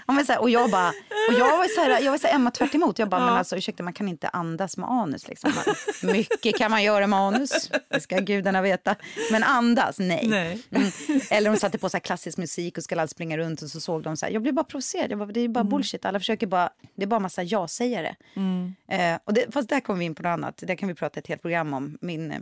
ja, 0.07 0.13
men 0.13 0.25
så 0.25 0.31
här, 0.31 0.41
och 0.41 0.49
jag 0.49 0.71
bara, 0.71 0.89
och 1.29 1.39
jag 1.39 1.57
var 1.57 1.75
så 1.75 1.81
här, 1.81 2.01
jag 2.01 2.11
var 2.11 2.17
så 2.17 2.27
här 2.27 2.35
Emma 2.35 2.51
tvärt 2.51 2.75
emot. 2.75 2.99
Jag 2.99 3.09
bara, 3.09 3.25
men 3.25 3.33
alltså 3.33 3.57
ursäkta 3.57 3.83
man 3.83 3.93
kan 3.93 4.07
inte 4.07 4.27
andas 4.27 4.77
med 4.77 4.89
anus 4.89 5.27
liksom. 5.27 5.51
Bara, 5.55 5.75
Mycket 6.13 6.57
kan 6.57 6.71
man 6.71 6.83
göra 6.83 7.07
med 7.07 7.19
anus, 7.19 7.71
det 7.89 8.01
ska 8.01 8.17
gudarna 8.19 8.61
veta. 8.61 8.95
Men 9.31 9.43
andas, 9.43 9.99
nej. 9.99 10.27
Nej. 10.27 10.61
Mm. 10.71 10.91
Eller 11.29 11.51
de 11.51 11.57
satte 11.57 11.77
på 11.77 11.89
så 11.89 11.97
här 11.97 12.01
klassisk 12.01 12.37
musik 12.37 12.77
och 12.77 12.83
skulle 12.83 13.01
allt 13.01 13.11
springa 13.11 13.37
runt 13.37 13.61
och 13.61 13.69
så 13.69 13.79
såg 13.79 14.03
de 14.03 14.17
så 14.17 14.25
här, 14.25 14.33
jag 14.33 14.41
blev 14.41 14.53
bara 14.53 14.65
provocerad, 14.65 15.11
jag 15.11 15.19
bara, 15.19 15.31
det 15.31 15.39
är 15.39 15.47
bara 15.47 15.63
bullshit, 15.63 16.05
alla 16.05 16.19
försöker 16.19 16.47
bara, 16.47 16.69
det 16.95 17.03
är 17.03 17.07
bara 17.07 17.19
massa 17.19 17.43
ja-sägare. 17.43 18.15
Mm. 18.35 18.75
Eh, 18.87 19.19
och 19.23 19.33
det, 19.33 19.45
fast 19.53 19.69
där 19.69 19.79
kommer 19.79 19.99
vi 19.99 20.05
in 20.05 20.15
på 20.15 20.23
något 20.23 20.29
annat, 20.29 20.63
det 20.67 20.75
kan 20.81 20.87
vi 20.87 20.95
prata 20.95 21.19
ett 21.19 21.27
helt 21.27 21.41
program 21.41 21.73
om, 21.73 21.97
min, 22.01 22.31
eh, 22.31 22.39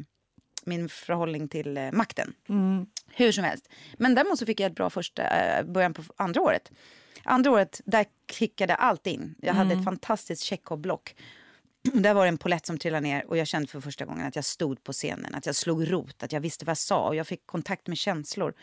min 0.65 0.89
förhållning 0.89 1.47
till 1.47 1.77
eh, 1.77 1.91
makten. 1.91 2.33
Mm. 2.49 2.85
Hur 3.07 3.31
som 3.31 3.43
helst. 3.43 3.69
Men 3.97 4.15
däremot 4.15 4.39
så 4.39 4.45
fick 4.45 4.59
jag 4.59 4.69
ett 4.69 4.75
bra 4.75 4.89
första, 4.89 5.23
eh, 5.23 5.65
början 5.65 5.93
på 5.93 6.03
andra 6.17 6.41
året. 6.41 6.71
Andra 7.23 7.51
året, 7.51 7.81
där 7.85 8.05
kickade 8.31 8.75
allt 8.75 9.07
in. 9.07 9.35
Jag 9.41 9.53
hade 9.53 9.73
ett 9.73 9.83
fantastiskt 9.83 10.43
Tjechov-block. 10.43 11.15
Där 11.93 12.13
var 12.13 12.21
det 12.21 12.29
en 12.29 12.37
polett 12.37 12.65
som 12.65 12.77
trillade 12.77 13.01
ner 13.01 13.25
och 13.27 13.37
jag 13.37 13.47
kände 13.47 13.67
för 13.67 13.81
första 13.81 14.05
gången 14.05 14.27
att 14.27 14.35
jag 14.35 14.45
stod 14.45 14.83
på 14.83 14.93
scenen, 14.93 15.35
att 15.35 15.45
jag 15.45 15.55
slog 15.55 15.91
rot, 15.91 16.23
att 16.23 16.31
jag 16.31 16.41
visste 16.41 16.65
vad 16.65 16.71
jag 16.71 16.77
sa 16.77 17.07
och 17.07 17.15
jag 17.15 17.27
fick 17.27 17.45
kontakt 17.45 17.87
med 17.87 17.97
känslor. 17.97 18.53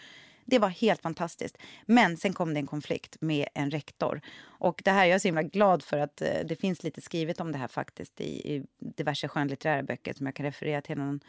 Det 0.47 0.59
var 0.59 0.69
helt 0.69 1.03
fantastiskt. 1.03 1.59
Men 1.87 2.17
sen 2.17 2.33
kom 2.33 2.55
det 2.55 2.61
en 2.61 2.67
konflikt 2.67 3.17
med 3.21 3.49
en 3.55 3.71
rektor. 3.71 4.21
Och 4.45 4.83
det 4.85 4.91
här, 4.91 5.07
jag 5.07 5.15
är 5.15 5.19
så 5.19 5.29
himla 5.29 5.43
glad 5.43 5.83
för 5.83 5.99
att 5.99 6.23
eh, 6.23 6.29
det 6.45 6.57
finns 6.57 6.83
lite 6.83 7.01
skrivet 7.01 7.41
om 7.41 7.53
det 7.53 7.59
här 7.59 7.69
faktiskt 7.69 8.21
i, 8.21 8.55
i 8.55 8.67
diverse 8.79 9.29
skönlitterära 9.29 9.83
böcker 9.83 10.13
som 10.13 10.27
jag 10.27 10.35
kan 10.35 10.47
referera 10.47 10.81
till 10.81 10.99
någon, 10.99 11.21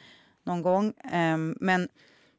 någon 0.43 0.61
gång. 0.61 0.93
Ehm, 1.11 1.57
men 1.59 1.89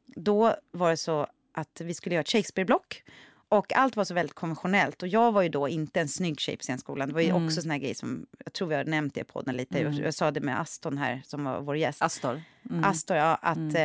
då 0.05 0.55
var 0.71 0.89
det 0.89 0.97
så 0.97 1.27
att 1.51 1.81
vi 1.81 1.93
skulle 1.93 2.15
göra 2.15 2.21
ett 2.21 2.29
Shakespeare-block. 2.29 3.03
Och 3.49 3.73
allt 3.73 3.95
var 3.95 4.03
så 4.03 4.13
väldigt 4.13 4.35
konventionellt. 4.35 5.01
Och 5.01 5.07
jag 5.07 5.31
var 5.31 5.41
ju 5.41 5.49
då 5.49 5.67
inte 5.67 6.01
en 6.01 6.07
snygg 6.07 6.39
tjej 6.39 6.57
på 6.57 6.63
scenskolan. 6.63 7.07
Det 7.07 7.13
var 7.13 7.21
ju 7.21 7.33
också 7.33 7.61
såna 7.61 7.73
här 7.73 7.81
grejer 7.81 7.95
som, 7.95 8.25
jag 8.45 8.53
tror 8.53 8.67
vi 8.67 8.75
har 8.75 8.83
nämnt 8.83 9.13
det 9.13 9.21
i 9.21 9.23
podden 9.23 9.55
lite. 9.55 9.79
Jag, 9.79 9.93
jag 9.93 10.13
sa 10.13 10.31
det 10.31 10.41
med 10.41 10.59
Aston 10.59 10.97
här 10.97 11.21
som 11.25 11.43
var 11.43 11.61
vår 11.61 11.77
gäst. 11.77 12.01
Astor. 12.01 12.41
Mm. 12.69 12.83
Astor, 12.83 13.17
ja, 13.17 13.35
att 13.35 13.75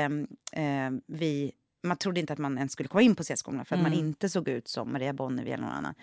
ehm, 0.52 1.00
vi, 1.06 1.52
man 1.84 1.96
trodde 1.96 2.20
inte 2.20 2.32
att 2.32 2.38
man 2.38 2.58
ens 2.58 2.72
skulle 2.72 2.88
komma 2.88 3.02
in 3.02 3.14
på 3.14 3.22
scenskolan 3.22 3.64
för 3.64 3.76
att 3.76 3.82
man 3.82 3.92
inte 3.92 4.28
såg 4.28 4.48
ut 4.48 4.68
som 4.68 4.92
Maria 4.92 5.12
Bonnevie 5.12 5.54
eller 5.54 5.64
någon 5.64 5.72
annan. 5.72 5.94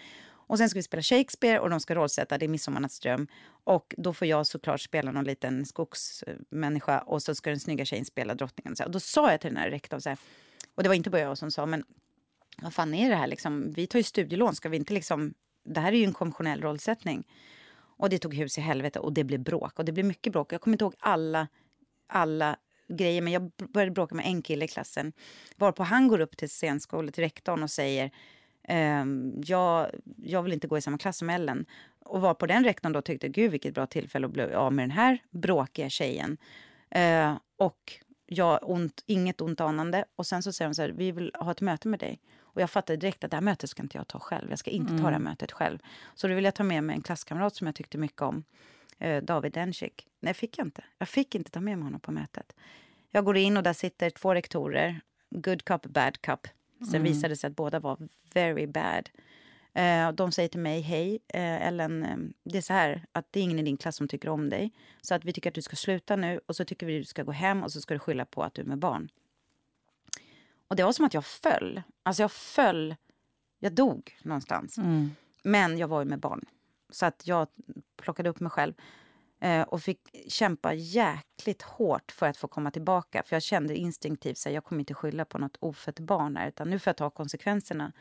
Och 0.52 0.58
sen 0.58 0.70
ska 0.70 0.80
vi 0.80 0.84
spela 0.84 1.04
Shakespeare 1.04 1.60
och 1.60 1.70
de 1.70 1.80
ska 1.80 1.96
rollsätta, 1.96 2.38
det 2.38 2.46
är 2.46 2.48
Midsommarnattsdröm. 2.48 3.28
Och 3.64 3.96
då 3.98 4.14
får 4.14 4.28
jag 4.28 4.48
såklart 4.48 4.82
spela 4.82 5.12
någon 5.12 5.24
liten 5.24 5.66
skogsmänniska 5.66 7.00
och 7.00 7.24
så 7.24 7.36
ska 7.36 7.50
den 7.50 7.60
snygga 7.60 7.86
tjejen 7.86 8.06
spela 8.06 8.36
drottningen. 8.36 8.76
Så. 8.76 8.86
Och 8.86 8.92
då 8.92 9.00
sa 9.00 9.32
jag 9.32 9.42
till 9.42 9.50
den 9.50 9.58
här 9.58 9.70
rektorn 9.70 10.02
så 10.02 10.10
här, 10.10 10.18
och 10.76 10.84
det 10.84 10.90
var 10.90 10.96
inte 10.96 11.10
bara 11.10 11.22
jag 11.22 11.38
som 11.38 11.52
sa, 11.52 11.66
men 11.66 11.84
vad 12.62 12.74
fan 12.74 12.94
är 12.94 13.10
det 13.10 13.16
här 13.16 13.28
liksom? 13.28 13.72
Vi 13.72 13.88
tar 13.88 14.00
ju 14.00 14.04
studielån, 14.04 14.56
ska 14.56 14.70
vi 14.70 14.78
inte 14.78 14.94
liksom, 14.94 15.34
det 15.66 15.80
här 15.80 15.94
är 15.94 15.98
ju 15.98 16.06
en 16.06 16.14
konventionell 16.14 16.62
rollsättning. 16.62 17.28
Och 17.98 18.10
det 18.10 18.20
tog 18.20 18.34
hus 18.34 18.58
i 18.58 18.62
helvete 18.62 19.00
och 19.00 19.14
det 19.14 19.24
blev 19.24 19.40
bråk. 19.40 19.80
Och 19.80 19.86
det 19.86 19.92
blev 19.92 20.06
mycket 20.06 20.34
bråk. 20.34 20.54
Jag 20.54 20.62
kommer 20.62 20.74
inte 20.74 20.84
ihåg 20.84 20.96
alla, 21.00 21.48
alla 22.08 22.58
grejer, 22.88 23.22
men 23.22 23.34
jag 23.34 23.52
började 23.58 23.92
bråka 23.92 24.16
med 24.16 24.26
en 24.26 24.42
kille 24.42 24.66
i 24.66 24.68
klassen. 24.68 25.14
Varpå 25.56 25.84
han 25.84 26.08
går 26.08 26.20
upp 26.20 26.38
till 26.38 26.50
scenskolan, 26.50 27.12
till 27.12 27.24
rektorn 27.24 27.64
och 27.64 27.72
säger 27.72 28.12
ehm, 28.64 29.34
jag, 29.46 29.92
jag 30.24 30.44
vill 30.44 30.54
inte 30.54 30.68
gå 30.68 30.78
i 30.78 30.82
samma 30.82 30.98
klass 30.98 31.18
som 31.18 31.30
Ellen. 31.30 31.66
Och 32.00 32.22
var 32.22 32.34
på 32.34 32.46
den 32.46 32.64
rektorn 32.64 32.92
då 32.92 33.02
tyckte, 33.02 33.30
gud 33.30 33.52
vilket 33.52 33.74
bra 33.74 33.86
tillfälle 33.86 34.28
att 34.28 34.34
bli 34.34 34.54
av 34.54 34.74
med 34.74 34.84
den 34.84 34.92
här 34.92 35.20
bråkiga 35.30 35.90
tjejen. 35.90 36.38
Eh, 36.90 37.38
och 37.58 37.94
jag, 38.26 38.60
ont, 38.70 39.04
inget 39.06 39.42
ont 39.42 39.62
anande. 39.62 40.06
Och 40.16 40.28
sen 40.28 40.44
så 40.44 40.54
säger 40.54 40.70
de 40.70 40.76
så 40.76 40.82
här, 40.82 40.90
vi 40.90 41.12
vill 41.12 41.32
ha 41.40 41.52
ett 41.52 41.62
möte 41.62 41.88
med 41.88 42.00
dig. 42.00 42.20
Och 42.40 42.62
jag 42.62 42.70
fattade 42.70 42.98
direkt 42.98 43.24
att 43.24 43.32
det 43.32 43.38
här 43.38 43.42
mötet 43.42 43.70
ska 43.70 43.84
inte 43.84 43.98
jag 43.98 44.08
ta 44.08 44.20
själv. 44.20 44.50
Jag 44.50 44.60
ska 44.60 44.72
inte 44.72 44.98
ta 44.98 45.04
det 45.04 45.12
här 45.12 45.20
mötet 45.20 45.52
själv. 45.52 45.80
Så 46.16 46.28
då 46.28 46.34
vill 46.34 46.46
jag 46.46 46.56
ta 46.56 46.64
med 46.64 46.84
mig 46.84 46.96
en 46.96 47.02
klasskamrat 47.02 47.56
som 47.56 47.68
jag 47.68 47.76
tyckte 47.76 47.98
mycket 47.98 48.22
om. 48.22 48.44
Eh, 49.02 49.24
David 49.24 49.54
Dencik. 49.54 50.08
Nej, 50.20 50.34
fick 50.34 50.58
jag 50.58 50.68
inte. 50.68 50.84
Jag 50.98 51.10
fick 51.10 51.36
inte 51.36 51.52
ta 51.52 51.60
med 51.60 51.78
mig 51.78 51.84
honom 51.84 52.00
på 52.00 52.12
mötet. 52.12 52.56
Jag 53.10 53.26
går 53.26 53.38
in 53.38 53.58
och 53.58 53.64
där 53.64 53.74
sitter 53.74 54.10
två 54.10 54.36
rektorer. 54.36 55.02
Good 55.30 55.66
cop, 55.66 55.86
bad 55.86 56.22
cop. 56.22 56.48
Sen 56.92 57.04
visade 57.04 57.28
det 57.28 57.36
sig 57.36 57.48
att 57.48 57.56
båda 57.56 57.80
var 57.80 57.98
very 58.34 58.68
bad. 58.68 59.10
Eh, 59.74 60.12
de 60.12 60.32
säger 60.32 60.50
till 60.50 60.60
mig, 60.60 60.82
hej 60.82 61.20
eh, 61.28 61.68
Ellen, 61.68 62.34
det 62.44 62.58
är 62.58 62.62
så 62.62 62.74
här 62.74 63.06
att 63.12 63.28
det 63.32 63.40
är 63.40 63.44
ingen 63.44 63.60
i 63.60 63.64
din 63.64 63.78
klass 63.78 63.96
som 63.96 64.08
tycker 64.08 64.30
om 64.30 64.50
dig. 64.50 64.72
Så 65.02 65.16
att 65.16 65.26
vi 65.26 65.34
tycker 65.34 65.50
att 65.50 65.56
du 65.56 65.62
ska 65.62 65.76
sluta 65.76 66.16
nu 66.16 66.40
och 66.46 66.56
så 66.56 66.66
tycker 66.66 66.86
vi 66.86 66.98
att 66.98 67.02
du 67.02 67.06
ska 67.06 67.24
gå 67.24 67.32
hem 67.32 67.64
och 67.64 67.72
så 67.72 67.82
ska 67.82 67.94
du 67.94 68.00
skylla 68.00 68.26
på 68.26 68.44
att 68.44 68.54
du 68.54 68.62
är 68.62 68.66
med 68.66 68.78
barn. 68.78 69.10
Och 70.68 70.76
det 70.76 70.84
var 70.84 70.92
som 70.92 71.06
att 71.06 71.14
jag 71.14 71.26
föll. 71.26 71.82
Alltså 72.04 72.24
jag 72.24 72.32
föll. 72.32 72.96
Jag 73.60 73.74
dog 73.74 74.18
någonstans. 74.24 74.78
Mm. 74.78 75.12
Men 75.44 75.78
jag 75.78 75.88
var 75.88 76.00
ju 76.00 76.06
med 76.06 76.20
barn. 76.20 76.46
Så 76.90 77.06
att 77.06 77.28
jag 77.28 77.48
plockade 77.96 78.30
upp 78.30 78.40
mig 78.40 78.50
själv 78.50 78.74
och 79.68 79.82
fick 79.82 80.00
kämpa 80.28 80.74
jäkligt 80.74 81.62
hårt 81.62 82.12
för 82.12 82.28
att 82.28 82.38
få 82.38 82.48
komma 82.48 82.72
tillbaka. 82.72 83.24
För 83.26 83.36
jag 83.36 83.44
kände 83.44 83.76
instinktivt 83.76 84.46
att 84.46 84.54
jag 84.54 84.64
kommer 84.64 84.80
inte 84.80 84.94
skylla 84.94 85.26
på 85.26 85.38
något 85.38 85.58
ofött 85.60 86.00
barn 86.00 86.36
här, 86.36 86.48
utan 86.48 86.70
nu 86.70 86.80
får 86.80 86.90
jag 86.90 86.98
ta 86.98 87.10
konsekvenserna. 87.10 87.92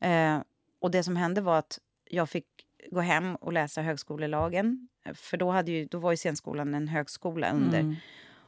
Eh, 0.00 0.38
och 0.80 0.90
det 0.90 1.02
som 1.02 1.16
hände 1.16 1.40
var 1.40 1.58
att 1.58 1.78
jag 2.04 2.30
fick 2.30 2.46
gå 2.90 3.00
hem 3.00 3.36
och 3.36 3.52
läsa 3.52 3.82
högskolelagen. 3.82 4.88
För 5.14 5.36
då, 5.36 5.50
hade 5.50 5.72
ju, 5.72 5.86
då 5.86 5.98
var 5.98 6.10
ju 6.10 6.16
scenskolan 6.16 6.74
en 6.74 6.88
högskola 6.88 7.50
under. 7.50 7.80
Mm. 7.80 7.96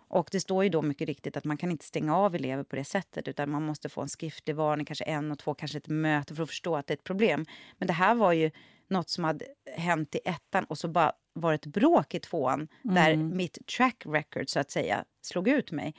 Och 0.09 0.29
det 0.33 0.41
står 0.41 0.65
ju 0.65 0.71
då 0.71 0.83
mycket 0.83 1.09
riktigt 1.09 1.37
att 1.37 1.45
man 1.45 1.57
kan 1.57 1.71
inte 1.71 1.85
stänga 1.85 2.17
av 2.17 2.35
elever 2.35 2.63
på 2.63 2.77
det 2.77 2.85
sättet 2.85 3.29
utan 3.29 3.51
man 3.51 3.63
måste 3.63 3.89
få 3.89 4.03
en 4.03 4.09
skriftlig 4.09 4.57
varning, 4.57 4.87
kanske 4.87 5.05
en 5.05 5.33
och 5.33 5.39
två, 5.39 5.55
kanske 5.55 5.79
ett 5.79 5.89
möte 5.89 6.35
för 6.35 6.43
att 6.43 6.49
förstå 6.49 6.77
att 6.77 6.87
det 6.87 6.93
är 6.93 6.97
ett 6.97 7.05
problem. 7.05 7.47
Men 7.79 7.87
det 7.87 7.93
här 7.93 8.15
var 8.15 8.33
ju 8.33 8.51
något 8.89 9.09
som 9.09 9.25
hade 9.25 9.45
hänt 9.77 10.15
i 10.15 10.21
ettan 10.25 10.65
och 10.65 10.79
så 10.79 10.89
bara 10.89 11.13
var 11.33 11.53
ett 11.53 11.67
bråk 11.67 12.15
i 12.15 12.21
tvåan 12.21 12.69
där 12.83 13.17
mitt 13.17 13.67
track 13.67 14.03
record 14.07 14.49
så 14.49 14.61
att 14.61 14.71
säga 14.71 15.05
slog 15.23 15.49
ut 15.49 15.73
mig. 15.73 15.95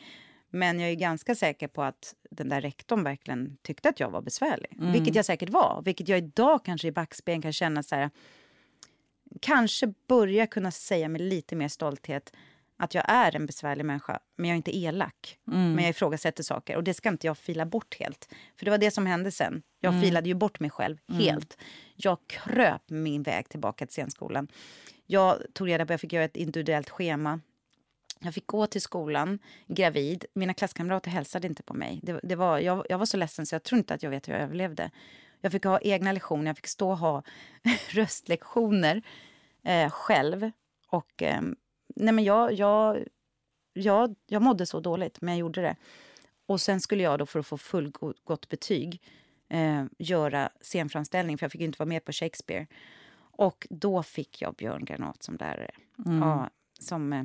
Men 0.49 0.79
jag 0.79 0.89
är 0.89 0.95
ganska 0.95 1.35
säker 1.35 1.67
på 1.67 1.83
att 1.83 2.15
den 2.31 2.49
där 2.49 2.61
rektorn 2.61 3.03
verkligen 3.03 3.57
tyckte 3.61 3.89
att 3.89 3.99
jag 3.99 4.09
var 4.09 4.21
besvärlig. 4.21 4.77
Mm. 4.79 4.91
Vilket 4.91 5.15
jag 5.15 5.25
säkert 5.25 5.49
var. 5.49 5.81
Vilket 5.85 6.07
jag 6.07 6.17
idag 6.17 6.65
kanske 6.65 6.87
i 6.87 6.91
backspegeln 6.91 7.41
kan 7.41 7.53
känna 7.53 7.83
så 7.83 7.95
här... 7.95 8.09
Kanske 9.41 9.93
börja 10.07 10.47
kunna 10.47 10.71
säga 10.71 11.09
med 11.09 11.21
lite 11.21 11.55
mer 11.55 11.67
stolthet 11.67 12.33
att 12.77 12.93
jag 12.93 13.03
är 13.07 13.35
en 13.35 13.45
besvärlig 13.45 13.85
människa, 13.85 14.19
men 14.35 14.45
jag 14.45 14.53
är 14.53 14.57
inte 14.57 14.77
elak. 14.77 15.37
Mm. 15.47 15.73
Men 15.73 15.83
jag 15.83 15.89
ifrågasätter 15.89 16.43
saker. 16.43 16.75
Och 16.75 16.83
det 16.83 16.93
ska 16.93 17.09
inte 17.09 17.27
jag 17.27 17.37
fila 17.37 17.65
bort 17.65 17.95
helt. 17.99 18.29
För 18.57 18.65
det 18.65 18.71
var 18.71 18.77
det 18.77 18.91
som 18.91 19.05
hände 19.05 19.31
sen. 19.31 19.61
Jag 19.79 19.93
mm. 19.93 20.03
filade 20.03 20.29
ju 20.29 20.35
bort 20.35 20.59
mig 20.59 20.69
själv 20.69 20.97
mm. 21.09 21.39
Jag 21.99 22.17
kröp 22.27 22.81
min 22.89 23.23
väg 23.23 23.49
tillbaka 23.49 23.85
till 23.85 23.93
scenskolan. 23.93 24.47
Jag 25.05 25.43
tog 25.53 25.67
reda 25.69 25.85
på, 25.85 25.93
jag 25.93 26.01
fick 26.01 26.13
göra 26.13 26.25
ett 26.25 26.35
individuellt 26.35 26.89
schema. 26.89 27.39
Jag 28.19 28.33
fick 28.33 28.47
gå 28.47 28.67
till 28.67 28.81
skolan 28.81 29.39
gravid. 29.67 30.25
Mina 30.33 30.53
klasskamrater 30.53 31.11
hälsade 31.11 31.47
inte 31.47 31.63
på 31.63 31.73
mig. 31.73 31.99
Det, 32.03 32.19
det 32.23 32.35
var, 32.35 32.59
jag, 32.59 32.85
jag, 32.89 32.97
var 32.97 33.05
så 33.05 33.17
ledsen 33.17 33.45
så 33.45 33.55
jag 33.55 33.63
tror 33.63 33.77
inte 33.77 33.93
att 33.93 34.03
jag 34.03 34.09
vet 34.09 34.27
hur 34.27 34.33
jag 34.33 34.41
överlevde. 34.41 34.91
Jag 35.41 35.51
fick 35.51 35.63
ha 35.63 35.79
egna 35.79 36.11
lektioner, 36.11 36.45
jag 36.45 36.55
fick 36.55 36.67
stå 36.67 36.89
och 36.89 36.97
ha 36.97 37.23
röstlektioner 37.89 39.01
eh, 39.63 39.89
själv. 39.89 40.51
Och 40.87 41.23
eh, 41.23 41.41
nej 41.95 42.13
men 42.13 42.23
jag, 42.23 42.53
jag, 42.53 43.03
jag, 43.73 44.15
jag 44.27 44.41
mådde 44.41 44.65
så 44.65 44.79
dåligt, 44.79 45.21
men 45.21 45.33
jag 45.33 45.39
gjorde 45.39 45.61
det. 45.61 45.75
Och 46.45 46.61
sen 46.61 46.81
skulle 46.81 47.03
jag 47.03 47.19
då 47.19 47.25
för 47.25 47.39
att 47.39 47.47
få 47.47 47.57
fullgott 47.57 48.49
betyg 48.49 49.01
eh, 49.49 49.85
göra 49.97 50.49
scenframställning, 50.61 51.37
för 51.37 51.43
jag 51.43 51.51
fick 51.51 51.61
inte 51.61 51.79
vara 51.79 51.89
med 51.89 52.05
på 52.05 52.11
Shakespeare. 52.11 52.67
Och 53.19 53.67
då 53.69 54.03
fick 54.03 54.41
jag 54.41 54.55
Björn 54.55 54.85
Granat 54.85 55.23
som 55.23 55.37
lärare. 55.37 55.71
Mm. 56.05 56.19
Ja, 56.19 56.49
som... 56.79 57.13
Eh, 57.13 57.23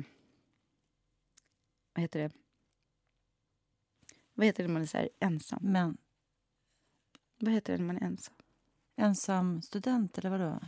vad 1.93 2.01
heter 2.01 2.19
det? 2.19 2.31
Vad 4.33 4.45
heter 4.45 4.63
det 4.63 4.67
när 4.67 4.73
man 4.73 4.81
är 4.81 4.85
så 4.87 4.97
här 4.97 5.09
ensam? 5.19 5.59
Men. 5.61 5.97
Vad 7.39 7.53
heter 7.53 7.73
det 7.73 7.79
när 7.79 7.85
man 7.85 7.97
är 7.97 8.05
ensam? 8.05 8.35
Ensam 8.95 9.61
student, 9.61 10.17
eller 10.17 10.29
vadå? 10.29 10.59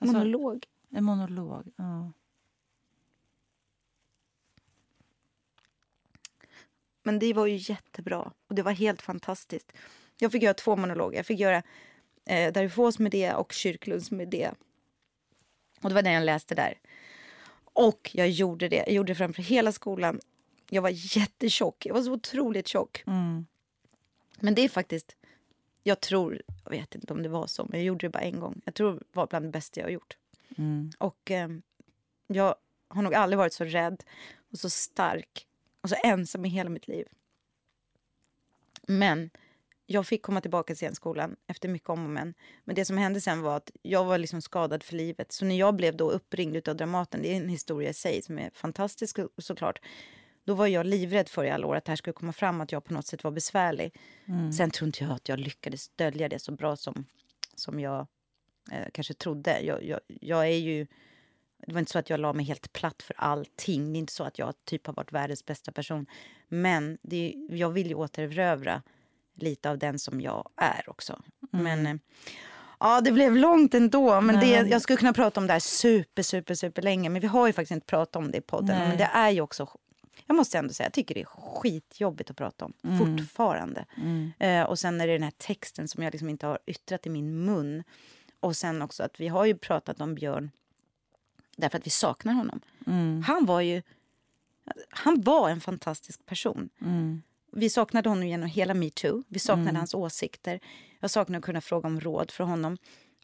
Alltså, 0.00 0.16
monolog. 0.16 0.66
En 0.90 1.04
monolog, 1.04 1.72
ja. 1.76 2.12
Men 7.02 7.18
det 7.18 7.32
var 7.32 7.46
ju 7.46 7.56
jättebra 7.56 8.32
och 8.46 8.54
det 8.54 8.62
var 8.62 8.72
helt 8.72 9.02
fantastiskt. 9.02 9.72
Jag 10.20 10.32
fick 10.32 10.42
göra 10.42 10.54
två 10.54 10.76
monologer. 10.76 11.18
Jag 11.18 11.26
fick 11.26 11.40
göra 11.40 11.62
eh, 12.26 12.52
Darifås 12.52 12.98
Medea 12.98 13.36
och 13.36 13.52
Kyrklunds 13.52 14.10
Medea. 14.10 14.54
Och 15.82 15.88
det 15.88 15.94
var 15.94 16.02
den 16.02 16.12
jag 16.12 16.24
läste 16.24 16.54
där. 16.54 16.78
Och 17.64 18.10
jag 18.12 18.30
gjorde 18.30 18.68
det. 18.68 18.76
Jag 18.76 18.92
gjorde 18.92 19.10
det 19.10 19.16
framför 19.16 19.42
hela 19.42 19.72
skolan. 19.72 20.20
Jag 20.70 20.82
var 20.82 21.16
jättetjock. 21.16 21.86
Jag 21.86 21.94
var 21.94 22.02
så 22.02 22.12
otroligt 22.12 22.68
tjock. 22.68 23.02
Mm. 23.06 23.46
Men 24.40 24.54
det 24.54 24.62
är 24.62 24.68
faktiskt... 24.68 25.16
Jag 25.82 26.00
tror... 26.00 26.42
Jag 26.64 26.70
vet 26.70 26.94
inte 26.94 27.12
om 27.12 27.22
det 27.22 27.28
var 27.28 27.46
så, 27.46 27.64
men 27.64 27.78
jag 27.80 27.86
gjorde 27.86 28.06
det 28.06 28.10
bara 28.10 28.22
en 28.22 28.40
gång. 28.40 28.60
Jag 28.64 28.74
tror 28.74 28.94
det 28.94 29.04
var 29.12 29.26
bland 29.26 29.44
det 29.44 29.50
bästa 29.50 29.80
jag 29.80 29.86
har 29.86 29.90
gjort. 29.90 30.16
Mm. 30.58 30.90
Och 30.98 31.30
eh, 31.30 31.48
jag 32.26 32.54
har 32.88 33.02
nog 33.02 33.14
aldrig 33.14 33.38
varit 33.38 33.52
så 33.52 33.64
rädd 33.64 34.04
och 34.52 34.58
så 34.58 34.70
stark 34.70 35.46
och 35.80 35.88
så 35.88 35.96
ensam 36.04 36.44
i 36.44 36.48
hela 36.48 36.70
mitt 36.70 36.88
liv. 36.88 37.06
Men 38.82 39.30
jag 39.92 40.06
fick 40.06 40.22
komma 40.22 40.40
tillbaka 40.40 40.66
till 40.66 40.76
scenskolan 40.76 41.36
efter 41.46 41.68
mycket 41.68 41.88
om 41.88 42.04
och 42.04 42.10
men. 42.10 42.34
Men 42.64 42.74
det 42.74 42.84
som 42.84 42.98
hände 42.98 43.20
sen 43.20 43.42
var 43.42 43.56
att 43.56 43.70
jag 43.82 44.04
var 44.04 44.18
liksom 44.18 44.42
skadad 44.42 44.82
för 44.82 44.96
livet. 44.96 45.32
Så 45.32 45.44
när 45.44 45.58
jag 45.58 45.76
blev 45.76 45.96
då 45.96 46.10
uppringd 46.10 46.68
av 46.68 46.76
Dramaten, 46.76 47.22
det 47.22 47.32
är 47.32 47.36
en 47.36 47.48
historia 47.48 47.90
i 47.90 47.94
sig 47.94 48.22
som 48.22 48.38
är 48.38 48.50
fantastisk 48.54 49.18
såklart. 49.38 49.80
Då 50.44 50.54
var 50.54 50.66
jag 50.66 50.86
livrädd 50.86 51.28
för 51.28 51.44
i 51.44 51.50
alla 51.50 51.66
år 51.66 51.76
att 51.76 51.84
det 51.84 51.90
här 51.90 51.96
skulle 51.96 52.14
komma 52.14 52.32
fram 52.32 52.60
att 52.60 52.72
jag 52.72 52.84
på 52.84 52.94
något 52.94 53.06
sätt 53.06 53.24
var 53.24 53.30
besvärlig. 53.30 53.94
Mm. 54.28 54.52
Sen 54.52 54.70
tror 54.70 54.86
inte 54.86 55.04
jag 55.04 55.12
att 55.12 55.28
jag 55.28 55.38
lyckades 55.38 55.88
dölja 55.88 56.28
det 56.28 56.38
så 56.38 56.52
bra 56.52 56.76
som, 56.76 57.04
som 57.54 57.80
jag 57.80 58.06
eh, 58.72 58.86
kanske 58.92 59.14
trodde. 59.14 59.60
Jag, 59.60 59.84
jag, 59.84 60.00
jag 60.06 60.46
är 60.46 60.58
ju 60.58 60.86
det 61.66 61.72
var 61.72 61.80
inte 61.80 61.92
så 61.92 61.98
att 61.98 62.10
jag 62.10 62.20
la 62.20 62.32
mig 62.32 62.44
helt 62.44 62.72
platt 62.72 63.02
för 63.02 63.14
allting. 63.18 63.92
Det 63.92 63.96
är 63.96 64.00
inte 64.00 64.12
så 64.12 64.24
att 64.24 64.38
jag 64.38 64.54
typ 64.64 64.86
har 64.86 64.94
varit 64.94 65.12
världens 65.12 65.44
bästa 65.44 65.72
person. 65.72 66.06
Men 66.48 66.98
det, 67.02 67.34
jag 67.50 67.70
vill 67.70 67.88
ju 67.88 67.94
återerövra 67.94 68.82
lite 69.34 69.70
av 69.70 69.78
den 69.78 69.98
som 69.98 70.20
jag 70.20 70.48
är 70.56 70.90
också. 70.90 71.22
Mm. 71.52 71.64
Men 71.64 71.86
eh, 71.86 72.00
ja, 72.80 73.00
det 73.00 73.12
blev 73.12 73.36
långt 73.36 73.74
ändå. 73.74 74.20
Men 74.20 74.40
det, 74.40 74.46
jag 74.46 74.82
skulle 74.82 74.96
kunna 74.96 75.12
prata 75.12 75.40
om 75.40 75.46
det 75.46 75.52
här 75.52 75.60
super, 75.60 76.22
super, 76.22 76.54
super 76.54 76.82
länge. 76.82 77.08
Men 77.08 77.20
vi 77.20 77.26
har 77.26 77.46
ju 77.46 77.52
faktiskt 77.52 77.72
inte 77.72 77.86
pratat 77.86 78.16
om 78.16 78.30
det 78.30 78.38
i 78.38 78.40
podden. 78.40 78.78
Nej. 78.78 78.88
Men 78.88 78.98
det 78.98 79.10
är 79.12 79.30
ju 79.30 79.40
också 79.40 79.68
jag 80.26 80.34
måste 80.36 80.58
ändå 80.58 80.74
säga, 80.74 80.86
jag 80.86 80.92
tycker 80.92 81.14
det 81.14 81.20
är 81.20 81.24
skitjobbigt 81.24 82.30
att 82.30 82.36
prata 82.36 82.64
om. 82.64 82.72
Mm. 82.84 82.98
Fortfarande. 82.98 83.86
Mm. 83.96 84.32
Eh, 84.38 84.62
och 84.62 84.78
sen 84.78 85.00
är 85.00 85.06
det 85.06 85.12
den 85.12 85.22
här 85.22 85.32
texten 85.38 85.88
som 85.88 86.02
jag 86.02 86.12
liksom 86.12 86.28
inte 86.28 86.46
har 86.46 86.58
yttrat 86.66 87.06
i 87.06 87.10
min 87.10 87.44
mun. 87.44 87.82
Och 88.40 88.56
sen 88.56 88.82
också 88.82 89.02
att 89.02 89.20
vi 89.20 89.28
har 89.28 89.44
ju 89.44 89.56
pratat 89.56 90.00
om 90.00 90.14
Björn 90.14 90.50
därför 91.56 91.78
att 91.78 91.86
vi 91.86 91.90
saknar 91.90 92.32
honom. 92.32 92.60
Mm. 92.86 93.22
Han 93.22 93.46
var 93.46 93.60
ju 93.60 93.82
han 94.90 95.20
var 95.20 95.50
en 95.50 95.60
fantastisk 95.60 96.26
person. 96.26 96.68
Mm. 96.80 97.22
Vi 97.52 97.70
saknade 97.70 98.08
honom 98.08 98.26
genom 98.26 98.48
hela 98.48 98.74
metoo. 98.74 99.24
Vi 99.28 99.38
saknade 99.38 99.70
mm. 99.70 99.76
hans 99.76 99.94
åsikter. 99.94 100.60
Jag 101.00 101.10
saknade 101.10 101.38
att 101.38 101.44
kunna 101.44 101.60
fråga 101.60 101.86
om 101.86 102.00
råd 102.00 102.30
för 102.30 102.44
honom. 102.44 102.76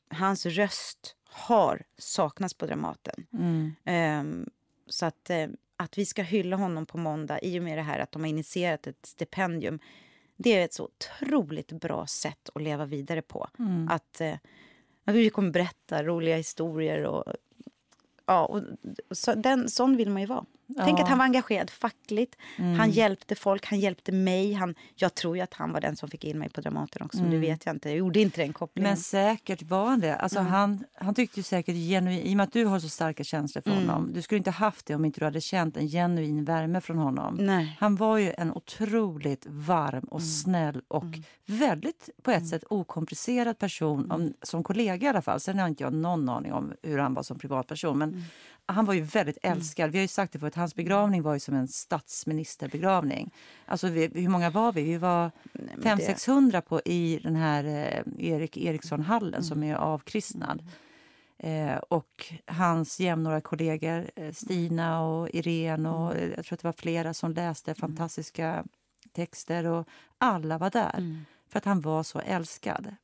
Hans 0.08 0.46
röst 0.46 1.16
har 1.24 1.82
saknats 1.98 2.54
på 2.54 2.66
Dramaten. 2.66 3.26
Um, 4.20 4.50
så 4.86 5.06
att, 5.06 5.30
uh, 5.30 5.46
att 5.76 5.98
vi 5.98 6.06
ska 6.06 6.22
hylla 6.22 6.56
honom 6.56 6.86
på 6.86 6.98
måndag 6.98 7.40
i 7.40 7.58
och 7.58 7.62
med 7.62 7.78
det 7.78 7.82
här 7.82 7.98
att 7.98 8.12
de 8.12 8.22
har 8.22 8.28
initierat 8.28 8.86
ett 8.86 9.06
stipendium. 9.06 9.78
Det 10.36 10.52
är 10.52 10.64
ett 10.64 10.74
så 10.74 10.84
otroligt 10.84 11.72
bra 11.72 12.06
sätt 12.06 12.50
att 12.54 12.62
leva 12.62 12.84
vidare 12.84 13.22
på. 13.22 13.48
Mm. 13.58 13.88
Att, 13.88 14.20
uh, 14.20 14.34
att 15.04 15.14
vi 15.14 15.30
kommer 15.30 15.50
berätta 15.50 16.02
roliga 16.02 16.36
historier 16.36 17.04
och 17.04 17.24
ja, 18.26 18.46
och 18.46 18.62
så, 19.10 19.34
den, 19.34 19.68
sån 19.68 19.96
vill 19.96 20.10
man 20.10 20.22
ju 20.22 20.26
vara. 20.26 20.44
Ja. 20.66 20.84
Tänk 20.84 21.00
att 21.00 21.08
han 21.08 21.18
var 21.18 21.24
engagerad 21.24 21.70
fackligt. 21.70 22.36
Mm. 22.56 22.78
Han 22.78 22.90
hjälpte 22.90 23.34
folk, 23.34 23.66
han 23.66 23.80
hjälpte 23.80 24.12
mig. 24.12 24.52
Han, 24.52 24.74
jag 24.94 25.14
tror 25.14 25.36
ju 25.36 25.42
att 25.42 25.54
han 25.54 25.72
var 25.72 25.80
den 25.80 25.96
som 25.96 26.08
fick 26.08 26.24
in 26.24 26.38
mig 26.38 26.48
på 26.48 26.60
Dramaten 26.60 27.02
också. 27.02 27.18
Mm. 27.18 27.30
Det 27.30 27.38
vet 27.38 27.66
jag 27.66 27.74
inte. 27.74 27.88
Jag 27.88 27.98
gjorde 27.98 28.20
inte 28.20 28.40
den 28.40 28.52
kopplingen. 28.52 28.90
Men 28.90 28.96
säkert 28.96 29.62
var 29.62 29.86
han 29.86 30.00
det. 30.00 30.16
Alltså 30.16 30.38
mm. 30.38 30.52
han, 30.52 30.84
han 30.94 31.14
tyckte 31.14 31.40
ju 31.40 31.44
säkert 31.44 31.74
genuin, 31.74 32.26
i 32.26 32.32
och 32.32 32.36
med 32.36 32.44
att 32.44 32.52
du 32.52 32.64
har 32.64 32.78
så 32.78 32.88
starka 32.88 33.24
känslor 33.24 33.62
för 33.62 33.70
mm. 33.70 33.88
honom. 33.88 34.12
Du 34.12 34.22
skulle 34.22 34.38
inte 34.38 34.50
haft 34.50 34.86
det 34.86 34.94
om 34.94 35.04
inte 35.04 35.20
du 35.20 35.24
hade 35.24 35.40
känt 35.40 35.76
en 35.76 35.88
genuin 35.88 36.44
värme 36.44 36.80
från 36.80 36.98
honom. 36.98 37.34
Nej. 37.34 37.76
Han 37.80 37.96
var 37.96 38.18
ju 38.18 38.32
en 38.38 38.52
otroligt 38.52 39.46
varm 39.48 40.04
och 40.04 40.20
mm. 40.20 40.30
snäll 40.30 40.82
och 40.88 41.04
mm. 41.04 41.22
väldigt 41.46 42.10
på 42.22 42.30
ett 42.30 42.48
sätt 42.48 42.64
okomplicerad 42.70 43.58
person. 43.58 44.10
Om, 44.10 44.32
som 44.42 44.62
kollega 44.62 45.06
i 45.06 45.08
alla 45.08 45.22
fall. 45.22 45.40
Sen 45.40 45.58
har 45.58 45.68
inte 45.68 45.82
jag 45.82 45.92
någon 45.92 46.28
aning 46.28 46.52
om 46.52 46.72
hur 46.82 46.98
han 46.98 47.14
var 47.14 47.22
som 47.22 47.38
privatperson. 47.38 47.98
Men 47.98 48.24
han 48.66 48.84
var 48.84 48.94
ju 48.94 49.00
väldigt 49.00 49.38
mm. 49.42 49.58
älskad. 49.58 49.84
Mm. 49.84 49.92
Vi 49.92 49.98
har 49.98 50.02
ju 50.02 50.08
sagt 50.08 50.32
det 50.32 50.38
förut, 50.38 50.54
hans 50.54 50.74
begravning 50.74 51.22
var 51.22 51.34
ju 51.34 51.40
som 51.40 51.54
en 51.54 51.68
statsministerbegravning. 51.68 53.34
Alltså 53.66 53.88
vi, 53.88 54.10
hur 54.14 54.28
många 54.28 54.50
var 54.50 54.72
vi? 54.72 54.82
Vi 54.82 54.96
var 54.96 55.30
500-600 55.52 56.60
på 56.60 56.80
i 56.84 57.20
den 57.22 57.36
här 57.36 57.64
eh, 57.64 58.28
Erik 58.30 58.56
Eriksson-hallen 58.56 59.34
mm. 59.34 59.42
som 59.42 59.62
är 59.62 59.74
avkristnad. 59.74 60.62
Eh, 61.38 61.76
och 61.76 62.34
hans 62.46 63.00
jämnåriga 63.00 63.40
kollegor 63.40 64.10
eh, 64.16 64.32
Stina 64.32 65.00
och 65.00 65.28
Irene 65.30 65.90
och 65.90 66.16
mm. 66.16 66.32
jag 66.36 66.44
tror 66.44 66.56
att 66.56 66.60
det 66.60 66.68
var 66.68 66.72
flera 66.72 67.14
som 67.14 67.32
läste 67.32 67.70
mm. 67.70 67.76
fantastiska 67.76 68.64
texter 69.12 69.66
och 69.66 69.88
alla 70.18 70.58
var 70.58 70.70
där 70.70 70.94
mm. 70.98 71.24
för 71.48 71.58
att 71.58 71.64
han 71.64 71.80
var 71.80 72.02
så 72.02 72.20
älskad. 72.20 72.96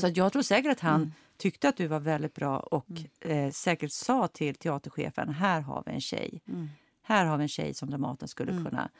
Så 0.00 0.08
jag 0.14 0.32
tror 0.32 0.42
säkert 0.42 0.72
att 0.72 0.80
han 0.80 1.12
tyckte 1.40 1.68
att 1.68 1.76
du 1.76 1.86
var 1.86 2.00
väldigt 2.00 2.34
bra 2.34 2.58
och 2.58 2.86
mm. 2.90 3.46
eh, 3.46 3.50
säkert 3.50 3.92
sa 3.92 4.28
till 4.28 4.54
teaterchefen 4.54 5.28
här 5.28 5.60
har 5.60 5.82
vi 5.86 5.92
en 5.92 6.00
tjej. 6.00 6.42
Mm. 6.48 6.68
Här 7.02 7.26
har 7.26 7.36
vi 7.36 7.42
en 7.42 7.48
tjej 7.48 7.74
som 7.74 7.90
Dramaten 7.90 8.28
skulle 8.28 8.52
mm. 8.52 8.64
kunna... 8.64 8.90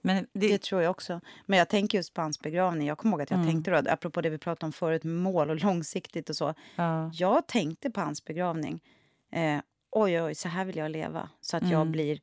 Men 0.00 0.26
det... 0.32 0.48
det... 0.48 0.62
tror 0.62 0.82
jag 0.82 0.90
också. 0.90 1.20
Men 1.46 1.58
jag 1.58 1.68
tänker 1.68 1.98
just 1.98 2.14
på 2.14 2.20
hans 2.20 2.40
begravning. 2.40 2.88
Jag 2.88 2.98
kommer 2.98 3.12
ihåg 3.12 3.22
att 3.22 3.30
jag 3.30 3.40
mm. 3.40 3.50
tänkte 3.50 3.70
då, 3.70 3.90
apropå 3.90 4.20
det 4.20 4.30
vi 4.30 4.38
pratade 4.38 4.66
om 4.66 4.72
förut, 4.72 5.04
mål 5.04 5.50
och 5.50 5.60
långsiktigt 5.60 6.30
och 6.30 6.36
så. 6.36 6.54
Ja. 6.76 7.10
Jag 7.14 7.46
tänkte 7.46 7.90
på 7.90 8.00
hans 8.00 8.24
begravning. 8.24 8.82
Eh, 9.30 9.58
oj, 9.90 10.22
oj, 10.22 10.34
så 10.34 10.48
här 10.48 10.64
vill 10.64 10.76
jag 10.76 10.90
leva. 10.90 11.28
Så 11.40 11.56
att 11.56 11.62
jag 11.62 11.80
mm. 11.80 11.92
blir 11.92 12.20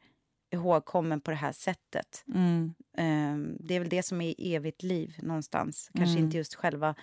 ihågkommen 0.52 1.22
på 1.22 1.32
det 1.32 1.38
här 1.38 1.52
sättet. 1.52 2.24
Eh, 2.98 3.38
det 3.60 3.76
är 3.76 3.80
väl 3.80 3.90
det 3.90 4.04
som 4.04 4.22
är 4.22 4.36
evigt 4.38 4.84
liv 4.84 5.16
någonstans. 5.22 5.92
Kanske 5.94 6.20
inte 6.20 6.38
just 6.38 6.56
själva 6.56 6.96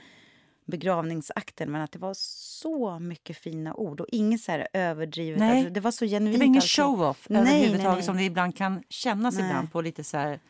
begravningsakten 0.67 1.73
men 1.73 1.83
att 1.83 1.93
det 1.93 1.99
var 1.99 2.15
så 2.15 2.99
mycket 2.99 3.37
fina 3.37 3.75
ord 3.75 4.01
och 4.01 4.07
inget 4.13 4.41
så 4.41 4.53
här 4.53 4.69
överdrivet. 4.73 5.39
Nej. 5.39 5.59
Alltså, 5.59 5.73
det 5.73 5.81
var 5.81 5.91
så 5.91 6.07
genuint. 6.07 6.35
Det 6.35 6.39
var 6.39 6.47
ingen 6.47 6.63
show-off 6.63 7.27
överhuvudtaget 7.31 8.05
som 8.05 8.17
det 8.17 8.25
ibland 8.25 8.57
kan 8.57 8.83
kännas 8.89 9.35
nej. 9.35 9.47
ibland 9.47 9.73
på 9.73 9.81
lite 9.81 10.05
så 10.05 10.17
här 10.17 10.41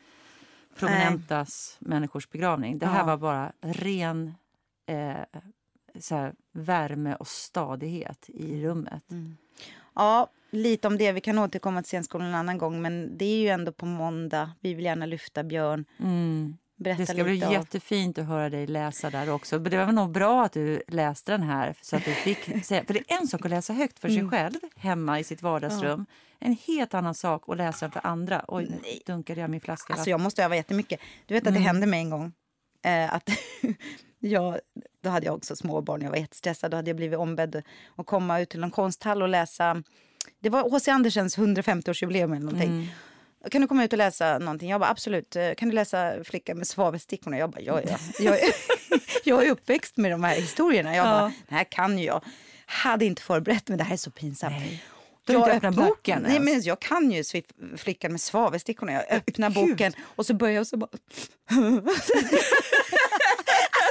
prominentas 0.78 1.76
nej. 1.80 1.90
människors 1.90 2.30
begravning. 2.30 2.78
Det 2.78 2.86
här 2.86 2.98
ja. 2.98 3.04
var 3.04 3.16
bara 3.16 3.52
ren 3.60 4.34
eh, 4.86 5.40
så 6.00 6.14
här, 6.14 6.34
värme 6.52 7.14
och 7.14 7.28
stadighet 7.28 8.28
i 8.28 8.64
rummet. 8.64 9.10
Mm. 9.10 9.36
Ja, 9.94 10.30
lite 10.50 10.88
om 10.88 10.98
det. 10.98 11.12
Vi 11.12 11.20
kan 11.20 11.38
återkomma 11.38 11.82
till 11.82 11.88
scenskolan 11.88 12.28
en 12.28 12.34
annan 12.34 12.58
gång. 12.58 12.82
Men 12.82 13.18
det 13.18 13.24
är 13.24 13.38
ju 13.38 13.48
ändå 13.48 13.72
på 13.72 13.86
måndag. 13.86 14.50
Vi 14.60 14.74
vill 14.74 14.84
gärna 14.84 15.06
lyfta 15.06 15.44
Björn. 15.44 15.84
Mm. 15.98 16.56
Berätta 16.78 17.00
Det 17.02 17.06
ska 17.06 17.24
bli 17.24 17.44
av- 17.44 17.52
jättefint 17.52 18.18
att 18.18 18.26
höra 18.26 18.50
dig 18.50 18.66
läsa 18.66 19.10
där 19.10 19.30
också. 19.30 19.58
Men 19.58 19.70
det 19.70 19.76
var 19.84 19.92
nog 19.92 20.10
bra 20.12 20.44
att 20.44 20.52
du 20.52 20.82
läste 20.88 21.32
den 21.32 21.42
här. 21.42 21.74
Så 21.82 21.96
att 21.96 22.04
du 22.04 22.12
fick 22.12 22.64
säga, 22.66 22.84
för 22.84 22.94
det 22.94 23.00
är 23.12 23.20
en 23.20 23.26
sak 23.28 23.44
att 23.44 23.50
läsa 23.50 23.72
högt 23.72 23.98
för 23.98 24.08
sig 24.08 24.18
Mm. 24.18 24.30
själv 24.30 24.54
hemma 24.76 25.20
i 25.20 25.24
sitt 25.24 25.42
vardagsrum. 25.42 26.06
En 26.38 26.56
helt 26.66 26.94
annan 26.94 27.14
sak 27.14 27.42
att 27.48 27.56
läsa 27.56 27.84
den 27.86 27.92
för 27.92 28.06
andra. 28.06 28.44
Oj, 28.48 28.64
nu 28.70 28.78
dunkade 29.06 29.40
jag 29.40 29.50
min 29.50 29.60
flaska. 29.60 29.92
Alltså 29.92 30.10
jag 30.10 30.20
måste 30.20 30.44
öva 30.44 30.56
jättemycket. 30.56 31.00
Du 31.26 31.34
vet 31.34 31.42
att 31.42 31.48
Mm. 31.48 31.62
det 31.62 31.66
hände 31.68 31.86
mig 31.86 32.00
en 32.00 32.10
gång. 32.10 32.32
Eh, 32.84 33.14
att 33.14 33.30
jag, 34.18 34.58
då 35.02 35.10
hade 35.10 35.26
jag 35.26 35.34
också 35.34 35.56
småbarn, 35.56 36.02
jag 36.02 36.10
var 36.10 36.16
jättestressad. 36.16 36.70
Då 36.70 36.76
hade 36.76 36.90
jag 36.90 36.96
blivit 36.96 37.18
ombedd 37.18 37.62
att 37.96 38.06
komma 38.06 38.40
ut 38.40 38.48
till 38.48 38.60
någon 38.60 38.70
konsthall 38.70 39.22
och 39.22 39.28
läsa. 39.28 39.82
Det 40.40 40.50
var 40.50 40.70
H.C. 40.70 40.90
Andersens 40.90 41.38
150-årsjubileum 41.38 42.24
eller 42.36 42.44
någonting. 42.46 42.70
Mm. 42.70 42.86
Kan 43.50 43.60
du 43.60 43.66
komma 43.68 43.84
ut 43.84 43.92
och 43.92 43.98
läsa 43.98 44.38
någonting? 44.38 44.70
Jag 44.70 44.80
bara 44.80 44.90
absolut. 44.90 45.36
Eh, 45.36 45.54
Kan 45.54 45.68
du 45.68 45.74
läsa 45.74 46.12
Flickan 46.24 46.58
med 46.58 46.66
svavelstickorna? 46.66 47.38
Jag 47.38 47.50
bara 47.50 47.60
ja, 47.60 47.80
ja. 47.90 47.98
Jag, 48.18 48.38
jag 49.24 49.46
är 49.46 49.50
uppväxt 49.50 49.96
med 49.96 50.10
de 50.10 50.24
här 50.24 50.34
historierna. 50.36 50.96
Jag 50.96 51.06
Ja. 51.06 51.10
bara, 51.10 51.32
det 51.48 51.54
här 51.54 51.64
kan 51.64 51.98
ju 51.98 52.04
jag. 52.04 52.24
Hade 52.66 53.04
inte 53.04 53.22
förberett 53.22 53.68
mig, 53.68 53.78
det 53.78 53.84
här 53.84 53.92
är 53.92 53.96
så 53.96 54.10
pinsamt. 54.10 54.54
Nej. 54.58 54.84
Du 55.24 55.34
inte 55.36 55.52
öppnat 55.52 55.74
boken 55.74 56.22
Nej, 56.28 56.40
men 56.40 56.62
jag 56.62 56.80
kan 56.80 57.10
ju 57.10 57.24
Flickan 57.76 58.10
med 58.12 58.20
svavelstickorna. 58.20 58.92
Jag 58.92 59.04
öppnar 59.12 59.50
boken 59.50 59.92
och 60.16 60.26
så 60.26 60.34
börjar 60.34 60.54
jag 60.54 60.66
så 60.66 60.76
bara... 60.76 60.88
alltså 61.50 62.12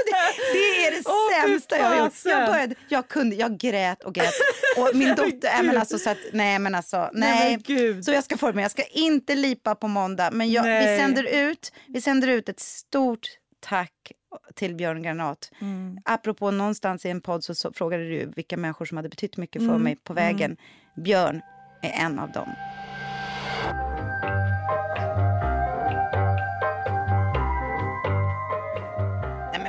det, 0.05 0.15
det 0.53 0.85
är 0.87 0.91
det 0.91 0.97
fy 0.97 1.41
sämsta 1.51 1.77
jag 1.77 1.85
har 1.85 1.97
gjort. 2.05 2.13
Jag, 2.25 2.49
började, 2.49 2.75
jag, 2.89 3.07
kunde, 3.07 3.35
jag 3.35 3.57
grät 3.57 4.03
och 4.03 4.13
grät. 4.13 4.33
Och 4.77 4.89
min 4.93 5.09
dotter, 5.09 5.49
nej 5.53 5.63
men 5.63 5.77
alltså 5.77 5.99
så 5.99 6.09
att, 6.09 6.17
nej 6.33 6.59
men 6.59 6.75
alltså, 6.75 7.09
nej. 7.13 7.57
gud. 7.63 8.05
så 8.05 8.11
jag 8.11 8.23
ska 8.23 8.37
mig. 8.53 8.61
Jag 8.61 8.71
ska 8.71 8.83
inte 8.83 9.35
lipa 9.35 9.75
på 9.75 9.87
måndag. 9.87 10.29
Men 10.31 10.51
jag, 10.51 10.63
vi, 10.63 10.69
Nej. 10.69 10.99
sänder 10.99 11.23
ut, 11.23 11.73
vi 11.87 12.01
sänder 12.01 12.27
ut 12.27 12.49
ett 12.49 12.59
stort 12.59 13.27
tack 13.59 14.11
till 14.55 14.75
Björn 14.75 15.03
Granat. 15.03 15.51
Mm. 15.61 15.97
Apropå 16.05 16.51
någonstans 16.51 17.05
i 17.05 17.09
en 17.09 17.21
podd 17.21 17.43
så, 17.43 17.55
så 17.55 17.73
frågade 17.73 18.09
du 18.09 18.31
vilka 18.35 18.57
människor 18.57 18.85
som 18.85 18.97
hade 18.97 19.09
betytt 19.09 19.37
mycket 19.37 19.61
för 19.61 19.69
Mm, 19.69 19.83
mig 19.83 19.95
på 19.95 20.13
vägen. 20.13 20.57
Björn 20.95 21.41
är 21.81 22.05
en 22.05 22.19
av 22.19 22.31
dem. 22.31 22.49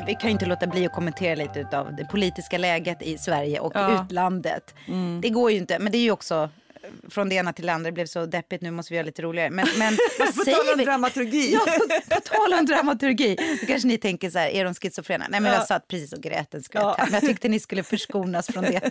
Vi 0.06 0.14
kan 0.14 0.22
ju 0.30 0.32
inte 0.32 0.46
låta 0.46 0.66
bli 0.66 0.86
att 0.86 0.92
kommentera 0.92 1.34
lite 1.34 1.78
av 1.78 1.96
det 1.96 2.04
politiska 2.04 2.58
läget 2.58 3.02
i 3.02 3.18
Sverige 3.18 3.60
och 3.60 3.72
Ja. 3.74 4.04
utlandet. 4.04 4.74
Mm. 4.88 5.20
Det 5.20 5.28
går 5.30 5.50
ju 5.50 5.56
inte, 5.56 5.78
men 5.78 5.92
det 5.92 5.98
är 5.98 6.02
ju 6.02 6.10
också 6.10 6.50
eh, 6.82 6.88
från 7.10 7.28
det 7.28 7.34
ena 7.34 7.52
till 7.52 7.66
det 7.66 7.72
andra. 7.72 7.88
Det 7.90 7.92
blev 7.92 8.06
så 8.06 8.26
deppigt, 8.26 8.62
nu 8.62 8.70
måste 8.70 8.92
vi 8.92 8.96
göra 8.96 9.06
lite 9.06 9.22
roligare. 9.22 9.50
Men, 9.50 9.66
men 9.78 9.96
vad 10.18 10.28
På 10.28 10.34
tal 10.34 10.44
säger 10.44 10.72
om 10.72 10.78
vi? 10.78 10.84
dramaturgi. 10.84 11.52
Ja, 11.54 11.60
på, 11.78 12.14
på 12.14 12.20
tal 12.20 12.52
om 12.58 12.66
dramaturgi. 12.66 13.36
Då 13.60 13.66
kanske 13.66 13.88
ni 13.88 13.98
tänker 13.98 14.30
så 14.30 14.38
här, 14.38 14.48
är 14.48 14.64
de 14.64 14.74
schizofrena? 14.74 15.26
Nej, 15.30 15.40
men 15.40 15.52
Ja. 15.52 15.58
jag 15.58 15.66
satt 15.66 15.88
precis 15.88 16.12
och 16.12 16.20
grät 16.22 16.54
en 16.54 16.62
skvätt 16.62 16.82
Ja. 16.82 16.94
här. 16.98 17.04
Men 17.06 17.14
jag 17.14 17.22
tyckte 17.22 17.48
ni 17.48 17.60
skulle 17.60 17.82
förskonas 17.82 18.46
från 18.46 18.64
det. 18.64 18.90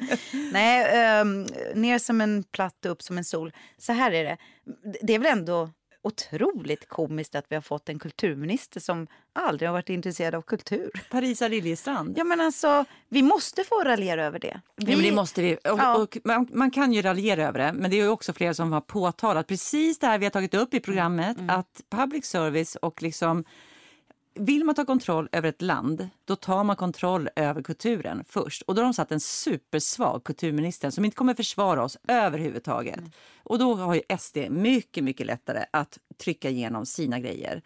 Nej, 0.51 0.85
ehm, 0.93 1.47
ner 1.75 1.99
som 1.99 2.21
en 2.21 2.43
platt 2.43 2.85
upp 2.85 3.01
som 3.01 3.17
en 3.17 3.23
sol. 3.25 3.51
Så 3.77 3.93
här 3.93 4.11
är 4.11 4.23
det. 4.23 4.37
Det 5.01 5.13
är 5.15 5.19
väl 5.19 5.37
ändå 5.37 5.69
otroligt 6.05 6.87
komiskt 6.89 7.35
att 7.35 7.45
vi 7.49 7.55
har 7.55 7.61
fått 7.61 7.89
en 7.89 7.99
kulturminister 7.99 8.79
som 8.79 9.07
aldrig 9.33 9.69
har 9.69 9.73
varit 9.73 9.89
intresserad 9.89 10.35
av 10.35 10.41
kultur. 10.41 10.91
Parisa 11.11 11.47
Liljestrand. 11.47 12.17
Ja, 12.17 12.23
men 12.23 12.41
alltså, 12.41 12.85
vi 13.09 13.21
måste 13.23 13.63
få 13.63 13.83
raljera 13.83 14.25
över 14.25 14.39
det. 14.39 14.61
Vi, 14.75 14.91
Ja, 14.91 14.97
men 14.97 15.05
det 15.05 15.11
måste 15.15 15.41
vi. 15.41 15.53
Och, 15.55 15.59
Ja. 15.63 15.97
och 15.97 16.17
man, 16.23 16.47
man 16.53 16.71
kan 16.71 16.93
ju 16.93 17.01
raljera 17.01 17.47
över 17.47 17.59
det, 17.59 17.73
men 17.73 17.91
det 17.91 17.97
är 17.97 18.01
ju 18.03 18.09
också 18.09 18.33
flera 18.33 18.53
som 18.53 18.71
har 18.71 18.81
påtalat 18.81 19.47
precis 19.47 19.99
det 19.99 20.07
här 20.07 20.17
vi 20.17 20.25
har 20.25 20.29
tagit 20.31 20.53
upp 20.53 20.73
i 20.73 20.79
programmet, 20.79 21.37
Mm. 21.37 21.49
att 21.59 21.81
public 21.89 22.25
service 22.25 22.75
och 22.75 23.01
liksom 23.03 23.43
vill 24.35 24.63
man 24.63 24.75
ta 24.75 24.85
kontroll 24.85 25.29
över 25.31 25.49
ett 25.49 25.61
land, 25.61 26.09
då 26.25 26.35
tar 26.35 26.63
man 26.63 26.75
kontroll 26.75 27.29
över 27.35 27.61
kulturen 27.63 28.23
först. 28.27 28.61
Och 28.61 28.75
då 28.75 28.81
har 28.81 28.83
de 28.83 28.93
satt 28.93 29.11
en 29.11 29.19
supersvag 29.19 30.23
kulturminister 30.23 30.89
som 30.89 31.05
inte 31.05 31.17
kommer 31.17 31.33
försvara 31.33 31.83
oss 31.83 31.97
överhuvudtaget. 32.07 32.97
Mm. 32.97 33.11
Och 33.43 33.59
då 33.59 33.75
har 33.75 33.95
ju 33.95 34.01
SD 34.19 34.37
mycket, 34.49 35.03
mycket 35.03 35.27
lättare 35.27 35.65
att 35.71 35.99
trycka 36.17 36.49
igenom 36.49 36.85
sina 36.85 37.19
grejer. 37.19 37.61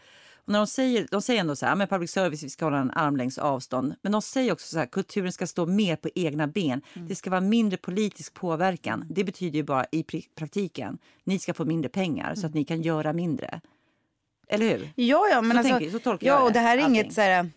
Och 0.49 0.51
när 0.51 0.59
de, 0.59 0.67
säger, 0.67 1.07
de 1.11 1.21
säger 1.21 1.39
ändå 1.39 1.55
så 1.55 1.65
här, 1.65 1.75
men 1.75 1.87
public 1.87 2.11
service, 2.11 2.43
vi 2.43 2.49
ska 2.49 2.65
hålla 2.65 2.77
en 2.77 2.91
armlängds 2.91 3.37
avstånd. 3.37 3.95
Men 4.01 4.11
de 4.11 4.21
säger 4.21 4.51
också 4.51 4.67
så 4.67 4.79
här, 4.79 4.85
kulturen 4.85 5.31
ska 5.31 5.47
stå 5.47 5.65
mer 5.65 5.95
på 5.95 6.09
egna 6.15 6.47
ben. 6.47 6.81
Mm. 6.93 7.07
Det 7.07 7.15
ska 7.15 7.29
vara 7.29 7.41
mindre 7.41 7.77
politisk 7.77 8.33
påverkan. 8.33 9.05
Det 9.09 9.23
betyder 9.23 9.57
ju 9.57 9.63
bara 9.63 9.85
i 9.91 10.03
praktiken, 10.35 10.97
ni 11.23 11.39
ska 11.39 11.53
få 11.53 11.65
mindre 11.65 11.89
pengar 11.89 12.35
så 12.35 12.47
att 12.47 12.53
ni 12.53 12.65
kan 12.65 12.81
göra 12.81 13.13
mindre. 13.13 13.61
Eller 14.49 14.65
hur? 14.69 14.89
Ja, 14.95 15.27
ja, 15.31 15.41
men 15.41 15.51
Så 15.51 15.57
alltså, 15.57 15.73
tänker- 15.73 15.91
så 15.91 15.99
tolkar 15.99 16.27
ja, 16.27 16.33
jag 16.33 16.45
och 16.45 16.53
det 16.53 16.59
här 16.59 16.77
är 16.77 16.81
allting. 16.81 16.95
inget 17.01 17.13
så 17.13 17.21
här, 17.21 17.49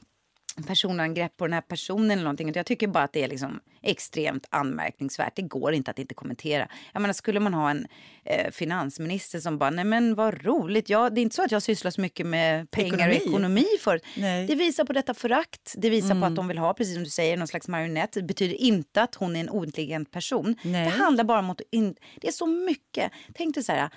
personangrepp 0.66 1.36
på 1.36 1.46
den 1.46 1.52
här 1.52 1.60
personen 1.60 2.10
eller 2.10 2.22
någonting. 2.22 2.52
Jag 2.54 2.66
tycker 2.66 2.86
bara 2.88 3.04
att 3.04 3.12
det 3.12 3.22
är 3.24 3.28
liksom 3.28 3.60
extremt 3.82 4.46
anmärkningsvärt. 4.50 5.36
Det 5.36 5.42
går 5.42 5.72
inte 5.74 5.90
att 5.90 5.98
inte 5.98 6.14
kommentera. 6.14 6.68
Jag 6.92 7.02
menar, 7.02 7.12
skulle 7.12 7.40
man 7.40 7.54
ha 7.54 7.70
en 7.70 7.86
eh, 8.24 8.50
finansminister 8.50 9.40
som 9.40 9.58
bara, 9.58 9.70
nej 9.70 9.84
men 9.84 10.14
vad 10.14 10.44
roligt. 10.44 10.88
Ja, 10.90 11.10
det 11.10 11.20
är 11.20 11.22
inte 11.22 11.36
så 11.36 11.42
att 11.44 11.52
jag 11.52 11.62
sysslar 11.62 11.90
så 11.90 12.00
mycket 12.00 12.26
med 12.26 12.70
pengar 12.70 13.08
och 13.08 13.14
Ekonomi. 13.14 13.30
ekonomi 13.34 13.66
förut. 13.80 14.04
Mm. 14.16 14.46
Det 14.46 14.54
visar 14.54 14.84
på 14.84 14.92
detta 14.92 15.14
förakt. 15.14 15.74
Det 15.76 15.90
visar 15.90 16.20
på 16.20 16.26
att 16.26 16.36
de 16.36 16.48
vill 16.48 16.58
ha, 16.58 16.74
precis 16.74 16.94
som 16.94 17.04
du 17.04 17.10
säger, 17.10 17.36
någon 17.36 17.48
slags 17.48 17.68
marionett. 17.68 18.12
Det 18.12 18.22
betyder 18.22 18.54
inte 18.54 19.02
att 19.02 19.14
hon 19.14 19.36
är 19.36 19.40
en 19.40 19.50
ointelligent 19.50 20.10
person. 20.10 20.56
Nej. 20.62 20.84
Det 20.84 20.90
handlar 20.90 21.24
bara 21.24 21.38
om 21.38 21.50
att 21.50 21.60
in... 21.70 21.94
det 22.20 22.28
är 22.28 22.32
så 22.32 22.46
mycket. 22.46 23.12
Tänk 23.34 23.54
dig 23.54 23.64
så 23.64 23.72
här, 23.72 23.90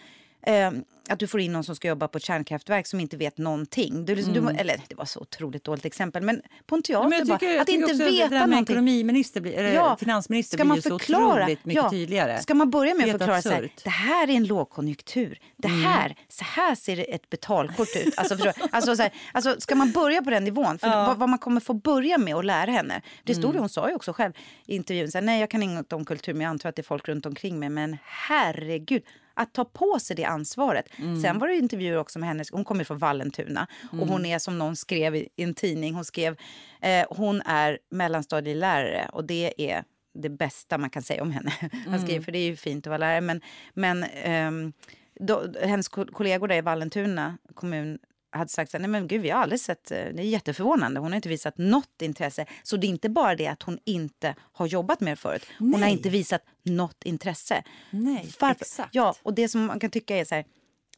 eh, 0.46 0.72
att 1.10 1.20
du 1.20 1.28
får 1.28 1.40
in 1.40 1.52
någon 1.54 1.64
som 1.64 1.76
ska 1.76 1.88
jobba 1.88 2.08
på 2.08 2.18
ett 2.18 2.24
kärnkraftverk 2.24 2.88
som 2.88 3.00
inte 3.00 3.18
vet 3.18 3.38
någonting. 3.38 4.06
Du, 4.06 4.16
liksom, 4.16 4.34
du, 4.34 4.42
må- 4.42 4.50
eller 4.50 4.82
det 4.88 4.96
var 4.96 5.06
så 5.06 5.20
otroligt 5.20 5.64
dåligt 5.64 5.86
exempel, 5.86 6.24
men 6.24 6.42
på 6.66 6.76
en 6.76 6.82
teater 6.82 7.06
Mm. 7.16 7.28
Bara, 7.28 7.38
tycker, 7.40 7.52
jag 7.54 7.62
att 7.62 7.70
inte 7.70 7.86
också 7.86 7.98
det 7.98 8.06
veta 8.12 8.30
där 8.30 8.40
med 8.40 8.50
någonting. 8.50 8.74
ekonomiminister 8.76 9.42
blir, 9.42 9.54
eller 9.54 9.96
finansminister 9.96 10.58
ska 10.58 10.64
blir 10.64 10.68
man 10.70 10.82
så 10.82 10.90
förklara, 11.00 11.44
otroligt 11.44 11.66
mycket 11.66 11.84
ja, 11.84 11.90
tydligare. 11.90 12.42
Ska 12.42 12.54
man 12.54 12.70
börja 12.70 12.94
med 12.96 13.06
att 13.06 13.12
förklara 13.12 13.42
så 13.42 13.50
här, 13.50 13.64
absurt. 13.64 13.84
det 13.84 13.90
här 13.90 14.28
är 14.30 14.34
en 14.34 14.46
lågkonjunktur. 14.46 15.40
Det 15.58 15.68
Mm. 15.68 15.82
här, 15.84 16.16
så 16.30 16.44
här 16.44 16.76
ser 16.76 17.06
ett 17.16 17.30
betalkort 17.30 17.88
ut. 18.06 18.14
Alltså, 18.18 18.36
förstår, 18.38 18.54
du? 18.64 18.68
alltså, 18.72 18.96
så 18.96 19.02
här, 19.02 19.12
alltså, 19.32 19.56
ska 19.62 19.76
man 19.76 19.92
börja 19.92 20.22
på 20.22 20.30
den 20.30 20.44
nivån? 20.44 20.80
För 20.80 20.88
vad, 20.90 21.18
vad 21.18 21.30
man 21.30 21.40
kommer 21.40 21.62
få 21.62 21.74
börja 21.74 22.18
med 22.18 22.36
att 22.36 22.46
lära 22.46 22.72
henne. 22.72 23.02
Det 23.24 23.36
stod 23.36 23.46
Mm. 23.50 23.60
hon 23.60 23.70
sa 23.70 23.90
ju 23.90 23.96
också 23.96 24.14
själv 24.14 24.34
i 24.66 24.76
intervjun, 24.76 25.12
så 25.12 25.18
här, 25.18 25.26
nej 25.26 25.40
jag 25.40 25.50
kan 25.50 25.64
inget 25.64 25.94
om 25.94 26.06
kultur 26.06 26.34
men 26.34 26.42
jag 26.42 26.50
antar 26.50 26.70
att 26.70 26.76
det 26.76 26.82
är 26.82 26.84
folk 26.84 27.08
runt 27.08 27.26
omkring 27.26 27.60
mig. 27.60 27.70
Men 27.70 27.98
herregud, 28.06 29.04
att 29.36 29.54
ta 29.54 29.66
på 29.66 30.00
sig 30.00 30.16
det 30.16 30.24
ansvaret. 30.24 30.86
Mm. 30.98 31.22
Sen 31.22 31.40
var 31.40 31.48
det 31.48 31.56
intervjuer 31.56 31.98
också 31.98 32.20
med 32.20 32.30
henne, 32.30 32.44
hon 32.52 32.64
kommer 32.66 32.84
från 32.84 32.98
Vallentuna 32.98 33.68
och 33.92 34.08
hon 34.08 34.26
är 34.26 34.40
som 34.40 34.58
någon 34.58 34.76
skrev 34.76 35.16
i 35.16 35.30
en 35.36 35.54
tidning, 35.54 35.94
hon 35.94 36.06
skrev, 36.06 36.38
eh, 36.82 37.06
hon 37.10 37.42
är 37.42 37.80
mellanstadielärare 37.92 39.10
och 39.14 39.26
det 39.26 39.54
är 39.72 39.84
det 40.14 40.30
bästa 40.30 40.78
man 40.78 40.90
kan 40.90 41.04
säga 41.04 41.22
om 41.22 41.32
henne. 41.32 41.54
Han 41.88 42.00
skriver, 42.02 42.22
för 42.22 42.32
det 42.32 42.40
är 42.40 42.46
ju 42.46 42.56
fint 42.56 42.88
att 42.88 42.90
vara 42.90 42.98
lärare, 42.98 43.22
men, 43.22 43.42
men 43.74 44.04
ehm, 44.04 44.74
då, 45.20 45.46
hennes 45.62 45.88
ko- 45.88 46.06
kollegor 46.12 46.48
där 46.48 46.56
i 46.56 46.62
Vallentuna 46.62 47.38
kommun 47.54 48.00
hade 48.38 48.50
sagt 48.50 48.72
så 48.72 48.78
här, 48.78 48.82
nej 48.82 48.90
men 48.90 49.08
gud 49.08 49.22
vi 49.22 49.30
har 49.30 49.42
aldrig 49.42 49.60
sett, 49.60 49.92
eh, 49.92 49.98
det 49.98 50.22
är 50.22 50.26
jätteförvånande, 50.26 51.00
hon 51.00 51.12
har 51.12 51.16
inte 51.16 51.30
visat 51.30 51.58
något 51.58 52.02
intresse. 52.02 52.46
Så 52.64 52.78
det 52.78 52.88
är 52.88 52.90
inte 52.90 53.10
bara 53.10 53.36
det 53.36 53.48
att 53.48 53.64
hon 53.64 53.80
inte 53.86 54.36
har 54.40 54.68
jobbat 54.68 55.00
med 55.00 55.12
det 55.12 55.16
förut, 55.16 55.46
hon 55.60 55.74
har 55.74 55.80
Nej. 55.80 55.92
inte 55.92 56.10
visat 56.10 56.42
något 56.64 57.04
intresse. 57.04 57.64
Nej, 57.90 58.34
Varför? 58.40 58.62
exakt. 58.62 58.96
Ja, 58.96 59.16
och 59.24 59.34
det 59.34 59.50
som 59.50 59.66
man 59.66 59.80
kan 59.80 59.90
tycka 59.90 60.18
är 60.18 60.26
så 60.26 60.36
här, 60.36 60.46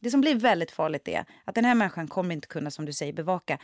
det 0.00 0.10
som 0.10 0.20
blir 0.20 0.34
väldigt 0.34 0.70
farligt 0.70 1.08
är 1.08 1.24
att 1.44 1.54
den 1.54 1.64
här 1.64 1.74
människan 1.74 2.08
kommer 2.08 2.34
inte 2.34 2.48
kunna, 2.48 2.70
som 2.70 2.84
du 2.84 2.92
säger, 2.92 3.12
bevaka. 3.12 3.58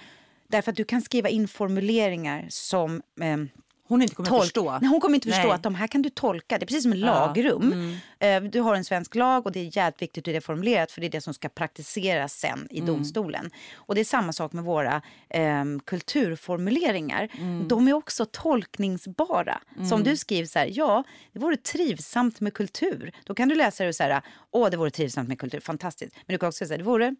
Därför 0.49 0.71
att 0.71 0.77
du 0.77 0.85
kan 0.85 1.03
skriva 1.03 1.29
in 1.29 1.49
formuleringar 1.49 2.47
som 2.49 3.03
ehm, 3.21 3.49
Hon 3.89 4.03
inte 4.03 4.15
kommer 4.15 4.29
tolk- 4.29 4.43
förstå. 4.43 4.79
Nej, 4.81 4.91
hon 4.91 5.01
kommer 5.01 5.15
inte 5.15 5.29
förstå 5.29 5.43
Nej. 5.43 5.53
att 5.55 5.63
de 5.63 5.75
här 5.75 5.87
kan 5.87 6.03
du 6.03 6.11
tolka. 6.11 6.59
Det 6.59 6.65
är 6.65 6.67
precis 6.67 6.83
som 6.83 6.93
en 6.93 6.99
Ja, 6.99 7.07
lagrum. 7.07 7.73
mm. 7.73 8.45
Eh, 8.45 8.51
Du 8.51 8.61
har 8.61 8.75
en 8.75 8.85
svensk 8.85 9.15
lag 9.15 9.47
och 9.47 9.53
det 9.53 9.61
är 9.61 9.77
jävligt 9.77 10.03
viktigt 10.03 10.27
hur 10.27 10.33
det 10.33 10.37
är 10.37 10.41
formulerat 10.41 10.91
för 10.93 11.01
det 11.01 11.07
är 11.07 11.11
det 11.11 11.21
som 11.21 11.35
ska 11.35 11.49
praktiseras 11.49 12.33
sen 12.35 12.69
i 12.71 12.79
Mm. 12.79 12.87
domstolen. 12.95 13.51
Och 13.75 13.95
det 13.95 14.01
är 14.01 14.05
samma 14.05 14.33
sak 14.33 14.53
med 14.53 14.65
våra 14.65 15.03
ehm, 15.31 15.81
kulturformuleringar. 15.81 17.29
Mm. 17.39 17.69
De 17.69 17.89
är 17.89 17.93
också 17.93 18.27
tolkningsbara. 18.27 19.61
Som 19.89 20.03
du 20.03 20.17
skriver 20.17 20.47
så 20.47 20.59
här, 20.59 20.71
ja, 20.73 21.05
det 21.33 21.39
vore 21.39 21.57
trivsamt 21.57 22.41
med 22.41 22.55
kultur. 22.55 23.13
Då 23.25 23.35
kan 23.35 23.49
du 23.49 23.55
läsa 23.55 23.85
det 23.85 23.93
så 23.93 24.03
här, 24.03 24.23
åh, 24.51 24.71
det 24.71 24.77
vore 24.77 24.91
trivsamt 24.91 25.29
med 25.29 25.39
kultur, 25.39 25.61
fantastiskt. 25.61 26.17
Men 26.27 26.35
du 26.35 26.39
kan 26.39 26.49
också 26.49 26.67
säga, 26.67 26.79
det 26.79 26.85
vore 26.85 27.15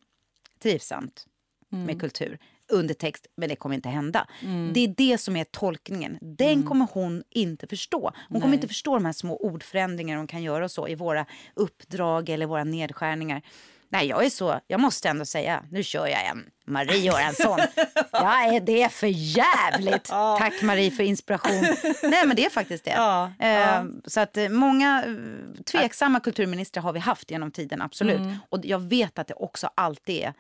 trivsamt 0.63 1.27
Mm. 1.73 1.87
med 1.87 2.01
kultur. 2.01 2.39
Undertext, 2.73 3.27
men 3.37 3.49
det 3.49 3.57
kommer 3.57 3.75
inte 3.75 3.89
hända. 3.89 4.27
Det 4.73 4.81
är 4.85 4.95
det 4.97 5.19
som 5.19 5.37
är 5.37 5.45
tolkningen. 5.45 6.19
Den 6.21 6.63
kommer 6.63 6.87
hon 6.93 7.23
inte 7.31 7.67
förstå. 7.67 8.01
Hon 8.01 8.13
kommer 8.29 8.37
Mm. 8.39 8.51
Nej. 8.51 8.55
inte 8.57 8.69
förstå 8.69 8.95
de 8.95 9.05
här 9.05 9.13
små 9.13 9.37
ordförändringarna 9.37 10.21
hon 10.21 10.27
kan 10.27 10.43
göra 10.43 10.65
och 10.65 10.71
så 10.71 10.89
i 10.89 10.95
våra 10.95 11.27
uppdrag 11.55 12.29
eller 12.29 12.47
våra 12.47 12.65
nedskärningar. 12.65 13.43
Nej, 13.89 14.07
jag 14.09 14.25
är 14.25 14.31
så, 14.31 14.61
jag 14.67 14.81
måste 14.81 15.09
ändå 15.09 15.25
säga, 15.25 15.65
nu 15.71 15.83
kör 15.83 16.07
jag 16.07 16.27
en 16.27 16.45
Marie 16.67 16.97
Göransson. 16.99 17.59
Jag 18.13 18.55
är 18.55 18.61
det 18.61 18.93
för 18.93 19.07
jävligt. 19.07 20.05
Tack 20.39 20.63
Marie 20.63 20.91
för 20.91 21.03
inspiration. 21.03 21.63
Nej 22.03 22.27
men 22.27 22.37
det 22.37 22.45
är 22.47 22.51
faktiskt 22.51 22.85
det. 22.85 22.91
Ja, 22.91 23.33
Eh, 23.39 23.49
ja. 23.49 23.87
Så 24.05 24.21
att 24.21 24.37
eh, 24.37 24.49
många 24.49 25.05
eh, 25.07 25.63
tveksamma 25.65 26.21
kulturministrar 26.21 26.83
har 26.83 26.93
vi 26.93 26.99
haft 27.01 27.31
genom 27.31 27.51
tiden, 27.51 27.83
absolut. 27.83 28.17
Mm. 28.19 28.37
Och 28.49 28.61
jag 28.67 28.79
vet 28.79 29.19
att 29.19 29.27
det 29.29 29.35
också 29.35 29.71
alltid 29.75 30.23
är 30.23 30.35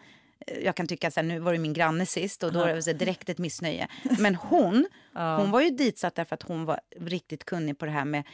jag 0.62 0.74
kan 0.76 0.87
tycka 0.87 1.11
här, 1.16 1.22
nu 1.22 1.39
var 1.39 1.53
det 1.53 1.59
min 1.59 1.72
granne 1.72 2.07
sist 2.07 2.43
och 2.43 2.53
då 2.53 2.61
är 2.61 2.74
det 2.87 2.93
direkt 2.93 3.28
ett 3.28 3.39
missnöje. 3.39 3.89
Men 4.18 4.35
hon, 4.35 4.87
hon 5.12 5.51
var 5.51 5.61
ju 5.61 5.70
ditsatt 5.70 6.14
därför 6.14 6.35
att 6.35 6.43
hon 6.43 6.64
var 6.64 6.80
riktigt 7.01 7.45
kunnig 7.45 7.78
på 7.78 7.85
det 7.85 7.91
här 7.91 8.05
med 8.05 8.24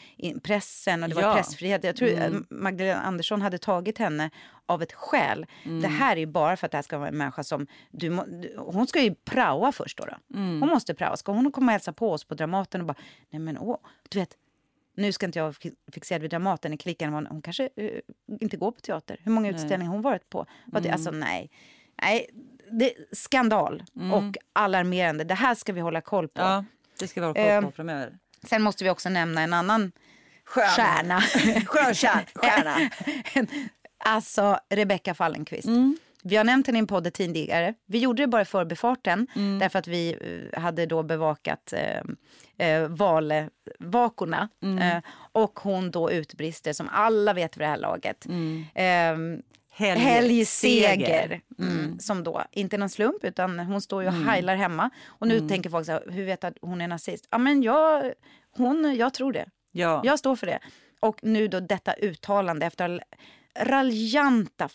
pressen 0.42 1.02
och 1.02 1.08
det 1.08 1.14
var 1.14 1.22
Ja. 1.22 1.34
pressfrihet. 1.34 1.84
Jag 1.84 1.96
tror 1.96 2.08
Mm. 2.08 2.34
eh, 2.34 2.40
Magdalena 2.50 3.00
Andersson 3.00 3.42
hade 3.42 3.58
tagit 3.58 3.98
henne 3.98 4.30
av 4.66 4.82
ett 4.82 4.92
skäl. 4.92 5.46
Mm. 5.64 5.80
Det 5.82 5.88
här 5.88 6.16
är 6.16 6.20
ju 6.20 6.26
bara 6.26 6.56
för 6.56 6.66
att 6.66 6.70
det 6.72 6.78
här 6.78 6.82
ska 6.82 6.98
vara 6.98 7.08
en 7.08 7.16
människa 7.18 7.44
som... 7.44 7.66
Du, 7.90 8.10
må- 8.10 8.26
hon 8.56 8.86
ska 8.86 9.02
ju 9.02 9.14
praoa 9.14 9.72
först 9.72 9.98
då. 9.98 10.04
då. 10.04 10.36
Mm. 10.38 10.60
Hon 10.60 10.68
måste 10.70 10.94
praoa. 10.94 11.16
Ska 11.16 11.32
hon 11.32 11.52
komma 11.52 11.66
och 11.66 11.72
hälsa 11.72 11.92
på 11.92 12.12
oss 12.12 12.24
på 12.24 12.34
Dramaten 12.34 12.80
och 12.80 12.86
bara, 12.86 12.96
nej 13.30 13.40
men 13.40 13.58
åh, 13.58 13.76
du 14.08 14.18
vet, 14.18 14.36
nu 14.96 15.12
ska 15.12 15.26
inte 15.26 15.38
jag 15.38 15.44
vara 15.44 15.52
fi- 15.52 15.74
fixerad 15.92 16.22
vid 16.22 16.30
Dramaten 16.30 16.72
i 16.72 16.76
klicken. 16.76 17.12
Hon, 17.12 17.26
hon 17.26 17.42
kanske 17.42 17.68
eh, 17.76 17.90
inte 18.40 18.56
går 18.56 18.70
på 18.72 18.80
teater. 18.80 19.20
Hur 19.24 19.32
många 19.32 19.50
utställningar 19.50 19.84
har 19.86 19.92
hon 19.92 20.02
varit 20.02 20.30
på? 20.30 20.46
Det, 20.66 20.90
alltså 20.90 21.10
nej. 21.10 21.50
Nej, 22.02 22.26
det 22.70 22.92
skandal 23.12 23.82
och 24.12 24.36
alarmerande. 24.52 25.24
Det 25.24 25.34
här 25.34 25.54
ska 25.54 25.72
vi 25.72 25.80
hålla 25.80 26.00
koll 26.00 26.28
på. 26.28 26.40
Ja, 26.40 26.64
det 26.98 27.08
ska 27.08 27.20
vi 27.20 27.26
ha 27.26 27.34
koll 27.34 27.42
Eh, 27.42 27.60
på 27.62 27.70
framöver. 27.70 28.18
Sen 28.48 28.62
måste 28.62 28.84
vi 28.84 28.90
också 28.90 29.08
nämna 29.08 29.40
en 29.42 29.52
annan 29.52 29.92
stjärna. 30.44 31.20
Stjärna. 32.34 32.90
alltså 34.04 34.58
Rebecca 34.70 35.14
Fallenkvist. 35.14 35.68
Vi 36.22 36.36
har 36.36 36.44
nämnt 36.44 36.66
henne 36.66 36.78
i 36.78 36.80
en 36.80 36.86
podd 36.86 37.12
tidigare. 37.12 37.74
Vi 37.86 37.98
gjorde 37.98 38.22
det 38.22 38.26
bara 38.26 38.42
i 38.42 38.44
förbifarten 38.44 39.26
därför 39.60 39.78
att 39.78 39.86
vi 39.86 40.16
eh, 40.54 40.60
hade 40.60 40.86
då 40.86 41.02
bevakat 41.02 41.72
eh, 41.76 42.66
eh, 42.68 42.88
valvakorna. 42.88 44.48
Eh, 44.82 44.98
och 45.32 45.60
hon 45.60 45.90
då 45.90 46.10
utbrister, 46.10 46.72
som 46.72 46.88
alla 46.92 47.32
vet 47.32 47.56
vid 47.56 47.60
det 47.62 47.66
här 47.70 47.76
laget. 47.76 48.26
Eh, 48.74 48.82
Helg- 48.84 49.42
Helgseger. 49.98 50.96
seger. 50.96 51.40
Mm. 51.58 51.98
Som 51.98 52.24
då, 52.24 52.44
inte 52.52 52.78
någon 52.78 52.88
slump, 52.88 53.24
utan 53.24 53.58
hon 53.58 53.80
står 53.80 54.02
ju 54.02 54.08
och 54.08 54.14
heilar 54.14 54.56
hemma. 54.56 54.90
Och 55.06 55.26
nu 55.28 55.48
tänker 55.48 55.70
folk 55.70 55.86
så 55.86 55.92
här, 55.92 56.04
hur 56.10 56.24
vet 56.24 56.44
att 56.44 56.54
hon 56.60 56.80
är 56.80 56.88
nazist? 56.88 57.26
Ja, 57.30 57.38
men 57.38 57.62
jag, 57.62 58.12
hon, 58.56 58.96
jag 58.96 59.14
tror 59.14 59.32
det. 59.32 59.46
Ja. 59.72 60.00
Jag 60.04 60.18
står 60.18 60.36
för 60.36 60.46
det. 60.46 60.58
Och 61.00 61.18
nu 61.22 61.48
då 61.48 61.60
detta 61.60 61.92
uttalande 61.94 62.66
efter 62.66 63.02
raljanta, 63.58 64.68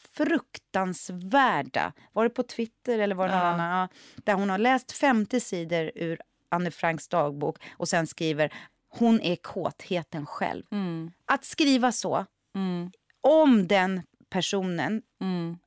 fruktansvärda, 0.74 1.94
var 2.14 2.24
det 2.24 2.30
på 2.30 2.44
Twitter 2.44 3.00
eller 3.00 3.16
var 3.16 3.28
det 3.28 3.34
någon 3.36 3.44
Ja. 3.44 3.48
annan, 3.54 3.88
där 4.16 4.34
hon 4.34 4.50
har 4.50 4.58
läst 4.58 4.92
50 4.92 5.40
sidor 5.40 5.92
ur 5.96 6.20
Anne 6.50 6.72
Franks 6.72 7.08
dagbok 7.08 7.58
och 7.78 7.88
sen 7.88 8.08
skriver 8.08 8.54
hon 8.90 9.22
är 9.22 9.36
kåtheten 9.36 10.26
själv. 10.26 10.64
Mm. 10.72 11.12
Att 11.26 11.46
skriva 11.46 11.92
så 11.92 12.26
Mm. 12.56 12.92
om 13.22 13.68
den 13.68 14.02
personen 14.36 15.02
Mm. 15.22 15.58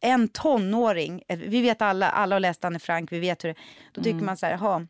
en 0.00 0.28
tonåring, 0.28 1.22
vi 1.28 1.60
vet 1.62 1.82
alla, 1.82 2.10
alla 2.10 2.34
har 2.34 2.40
läst 2.40 2.64
Anne 2.64 2.78
Frank, 2.78 3.12
vi 3.12 3.18
vet 3.20 3.44
hur 3.44 3.48
det 3.48 3.56
Då 3.92 4.02
tycker 4.02 4.20
man 4.24 4.36
så 4.36 4.46
här, 4.46 4.52
jaha, 4.52 4.86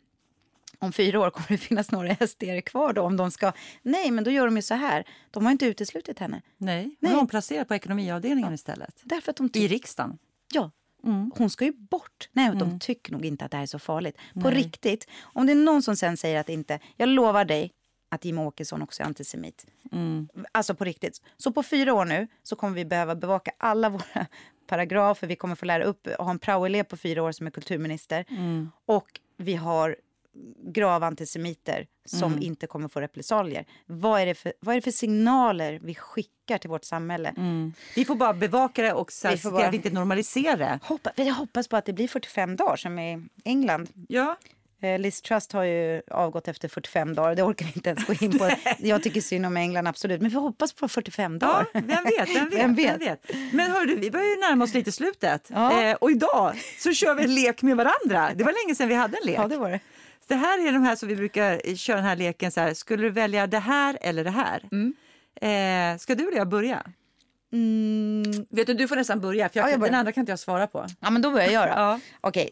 om 0.78 0.92
fyra 0.92 1.20
år 1.20 1.30
kommer 1.30 1.48
det 1.48 1.58
finnas 1.58 1.90
några 1.90 2.26
SD 2.26 2.42
kvar 2.66 2.92
då 2.92 3.02
om 3.02 3.16
de 3.16 3.30
ska... 3.30 3.52
Nej, 3.82 4.10
men 4.10 4.24
då 4.24 4.30
gör 4.30 4.44
de 4.46 4.56
ju 4.56 4.62
så 4.62 4.74
här. 4.74 5.04
De 5.30 5.44
har 5.44 5.52
inte 5.52 5.66
uteslutit 5.66 6.18
henne. 6.18 6.42
Nej, 6.56 6.96
Nej. 7.00 7.12
har 7.12 7.18
hon 7.18 7.28
placerat 7.28 7.68
på 7.68 7.74
ekonomiavdelningen 7.74 8.54
istället. 8.54 9.00
Därför 9.04 9.30
att 9.30 9.36
de 9.36 9.50
I 9.54 9.68
riksdagen. 9.68 10.18
Ja, 10.54 10.70
Mm. 11.04 11.32
hon 11.36 11.50
ska 11.50 11.64
ju 11.64 11.72
bort. 11.72 12.28
Nej, 12.32 12.50
de 12.56 12.78
tycker 12.80 13.12
nog 13.12 13.24
inte 13.24 13.44
att 13.44 13.50
det 13.50 13.56
här 13.56 13.62
är 13.62 13.66
så 13.66 13.78
farligt. 13.78 14.16
På 14.42 14.50
riktigt, 14.50 15.06
om 15.22 15.46
det 15.46 15.52
är 15.52 15.56
någon 15.56 15.82
som 15.82 15.96
sen 15.96 16.16
säger 16.16 16.40
att 16.40 16.48
inte... 16.48 16.78
Jag 16.96 17.08
lovar 17.08 17.44
dig 17.44 17.72
att 18.12 18.24
Jimmie 18.24 18.44
Åkesson 18.44 18.82
också 18.82 19.02
är 19.02 19.06
antisemit. 19.06 19.66
Mm. 19.92 20.28
Alltså 20.52 20.74
på 20.74 20.84
riktigt. 20.84 21.22
Så 21.36 21.52
på 21.52 21.62
fyra 21.62 21.94
år 21.94 22.04
nu 22.04 22.26
så 22.42 22.56
kommer 22.56 22.74
vi 22.74 22.84
behöva 22.84 23.14
bevaka 23.14 23.50
alla 23.58 23.88
våra 23.88 24.26
paragrafer. 24.66 25.26
Vi 25.26 25.36
kommer 25.36 25.54
få 25.54 25.66
lära 25.66 25.84
upp 25.84 26.06
och 26.18 26.24
ha 26.24 26.30
en 26.30 26.38
praoelev 26.38 26.82
på 26.84 26.96
fyra 26.96 27.22
år 27.22 27.32
som 27.32 27.46
är 27.46 27.50
kulturminister. 27.50 28.24
Mm. 28.28 28.70
Och 28.86 29.20
vi 29.36 29.54
har 29.54 29.96
grava 30.64 31.06
antisemiter 31.06 31.86
som 32.04 32.32
Mm. 32.32 32.42
inte 32.44 32.66
kommer 32.66 32.88
få 32.88 33.00
repressalier. 33.00 33.64
Vad 33.86 34.20
är, 34.20 34.26
det 34.26 34.34
för, 34.34 34.52
vad 34.60 34.72
är 34.74 34.76
det 34.80 34.82
för 34.84 34.90
signaler 34.90 35.78
vi 35.82 35.94
skickar 35.94 36.58
till 36.58 36.70
vårt 36.70 36.84
samhälle? 36.84 37.28
Mm. 37.36 37.72
Vi 37.96 38.04
får 38.04 38.14
bara 38.14 38.32
bevaka 38.34 38.82
det 38.82 38.92
och 38.92 39.08
Vi 39.08 39.28
får 39.30 39.36
se 39.36 39.36
till 39.42 39.50
bara- 39.50 39.66
att 39.66 39.72
vi 39.72 39.76
inte 39.76 39.90
normalisera 39.90 40.56
det. 40.56 40.78
Hoppa, 40.82 41.12
jag 41.16 41.34
hoppas 41.34 41.68
på 41.68 41.76
att 41.76 41.84
det 41.84 41.92
blir 41.92 42.08
45 42.08 42.56
dagar 42.56 42.76
som 42.76 42.98
i 42.98 43.26
England. 43.44 43.88
Ja. 44.08 44.36
Eh, 44.82 44.98
Liz 44.98 45.22
Truss 45.22 45.52
har 45.52 45.64
ju 45.64 46.02
avgått 46.10 46.48
efter 46.48 46.68
45 46.68 47.14
dagar. 47.14 47.34
Det 47.34 47.42
orkar 47.42 47.66
vi 47.66 47.72
inte 47.74 47.90
ens 47.90 48.04
gå 48.06 48.12
in 48.24 48.38
på. 48.38 48.50
Jag 48.78 49.02
tycker 49.02 49.20
synd 49.20 49.46
om 49.46 49.56
England, 49.56 49.88
absolut. 49.88 50.20
Men 50.20 50.30
vi 50.30 50.36
hoppas 50.36 50.72
på 50.72 50.88
45 50.88 51.38
Ja, 51.40 51.46
dagar. 51.48 51.66
vem 51.72 52.04
vet, 52.04 52.36
vem 52.36 52.50
vet, 52.50 52.60
Vem 52.60 52.74
vet? 52.74 52.90
vem 52.92 52.98
vet. 52.98 53.52
Men 53.52 53.70
hörru, 53.70 53.96
vi 53.96 54.10
börjar 54.10 54.26
ju 54.26 54.36
närma 54.40 54.64
oss 54.64 54.74
lite 54.74 54.92
slutet. 54.92 55.50
Ja. 55.54 55.82
Eh, 55.82 55.94
och 55.96 56.10
idag 56.10 56.54
så 56.78 56.92
kör 56.92 57.14
vi 57.14 57.24
en 57.24 57.34
lek 57.34 57.62
med 57.62 57.76
varandra. 57.76 58.30
Det 58.34 58.44
var 58.44 58.52
länge 58.64 58.74
sedan 58.74 58.88
vi 58.88 58.94
hade 58.94 59.16
en 59.22 59.26
lek. 59.26 59.38
Ja, 59.38 59.48
det 59.48 59.56
var 59.56 59.70
det. 59.70 59.80
Det 60.26 60.34
här 60.34 60.68
är 60.68 60.72
de 60.72 60.82
här 60.82 60.96
som 60.96 61.08
vi 61.08 61.16
brukar 61.16 61.76
köra 61.76 61.96
den 61.96 62.04
här 62.04 62.16
leken 62.16 62.52
så 62.52 62.60
här. 62.60 62.74
Skulle 62.74 63.02
du 63.02 63.10
välja 63.10 63.46
det 63.46 63.58
här 63.58 63.98
eller 64.00 64.24
det 64.24 64.30
här? 64.30 64.62
Mm. 64.72 64.94
Eh, 65.94 65.98
ska 65.98 66.14
du 66.14 66.28
eller 66.28 66.38
jag 66.38 66.48
börja? 66.48 66.82
Mm, 67.52 68.22
Vet 68.50 68.66
du, 68.66 68.74
du 68.74 68.88
får 68.88 68.96
nästan 68.96 69.20
börja 69.20 69.48
för 69.48 69.60
jag, 69.60 69.66
Ja, 69.66 69.70
jag 69.70 69.80
den 69.80 69.94
andra 69.94 70.12
kan 70.12 70.22
inte 70.22 70.32
jag 70.32 70.38
svara 70.38 70.66
på. 70.66 70.86
ja, 71.00 71.10
men 71.10 71.22
då 71.22 71.30
börjar 71.30 71.50
jag 71.50 71.68
då. 71.68 71.72
Ja. 71.76 72.00
Okej. 72.20 72.50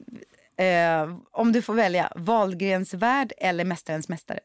Eh, 0.59 1.17
om 1.33 1.53
du 1.53 1.63
får 1.63 1.75
välja 1.75 2.13
Wahlgrens 2.17 2.95
värld 2.95 3.33
eller 3.39 3.65
Mästarens 3.65 4.09
mästare? 4.09 4.41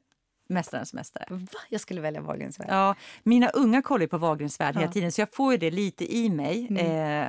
Mästarens 0.49 0.93
mästare. 0.93 1.25
Va? 1.29 1.59
Jag 1.69 1.81
skulle 1.81 2.01
välja 2.01 2.21
Wahlgrens 2.21 2.59
värld. 2.59 2.67
Ja, 2.69 2.95
mina 3.23 3.49
unga 3.49 3.81
kollar 3.81 4.01
ju 4.01 4.07
på 4.07 4.17
Wahlgrens 4.17 4.59
värld 4.59 4.75
hela 4.77 4.91
tiden 4.91 5.11
så 5.11 5.21
jag 5.21 5.33
får 5.33 5.51
ju 5.51 5.57
det 5.57 5.71
lite 5.71 6.15
i 6.15 6.29
mig 6.29 6.67
Mm. 6.69 7.27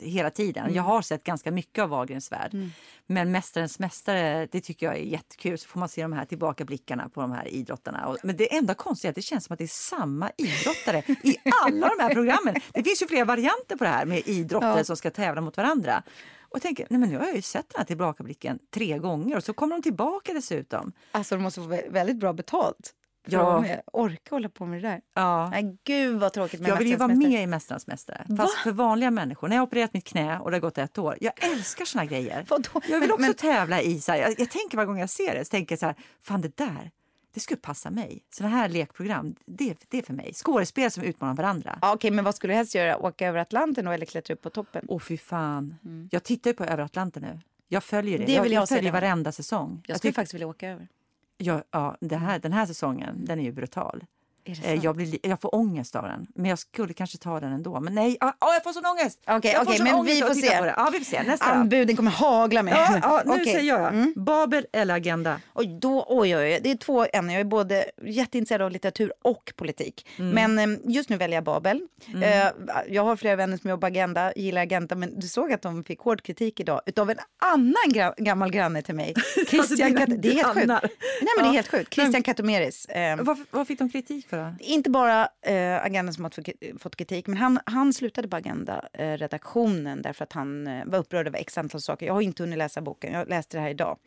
eh, 0.00 0.06
hela 0.08 0.30
tiden. 0.30 0.74
Jag 0.74 0.82
har 0.82 1.02
sett 1.02 1.24
ganska 1.24 1.50
mycket 1.50 1.82
av 1.82 1.88
Wahlgrens 1.90 2.32
värld. 2.32 2.54
Mm. 2.54 2.70
Men 3.06 3.32
Mästarens 3.32 3.78
mästare, 3.78 4.48
det 4.52 4.60
tycker 4.60 4.86
jag 4.86 4.94
är 4.96 5.00
jättekul. 5.00 5.58
Så 5.58 5.68
får 5.68 5.80
man 5.80 5.88
se 5.88 6.02
de 6.02 6.12
här 6.12 6.24
tillbakablickarna 6.24 7.08
på 7.08 7.20
de 7.20 7.32
här 7.32 7.48
idrottarna. 7.48 8.16
Men 8.22 8.36
det 8.36 8.56
enda 8.56 8.74
konstiga 8.74 9.08
är 9.08 9.12
att 9.12 9.14
det 9.16 9.22
känns 9.22 9.44
som 9.44 9.52
att 9.52 9.58
det 9.58 9.64
är 9.64 9.68
samma 9.68 10.30
idrottare 10.36 10.98
i 11.22 11.36
alla 11.64 11.88
de 11.88 12.02
här 12.02 12.14
programmen. 12.14 12.54
Det 12.72 12.82
finns 12.82 13.02
ju 13.02 13.06
flera 13.06 13.24
varianter 13.24 13.76
på 13.76 13.84
det 13.84 13.90
här 13.90 14.04
med 14.06 14.22
idrottare 14.26 14.78
Ja. 14.78 14.84
som 14.84 14.96
ska 14.96 15.10
tävla 15.10 15.40
mot 15.40 15.56
varandra. 15.56 16.02
Och 16.56 16.62
tänker, 16.62 16.86
nej 16.90 17.00
men 17.00 17.08
nu 17.08 17.16
har 17.18 17.26
jag 17.26 17.36
ju 17.36 17.42
sett 17.42 17.68
den 17.68 17.78
här 17.78 17.84
tillbakablicken 17.84 18.58
tre 18.74 18.98
gånger 18.98 19.36
och 19.36 19.44
så 19.44 19.52
kommer 19.52 19.76
de 19.76 19.82
tillbaka 19.82 20.32
dessutom. 20.32 20.92
Alltså, 21.12 21.34
de 21.36 21.42
måste 21.42 21.60
få 21.60 21.66
vä- 21.66 21.92
väldigt 21.92 22.16
bra 22.16 22.32
betalt. 22.32 22.94
För 23.24 23.32
Ja. 23.32 23.64
Orka 23.92 24.18
hålla 24.34 24.48
på 24.48 24.66
med 24.66 24.82
det 24.82 24.88
där. 24.88 25.00
Ja. 25.14 25.50
Nej, 25.50 25.78
gud 25.84 26.20
vad 26.20 26.32
tråkigt 26.32 26.60
med 26.60 26.70
Jag 26.70 26.76
vill 26.76 26.86
ju 26.88 26.96
vara 26.96 27.08
med 27.14 27.42
i 27.42 27.46
Mästarnas 27.46 27.86
mästare. 27.86 28.26
Fast 28.36 28.54
för 28.58 28.72
vanliga 28.72 29.10
människor. 29.10 29.48
När 29.48 29.56
jag 29.56 29.60
har 29.60 29.66
opererat 29.66 29.94
mitt 29.94 30.04
knä 30.04 30.38
och 30.38 30.50
det 30.50 30.56
har 30.56 30.60
gått 30.60 30.78
ett 30.78 30.98
år. 30.98 31.16
Jag 31.20 31.44
älskar 31.44 31.84
såna 31.84 32.04
grejer. 32.04 32.46
Vadå? 32.48 32.68
Jag 32.88 33.00
vill 33.00 33.08
Men- 33.08 33.10
också 33.10 33.20
men- 33.26 33.34
tävla 33.34 33.82
i 33.82 34.00
så 34.00 34.12
här, 34.12 34.18
jag, 34.18 34.30
jag 34.40 34.50
tänker 34.50 34.76
varje 34.76 34.86
gång 34.86 34.98
jag 34.98 35.10
ser 35.10 35.34
det 35.34 35.44
så 35.44 35.50
tänker 35.50 35.72
jag 35.72 35.80
så 35.80 35.86
här, 35.86 35.94
fan 36.22 36.40
det 36.40 36.56
där, 36.56 36.90
det 37.36 37.40
skulle 37.40 37.60
passa 37.60 37.90
mig. 37.90 38.22
Såna 38.30 38.48
här 38.48 38.68
lekprogram, 38.68 39.34
det, 39.46 39.76
det 39.88 39.98
är 39.98 40.02
för 40.02 40.12
mig. 40.12 40.32
Skådespelare 40.34 40.90
som 40.90 41.02
utmanar 41.02 41.34
varandra. 41.34 41.78
Ja, 41.82 41.94
Okej, 41.94 42.10
men 42.10 42.24
vad 42.24 42.34
skulle 42.34 42.52
du 42.52 42.56
helst 42.56 42.74
göra? 42.74 42.98
Åka 42.98 43.28
över 43.28 43.38
Atlanten 43.38 43.84
då, 43.84 43.90
eller 43.90 44.06
klättra 44.06 44.34
upp 44.34 44.42
på 44.42 44.50
toppen? 44.50 44.84
Åh 44.88 44.98
fy 45.00 45.16
fan. 45.16 45.74
Jag 46.10 46.22
tittar 46.22 46.50
ju 46.50 46.54
på 46.54 46.64
Över 46.64 46.82
Atlanten 46.84 47.22
nu. 47.22 47.40
Jag 47.68 47.84
följer 47.84 48.18
det. 48.18 48.24
Det 48.24 48.32
jag, 48.32 48.42
vill 48.42 48.52
jag, 48.52 48.60
jag 48.62 48.68
följer 48.68 48.92
varenda 48.92 49.32
säsong. 49.32 49.80
Jag 49.82 49.90
Jag 49.90 49.98
skulle 49.98 50.12
faktiskt 50.12 50.34
vilja 50.34 50.46
åka 50.46 50.68
över. 50.68 50.88
ja, 51.36 51.96
det 52.00 52.16
här, 52.16 52.38
den 52.38 52.52
här 52.52 52.66
säsongen, 52.66 53.24
den 53.24 53.38
är 53.38 53.42
ju 53.44 53.52
brutal. 53.52 54.04
Är 54.46 54.54
det 54.62 54.68
Eh? 54.68 54.84
Jag, 54.84 54.96
blir, 54.96 55.06
li- 55.06 55.18
jag 55.22 55.40
får 55.40 55.54
ångest 55.54 55.96
av 55.96 56.02
den, 56.02 56.26
men 56.34 56.48
jag 56.50 56.58
skulle 56.58 56.94
kanske 56.94 57.18
ta 57.18 57.40
den 57.40 57.52
ändå. 57.52 57.80
Men 57.80 57.94
nej, 57.94 58.16
ah, 58.20 58.32
ah, 58.38 58.52
jag 58.54 58.62
får 58.64 58.72
sån 58.72 58.86
ångest! 58.86 59.20
Okej, 59.26 59.56
okej, 59.62 59.76
sån 59.76 59.84
men 59.84 60.04
vi 60.04 60.20
får 60.20 60.34
se. 60.34 60.60
det. 60.60 60.74
Ja, 60.76 60.88
vi 60.92 60.98
får 60.98 61.04
se. 61.04 61.22
Nästa. 61.22 61.46
Anbuden 61.46 61.96
kommer 61.96 62.10
hagla 62.10 62.62
med. 62.62 62.74
Ja, 62.74 62.98
ja, 63.02 63.22
nu 63.26 63.32
Okej. 63.32 63.44
säger 63.54 63.68
jag 63.68 63.86
Mm. 63.94 64.12
Babel 64.16 64.66
eller 64.72 64.94
Agenda. 64.94 65.40
Och 65.52 65.68
då, 65.68 66.04
oj, 66.08 66.36
oj, 66.36 66.44
oj, 66.44 66.60
det 66.62 66.70
är 66.70 66.76
två 66.76 67.06
ämnen. 67.12 67.34
Jag 67.34 67.40
är 67.40 67.44
både 67.44 67.84
jätteintresserad 68.02 68.62
av 68.62 68.70
litteratur 68.70 69.12
och 69.22 69.52
politik. 69.56 70.06
Mm. 70.18 70.30
Men 70.54 70.72
eh, 70.72 70.78
just 70.84 71.08
nu 71.10 71.16
väljer 71.16 71.36
jag 71.36 71.44
Babel. 71.44 71.80
Eh, 72.22 72.48
jag 72.88 73.04
har 73.04 73.16
flera 73.16 73.36
vänner 73.36 73.56
som 73.56 73.70
jobbar 73.70 73.88
Agenda, 73.88 74.32
gillar 74.36 74.62
Agenda, 74.62 74.94
men 74.94 75.20
du 75.20 75.28
såg 75.28 75.52
att 75.52 75.62
de 75.62 75.84
fick 75.84 76.00
hård 76.00 76.22
kritik 76.22 76.60
idag 76.60 76.80
utav 76.86 77.10
en 77.10 77.18
annan 77.52 77.74
gra- 77.88 78.14
gammal 78.16 78.50
granne 78.50 78.82
till 78.82 78.94
mig. 78.94 79.14
Christian 79.48 79.88
dina 79.92 80.00
Kat- 80.06 80.16
Det 80.22 80.28
är 80.28 80.34
helt 80.34 80.54
sjukt. 80.54 80.66
Nej, 80.66 80.80
men 81.36 81.44
det 81.44 81.50
är 81.50 81.52
helt 81.52 81.68
sjukt. 81.70 81.94
Christian 81.94 82.22
Katomeris. 82.22 82.86
Eh, 82.86 83.16
Vad, 83.20 83.38
vad 83.50 83.66
fick 83.66 83.78
de 83.78 83.90
kritik 83.90 84.28
för? 84.28 84.35
Då? 84.36 84.54
inte 84.60 84.90
bara 84.90 85.28
eh, 85.42 85.84
Agenda 85.84 86.12
som 86.12 86.24
har 86.24 86.30
fått- 86.30 86.82
fått 86.82 86.96
kritik, 86.96 87.26
men 87.26 87.36
han, 87.36 87.58
han 87.66 87.92
slutade 87.92 88.28
på 88.28 88.36
Agenda-redaktionen 88.36 90.02
därför 90.02 90.24
att 90.24 90.32
han 90.32 90.66
eh, 90.66 90.84
var 90.86 90.98
upprörd 90.98 91.26
över 91.26 91.38
x 91.38 91.58
antal 91.58 91.80
saker. 91.80 92.06
Jag 92.06 92.14
har 92.14 92.20
inte 92.20 92.42
hunnit 92.42 92.58
läsa 92.58 92.80
boken, 92.80 93.12
jag 93.12 93.28
läste 93.28 93.56
det 93.56 93.60
här 93.60 93.70
idag. 93.70 93.98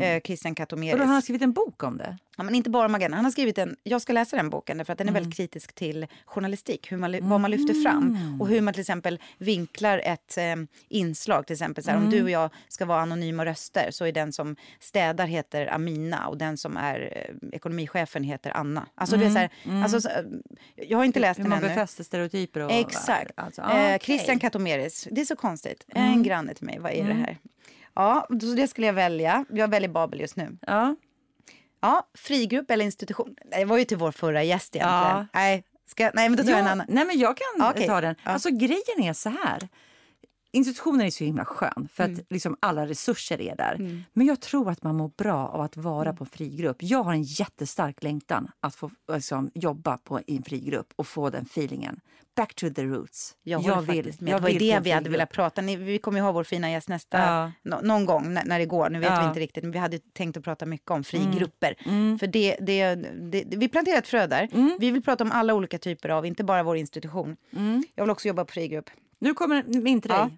Eh, 0.00 0.20
Christian 0.20 0.50
Och 0.52 0.56
Katomeris. 0.56 0.92
då 0.98 1.04
har 1.04 1.12
han 1.12 1.22
skrivit 1.22 1.42
en 1.42 1.52
bok 1.52 1.82
om 1.82 1.98
det? 1.98 2.18
Ja, 2.38 2.44
men 2.44 2.54
inte 2.54 2.70
bara 2.70 2.88
Magen. 2.88 3.12
Han 3.12 3.24
har 3.24 3.32
skrivit 3.32 3.58
en, 3.58 3.76
jag 3.82 4.02
ska 4.02 4.12
läsa 4.12 4.36
den 4.36 4.50
boken 4.50 4.84
för 4.84 4.92
att 4.92 4.98
den 4.98 5.06
är 5.06 5.10
Mm. 5.10 5.22
väldigt 5.22 5.36
kritisk 5.36 5.72
till 5.72 6.06
journalistik. 6.26 6.92
Hur 6.92 6.96
man, 6.96 7.28
Vad 7.28 7.40
man 7.40 7.50
lyfter 7.50 7.74
fram 7.74 8.18
och 8.40 8.48
hur 8.48 8.60
man 8.60 8.74
till 8.74 8.80
exempel 8.80 9.20
vinklar 9.38 9.98
ett 10.04 10.38
eh, 10.38 10.56
inslag. 10.88 11.46
Till 11.46 11.54
exempel 11.54 11.84
så 11.84 11.90
här, 11.90 11.96
Mm. 11.96 12.08
om 12.08 12.14
du 12.14 12.22
och 12.22 12.30
jag 12.30 12.50
ska 12.68 12.84
vara 12.84 13.00
anonyma 13.00 13.44
röster 13.44 13.90
så 13.90 14.04
är 14.04 14.12
den 14.12 14.32
som 14.32 14.56
städar 14.80 15.26
heter 15.26 15.66
Amina 15.74 16.26
och 16.28 16.38
den 16.38 16.56
som 16.56 16.76
är 16.76 17.26
eh, 17.42 17.48
ekonomichefen 17.52 18.24
heter 18.24 18.50
Anna. 18.56 18.86
Alltså, 18.94 19.16
det 19.16 19.26
är 19.26 19.30
så 19.30 19.38
här, 19.38 19.50
alltså, 19.84 20.00
så, 20.00 20.08
jag 20.74 20.98
har 20.98 21.04
inte 21.04 21.20
läst 21.20 21.38
Mm. 21.38 21.52
Hur 21.52 21.56
den 21.56 21.62
man 21.62 21.70
ännu. 21.70 21.80
befäster 21.80 22.04
stereotyper. 22.04 22.60
Och, 22.60 22.72
Exakt. 22.72 23.30
Alltså, 23.34 23.60
eh, 23.62 23.68
ah. 23.68 23.72
Mm. 23.78 23.98
Christian 23.98 24.38
Katomeris. 24.38 25.08
Det 25.10 25.20
är 25.20 25.24
så 25.24 25.36
konstigt. 25.36 25.84
En 25.88 26.22
granne 26.22 26.54
till 26.54 26.66
mig. 26.66 26.78
Vad 26.78 26.92
är 26.92 27.04
det 27.04 27.14
här? 27.14 27.38
Ja, 27.94 28.26
så 28.40 28.46
det 28.46 28.68
skulle 28.68 28.86
jag 28.86 28.94
välja. 28.94 29.44
Jag 29.50 29.68
väljer 29.70 29.88
Babel 29.88 30.20
just 30.20 30.36
nu. 30.36 30.58
Ja. 30.66 30.96
Ja, 31.86 32.06
frigrupp 32.14 32.70
eller 32.70 32.84
institution. 32.84 33.36
Det 33.50 33.64
var 33.64 33.78
ju 33.78 33.84
till 33.84 33.96
vår 33.96 34.12
förra 34.12 34.42
gäst 34.42 34.76
egentligen. 34.76 35.16
Ja. 35.16 35.26
Nej, 35.32 35.64
ska, 35.86 36.10
nej, 36.14 36.28
men 36.28 36.36
då 36.36 36.42
tar 36.42 36.50
jag 36.50 36.60
en 36.60 36.66
annan. 36.66 36.86
nej 36.88 37.04
men 37.04 37.18
jag 37.18 37.36
kan 37.36 37.70
Okej. 37.70 37.86
ta 37.86 38.00
den. 38.00 38.14
Alltså 38.22 38.50
grejen 38.50 39.00
är 39.02 39.12
så 39.12 39.28
här. 39.28 39.68
Institutionen 40.56 41.00
är 41.06 41.10
så 41.10 41.24
himla 41.24 41.44
skön 41.44 41.88
för 41.92 42.04
att 42.04 42.10
Mm. 42.10 42.24
liksom 42.30 42.56
alla 42.60 42.86
resurser 42.86 43.40
är 43.40 43.56
där. 43.56 44.04
Men 44.12 44.26
jag 44.26 44.40
tror 44.40 44.70
att 44.70 44.82
man 44.82 44.96
mår 44.96 45.10
bra 45.16 45.48
av 45.48 45.60
att 45.60 45.76
vara 45.76 46.02
Mm. 46.08 46.16
på 46.16 46.24
en 46.24 46.30
frigrupp. 46.30 46.76
Jag 46.80 47.02
har 47.02 47.12
en 47.12 47.22
jättestark 47.22 48.02
längtan 48.02 48.50
att 48.60 48.74
få 48.74 48.90
liksom, 49.12 49.50
jobba 49.54 49.98
på 49.98 50.20
i 50.26 50.36
en 50.36 50.42
frigrupp 50.42 50.92
och 50.96 51.06
få 51.06 51.30
den 51.30 51.42
feelingen. 51.42 52.00
Back 52.36 52.54
to 52.54 52.70
the 52.70 52.84
roots. 52.84 53.36
Jag 53.42 53.58
håller 53.58 53.82
faktiskt 53.86 54.20
med. 54.20 54.32
jag 54.32 54.38
det 54.40 54.42
var 54.42 54.50
vill 54.50 54.58
det 54.58 54.80
vi 54.80 54.90
hade 54.90 55.10
velat 55.10 55.30
prata. 55.30 55.60
Ni, 55.62 55.76
vi 55.76 55.98
kommer 55.98 56.18
ju 56.18 56.24
ha 56.24 56.32
vår 56.32 56.44
fina 56.44 56.70
gäst 56.70 56.88
nästa, 56.88 57.18
Ja. 57.18 57.52
nå- 57.62 57.80
någon 57.82 58.06
gång 58.06 58.32
när, 58.34 58.44
när 58.44 58.58
det 58.58 58.66
går. 58.66 58.90
Nu 58.90 58.98
vet 58.98 59.10
Ja. 59.10 59.20
vi 59.20 59.26
inte 59.28 59.40
riktigt. 59.40 59.62
Men 59.64 59.72
vi 59.72 59.78
hade 59.78 59.98
tänkt 59.98 60.36
att 60.36 60.44
prata 60.44 60.66
mycket 60.66 60.90
om 60.90 61.04
frigrupper. 61.04 61.74
För 62.18 62.26
det, 62.26 62.56
det, 62.60 62.94
det, 62.94 63.44
vi 63.56 63.68
planterar 63.68 63.98
ett 63.98 64.08
frö 64.08 64.26
där. 64.26 64.48
Vi 64.78 64.90
vill 64.90 65.02
prata 65.02 65.24
om 65.24 65.32
alla 65.32 65.54
olika 65.54 65.78
typer 65.78 66.08
av, 66.08 66.26
inte 66.26 66.44
bara 66.44 66.62
vår 66.62 66.76
institution. 66.76 67.36
Jag 67.94 68.04
vill 68.04 68.10
också 68.10 68.28
jobba 68.28 68.44
på 68.44 68.52
frigrupp. 68.52 68.90
Nu 69.18 69.34
kommer 69.34 69.62
till 69.62 70.00
dig. 70.10 70.16
Ja. 70.18 70.30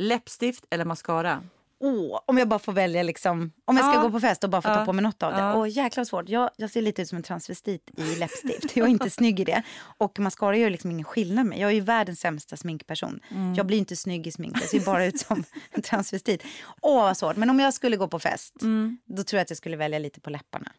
Läppstift 0.00 0.64
eller 0.70 0.84
mascara? 0.84 1.42
Åh, 1.82 2.20
om 2.26 2.38
jag 2.38 2.48
bara 2.48 2.58
får 2.58 2.72
välja 2.72 3.02
liksom. 3.02 3.52
Om 3.64 3.76
jag 3.76 3.86
ska 3.86 3.94
Ja. 3.94 4.02
gå 4.02 4.10
på 4.10 4.20
fest 4.20 4.44
och 4.44 4.50
bara 4.50 4.62
få 4.62 4.68
ta 4.68 4.78
Ja. 4.78 4.84
på 4.84 4.92
mig 4.92 5.02
något 5.02 5.22
av 5.22 5.32
det. 5.32 5.38
Ja. 5.38 5.54
Åh, 5.56 5.68
jäkla 5.68 6.04
svårt. 6.04 6.28
Jag, 6.28 6.50
jag 6.56 6.70
ser 6.70 6.82
lite 6.82 7.02
ut 7.02 7.08
som 7.08 7.16
en 7.16 7.22
transvestit 7.22 7.90
i 7.96 8.16
läppstift. 8.16 8.76
Jag 8.76 8.86
är 8.86 8.90
inte 8.90 9.10
snygg 9.10 9.40
i 9.40 9.44
det. 9.44 9.62
Och 9.98 10.18
mascara 10.18 10.56
gör 10.56 10.70
liksom 10.70 10.90
ingen 10.90 11.04
skillnad 11.04 11.46
med. 11.46 11.58
Jag 11.58 11.70
är 11.70 11.74
ju 11.74 11.80
världens 11.80 12.20
sämsta 12.20 12.56
sminkperson. 12.56 13.20
Mm. 13.30 13.54
Jag 13.54 13.66
blir 13.66 13.78
inte 13.78 13.96
snygg 13.96 14.26
i 14.26 14.32
smink. 14.32 14.56
Jag 14.60 14.68
ser 14.68 14.80
bara 14.80 15.04
ut 15.04 15.20
som 15.20 15.44
en 15.70 15.82
transvestit. 15.82 16.42
Åh, 16.80 17.02
vad 17.02 17.16
svårt. 17.16 17.36
Men 17.36 17.50
om 17.50 17.60
jag 17.60 17.74
skulle 17.74 17.96
gå 17.96 18.08
på 18.08 18.18
fest, 18.18 18.62
Mm. 18.62 18.98
då 19.04 19.22
tror 19.22 19.38
jag 19.38 19.42
att 19.42 19.50
jag 19.50 19.56
skulle 19.56 19.76
välja 19.76 19.98
lite 19.98 20.20
på 20.20 20.30
läpparna. 20.30 20.72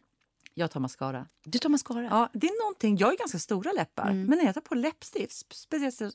Jag 0.54 0.70
tar 0.70 0.80
mascara. 0.80 1.26
Du 1.44 1.58
tar 1.58 1.68
mascara? 1.68 2.04
Ja, 2.10 2.28
det 2.32 2.46
är 2.46 2.62
någonting. 2.62 2.96
Jag 2.96 3.06
har 3.06 3.16
ganska 3.16 3.38
stora 3.38 3.72
läppar, 3.72 4.02
Mm. 4.10 4.26
men 4.26 4.38
när 4.38 4.44
jag 4.44 4.54
tar 4.54 4.60
på 4.60 4.74
läppstift, 4.74 5.56
speciellt, 5.56 5.94
så- 5.94 6.10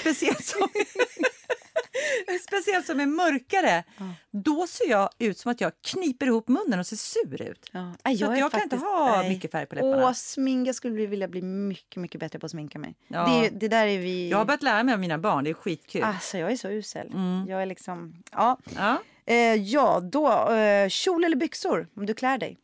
speciellt 0.00 0.44
som 0.44 0.60
Speciellt 2.48 2.86
som 2.86 3.00
är 3.00 3.06
mörkare. 3.06 3.84
Då 4.30 4.66
ser 4.66 4.90
jag 4.90 5.10
ut 5.18 5.38
som 5.38 5.52
att 5.52 5.60
jag 5.60 5.72
kniper 5.86 6.26
ihop 6.26 6.48
munnen 6.48 6.78
och 6.78 6.86
ser 6.86 6.96
sur 6.96 7.42
ut. 7.42 7.70
Ja. 7.72 7.92
Så 8.04 8.10
jag, 8.10 8.38
jag 8.38 8.52
kan 8.52 8.62
inte 8.62 8.76
faktiskt- 8.76 8.82
ha 8.82 9.16
nej. 9.16 9.28
mycket 9.28 9.50
färg 9.50 9.66
på 9.66 9.74
läpparna. 9.74 10.04
Åh, 10.06 10.12
smink. 10.12 10.68
Jag 10.68 10.74
skulle 10.74 11.06
vilja 11.06 11.28
bli 11.28 11.42
mycket, 11.42 11.96
mycket 11.96 12.20
bättre 12.20 12.38
på 12.38 12.46
att 12.46 12.52
sminka 12.52 12.78
mig. 12.78 12.94
Ja. 13.08 13.26
Det, 13.26 13.48
det 13.48 13.68
där 13.68 13.86
är 13.86 13.98
vi... 13.98 14.30
Jag 14.30 14.38
har 14.38 14.44
börjat 14.44 14.62
lära 14.62 14.82
mig 14.82 14.94
av 14.94 15.00
mina 15.00 15.18
barn. 15.18 15.44
Det 15.44 15.50
är 15.50 15.54
skitkul. 15.54 16.02
Alltså, 16.02 16.38
jag 16.38 16.52
är 16.52 16.56
så 16.56 16.68
usel. 16.68 17.06
Mm. 17.06 17.46
Jag 17.48 17.62
är 17.62 17.66
liksom... 17.66 18.22
Ja. 18.32 18.58
Ja. 18.76 18.98
Eh, 19.26 19.54
ja, 19.54 20.00
då 20.00 20.52
eh, 20.52 20.88
kjol 20.88 21.24
eller 21.24 21.36
byxor 21.36 21.88
om 21.96 22.06
du 22.06 22.14
klär 22.14 22.38
dig. 22.38 22.58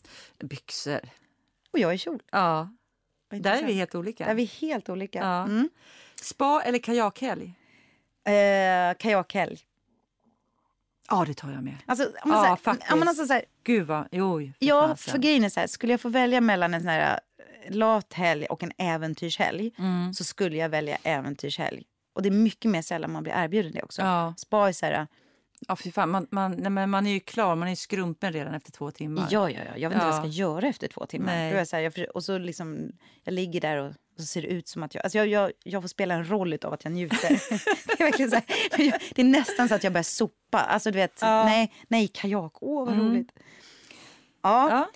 Byxor. 0.44 1.00
Och 1.72 1.78
jag 1.78 1.92
är 1.92 1.96
kjol. 1.96 2.22
Ja. 2.30 2.68
Där 3.30 3.62
är 3.62 3.66
vi 3.66 3.72
helt 3.72 3.94
olika. 3.94 4.24
Där 4.24 4.30
är 4.30 4.34
vi 4.34 4.44
helt 4.44 4.88
olika. 4.88 5.18
Ja. 5.18 5.44
Mm. 5.44 5.68
Spa 6.22 6.62
eller 6.62 6.78
kajakhelg? 6.78 7.54
Eh, 8.24 8.94
kajakhelg. 8.98 9.58
Ja, 11.10 11.24
det 11.24 11.34
tar 11.34 11.50
jag 11.52 11.62
med. 11.64 11.76
Alltså, 11.86 12.04
om 12.22 12.30
man 12.30 12.38
Ja, 12.38 12.44
här, 12.48 12.56
faktiskt. 12.56 12.90
ja, 12.90 12.96
men 12.96 13.08
alltså, 13.08 13.26
så 13.26 13.32
här, 13.32 13.44
Gud 13.64 13.86
vad... 13.86 14.08
Jo, 14.10 14.38
för 14.40 14.52
ja, 14.58 14.96
för 14.96 15.18
grejen 15.18 15.44
är 15.44 15.48
så 15.48 15.60
här, 15.60 15.66
skulle 15.66 15.92
jag 15.92 16.00
få 16.00 16.08
välja 16.08 16.40
mellan 16.40 16.74
en 16.74 16.80
sån 16.80 16.88
här 16.88 17.20
eh, 17.66 17.74
lat 17.74 18.12
helg 18.12 18.46
och 18.46 18.62
en 18.62 18.72
äventyrshelg 18.78 19.70
Mm. 19.78 20.14
så 20.14 20.24
skulle 20.24 20.56
jag 20.56 20.68
välja 20.68 20.96
äventyrshelg. 21.02 21.82
Och 22.14 22.22
det 22.22 22.28
är 22.28 22.30
mycket 22.30 22.70
mer 22.70 22.82
sällan 22.82 23.12
man 23.12 23.22
blir 23.22 23.32
erbjuden 23.36 23.72
det 23.72 23.82
också. 23.82 24.02
Ja. 24.02 24.34
Spa 24.36 24.68
är 24.68 24.72
så 24.72 24.86
här, 24.86 25.06
Ja, 25.68 25.76
fy 25.76 25.92
fan. 25.92 26.10
Man, 26.10 26.26
man, 26.30 26.52
nej, 26.52 26.70
men 26.70 26.90
man 26.90 27.06
är 27.06 27.10
ju 27.10 27.20
klar. 27.20 27.56
Man 27.56 27.68
är 27.68 27.72
ju 27.72 27.76
skrumpen 27.76 28.32
redan 28.32 28.54
efter 28.54 28.72
två 28.72 28.90
timmar. 28.90 29.28
ja, 29.30 29.50
ja, 29.50 29.60
ja, 29.66 29.76
jag 29.76 29.90
vet 29.90 29.96
inte 29.96 30.06
vad 30.06 30.14
jag 30.14 30.24
Ja. 30.26 30.30
ska 30.30 30.38
göra 30.38 30.66
efter 30.68 30.88
två 30.88 31.06
timmar. 31.06 31.26
Nej. 31.26 31.50
Då 31.50 31.54
är 31.54 31.58
jag 31.58 31.68
så 31.68 31.76
här, 31.76 31.82
jag, 31.82 32.16
och 32.16 32.24
så 32.24 32.38
liksom, 32.38 32.92
jag 33.24 33.34
ligger 33.34 33.60
där 33.60 33.76
och 33.76 33.92
så 34.22 34.26
ser 34.26 34.42
det 34.42 34.48
ut 34.48 34.68
som 34.68 34.82
att 34.82 34.94
jag... 34.94 35.04
Alltså 35.04 35.18
jag, 35.18 35.26
jag, 35.26 35.52
jag 35.64 35.82
får 35.82 35.88
spela 35.88 36.14
en 36.14 36.30
roll 36.30 36.58
av 36.64 36.72
att 36.72 36.84
jag 36.84 36.92
njuter. 36.92 37.28
det, 37.86 37.92
är 37.92 38.04
verkligen 38.04 38.30
så 38.30 38.36
här, 38.36 38.44
jag, 38.84 39.00
det 39.14 39.22
är 39.22 39.26
nästan 39.26 39.68
så 39.68 39.74
att 39.74 39.84
jag 39.84 39.92
börjar 39.92 40.02
sopa. 40.04 40.58
Alltså 40.60 40.90
du 40.90 40.98
vet, 40.98 41.18
Ja. 41.20 41.44
nej, 41.44 41.72
nej, 41.88 42.08
kajak, 42.08 42.52
åh 42.60 42.84
vad 42.86 42.94
Mm. 42.94 43.08
roligt. 43.10 43.28
Ja, 44.42 44.70
Ja. 44.70 44.90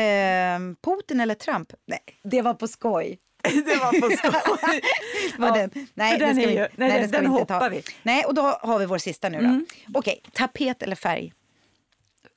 ehm, 0.00 0.76
Putin 0.82 1.20
eller 1.20 1.34
Trump? 1.34 1.72
Nej, 1.86 2.00
det 2.24 2.42
var 2.42 2.54
på 2.54 2.68
skoj. 2.68 3.18
det 3.42 3.76
var 3.76 4.00
på 4.00 4.16
skoj. 4.16 4.80
Var 5.38 5.48
Ja, 5.48 5.54
den? 5.54 5.88
Nej, 5.94 6.18
den 6.18 6.28
det 6.28 6.34
ska 6.42 6.42
är 6.42 6.46
vi, 6.46 6.52
ju- 6.54 6.58
nej, 6.58 6.70
nej, 6.76 6.88
den 6.90 7.00
den- 7.00 7.08
ska 7.08 7.18
den 7.20 7.30
vi 7.34 7.40
inte 7.40 7.54
hoppar 7.54 7.60
ta. 7.60 7.74
vi. 7.74 7.82
Nej, 8.02 8.24
och 8.24 8.34
då 8.34 8.42
har 8.42 8.78
vi 8.78 8.86
vår 8.86 8.98
sista 8.98 9.28
nu 9.28 9.38
då. 9.38 9.44
Mm. 9.44 9.66
Okej, 9.94 10.22
tapet 10.32 10.82
eller 10.82 10.96
färg? 10.96 11.32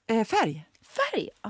Eh, 0.10 0.24
färg. 0.24 0.66
Färg? 0.96 1.30
Ah. 1.42 1.50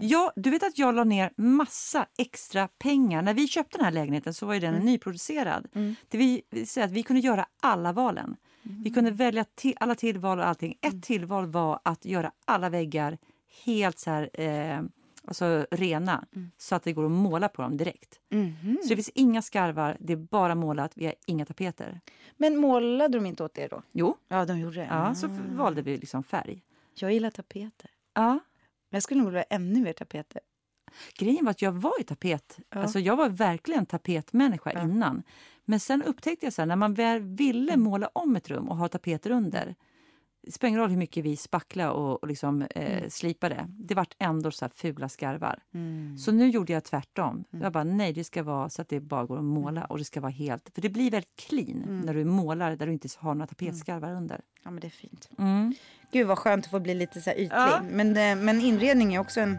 Ja, 0.00 0.32
du 0.36 0.50
vet 0.50 0.62
att 0.62 0.78
jag 0.78 0.94
la 0.94 1.04
ner 1.04 1.32
massa 1.36 2.06
extra 2.18 2.68
pengar. 2.68 3.22
När 3.22 3.34
vi 3.34 3.48
köpte 3.48 3.78
den 3.78 3.84
här 3.84 3.92
lägenheten 3.92 4.34
så 4.34 4.46
var 4.46 4.54
ju 4.54 4.60
den 4.60 4.74
Mm. 4.74 4.86
nyproducerad. 4.86 5.68
Det 6.08 6.18
vi, 6.18 6.42
att 6.80 6.90
vi 6.90 7.02
kunde 7.02 7.20
göra 7.22 7.46
alla 7.62 7.92
valen. 7.92 8.36
Vi 8.62 8.90
kunde 8.90 9.08
Mm. 9.10 9.16
välja 9.16 9.44
till, 9.54 9.74
alla 9.80 9.94
tillval 9.94 10.38
och 10.38 10.46
allting. 10.46 10.78
Ett 10.82 11.02
tillval 11.02 11.46
var 11.46 11.80
att 11.84 12.04
göra 12.04 12.32
alla 12.44 12.68
väggar 12.70 13.18
helt 13.64 13.98
så 13.98 14.10
här, 14.10 14.30
eh, 14.40 14.80
alltså 15.26 15.66
rena 15.70 16.24
Mm. 16.36 16.50
så 16.58 16.74
att 16.74 16.82
det 16.82 16.92
går 16.92 17.04
att 17.04 17.10
måla 17.10 17.48
på 17.48 17.62
dem 17.62 17.76
direkt. 17.76 18.20
Mhm. 18.30 18.78
Så 18.82 18.88
det 18.88 18.94
finns 18.96 19.08
inga 19.14 19.42
skarvar, 19.42 19.96
det 20.00 20.12
är 20.12 20.16
bara 20.16 20.54
målat, 20.54 20.92
vi 20.94 21.04
har 21.06 21.14
inga 21.26 21.44
tapeter. 21.46 22.00
Men 22.36 22.56
målade 22.56 23.18
de 23.18 23.26
inte 23.26 23.44
åt 23.44 23.58
er 23.58 23.68
då? 23.68 23.82
Jo, 23.92 24.16
Ja, 24.28 24.44
de 24.44 24.58
gjorde 24.58 24.76
det. 24.76 24.86
ja, 24.90 25.14
så 25.14 25.26
Ah. 25.26 25.30
valde 25.50 25.82
vi 25.82 25.96
liksom 25.96 26.22
färg. 26.24 26.62
Jag 26.94 27.12
gillar 27.12 27.30
tapeter. 27.30 27.90
Ja. 28.14 28.38
Men 28.94 28.96
jag 28.96 29.02
skulle 29.02 29.20
nog 29.20 29.26
vilja 29.26 29.40
ha 29.40 29.56
ännu 29.56 29.80
mer 29.80 29.92
tapeter. 29.92 30.40
Grejen 31.18 31.44
var 31.44 31.50
att 31.50 31.62
jag 31.62 31.72
var 31.72 31.92
ju 31.98 32.04
tapet. 32.04 32.58
Ja. 32.70 32.78
Alltså 32.82 32.98
jag 32.98 33.16
var 33.16 33.28
verkligen 33.28 33.86
tapetmänniska 33.86 34.72
Ja. 34.74 34.82
innan. 34.82 35.22
Men 35.64 35.80
sen 35.80 36.02
upptäckte 36.02 36.46
jag 36.46 36.52
så 36.52 36.62
här, 36.62 36.66
när 36.66 36.76
man 36.76 36.94
väl 36.94 37.20
ville 37.20 37.76
måla 37.76 38.10
om 38.12 38.36
ett 38.36 38.50
rum 38.50 38.68
och 38.68 38.76
ha 38.76 38.88
tapeter 38.88 39.30
under. 39.30 39.74
Det 40.46 40.52
spelar 40.52 40.68
ingen 40.68 40.80
roll 40.80 40.90
hur 40.90 40.96
mycket 40.96 41.24
vi 41.24 41.36
spackla 41.36 41.92
och, 41.92 42.22
och 42.22 42.28
liksom, 42.28 42.62
eh, 42.62 42.96
Mm. 42.98 43.10
slipade. 43.10 43.66
Det 43.68 43.94
vart 43.94 44.14
ändå 44.18 44.50
så 44.50 44.64
här 44.64 44.72
fula 44.74 45.08
skarvar. 45.08 45.58
Mm. 45.74 46.18
Så 46.18 46.32
nu 46.32 46.48
gjorde 46.48 46.72
jag 46.72 46.84
tvärtom. 46.84 47.44
Jag 47.50 47.72
bara, 47.72 47.84
nej, 47.84 48.12
det 48.12 48.24
ska 48.24 48.42
vara 48.42 48.70
så 48.70 48.82
att 48.82 48.88
det 48.88 49.00
bara 49.00 49.24
går 49.26 49.34
att 49.36 49.40
Mm. 49.40 49.54
måla 49.54 49.84
och 49.84 49.98
det 49.98 50.04
ska 50.04 50.20
vara 50.20 50.32
helt... 50.32 50.70
För 50.74 50.82
det 50.82 50.88
blir 50.88 51.10
väldigt 51.10 51.36
clean 51.36 52.02
när 52.06 52.14
du 52.14 52.24
målar 52.24 52.76
där 52.76 52.86
du 52.86 52.92
inte 52.92 53.08
har 53.18 53.34
några 53.34 53.46
tapetskarvar 53.46 54.12
under. 54.12 54.40
Ja, 54.64 54.70
men 54.70 54.80
det 54.80 54.86
är 54.86 54.90
fint. 54.90 55.28
Mm. 55.38 55.74
Gud 56.12 56.26
vad 56.26 56.38
skönt 56.38 56.64
att 56.64 56.70
få 56.70 56.80
bli 56.80 56.94
lite 56.94 57.20
så 57.20 57.30
här 57.30 57.36
ytlig. 57.36 57.50
Ja. 57.56 57.80
Men, 57.90 58.08
eh, 58.16 58.44
men 58.44 58.60
inredning 58.60 59.14
är 59.14 59.18
också 59.20 59.40
en, 59.40 59.58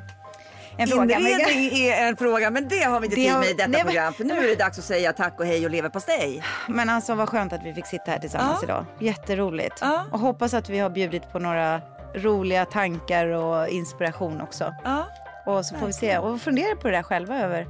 en 0.77 0.87
fråga. 0.87 1.19
Men- 1.19 1.41
är 1.73 2.07
en 2.07 2.17
fråga, 2.17 2.49
men 2.51 2.67
det 2.67 2.83
har 2.83 2.99
vi 2.99 3.05
inte 3.05 3.15
Det 3.15 3.21
tid 3.21 3.31
har- 3.31 3.39
med 3.39 3.49
i 3.49 3.53
detta 3.53 3.67
nej, 3.69 3.83
program, 3.83 4.13
För 4.13 4.23
nu 4.23 4.33
är 4.37 4.47
det 4.47 4.55
dags 4.55 4.79
att 4.79 4.85
säga 4.85 5.13
tack 5.13 5.39
och 5.39 5.45
hej 5.45 5.65
och 5.65 5.71
leverpastej. 5.71 6.43
Men 6.67 6.89
alltså 6.89 7.15
vad 7.15 7.29
skönt 7.29 7.53
att 7.53 7.63
vi 7.63 7.73
fick 7.73 7.85
sitta 7.85 8.11
här 8.11 8.19
tillsammans 8.19 8.57
Ja. 8.61 8.63
idag. 8.65 8.85
Jätteroligt. 8.99 9.77
Ja. 9.81 10.05
Och 10.11 10.19
hoppas 10.19 10.53
att 10.53 10.69
vi 10.69 10.79
har 10.79 10.89
bjudit 10.89 11.31
på 11.31 11.39
några 11.39 11.81
roliga 12.15 12.65
tankar 12.65 13.27
och 13.27 13.67
inspiration 13.67 14.41
också. 14.41 14.73
Ja. 14.83 15.07
Och 15.45 15.65
så 15.65 15.75
får 15.75 15.87
vi 15.87 15.93
se 15.93 16.17
och 16.17 16.41
fundera 16.41 16.75
på 16.75 16.87
det 16.87 16.95
där 16.97 17.03
själva 17.03 17.39
över 17.39 17.67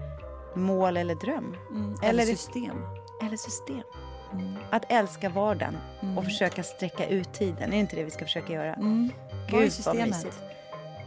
mål 0.56 0.97
eller 0.97 1.16
dröm. 1.16 1.56
Mm. 1.72 1.95
Eller 2.03 2.10
Eller 2.10 2.26
system. 2.26 2.78
Eller 3.22 3.38
system. 3.38 3.82
Mm. 4.34 4.56
Att 4.72 4.91
älska 4.91 5.30
vardagen 5.30 5.78
Mm. 6.01 6.18
och 6.18 6.24
försöka 6.26 6.64
sträcka 6.64 7.08
ut 7.08 7.34
tiden. 7.34 7.64
Är 7.64 7.68
det 7.68 7.76
inte 7.78 7.95
det 7.95 8.03
vi 8.03 8.12
ska 8.12 8.26
försöka 8.26 8.53
göra? 8.53 8.74
Mm. 8.74 9.10
Gud, 9.49 9.72
Vad 9.86 9.95
mysigt. 9.95 10.39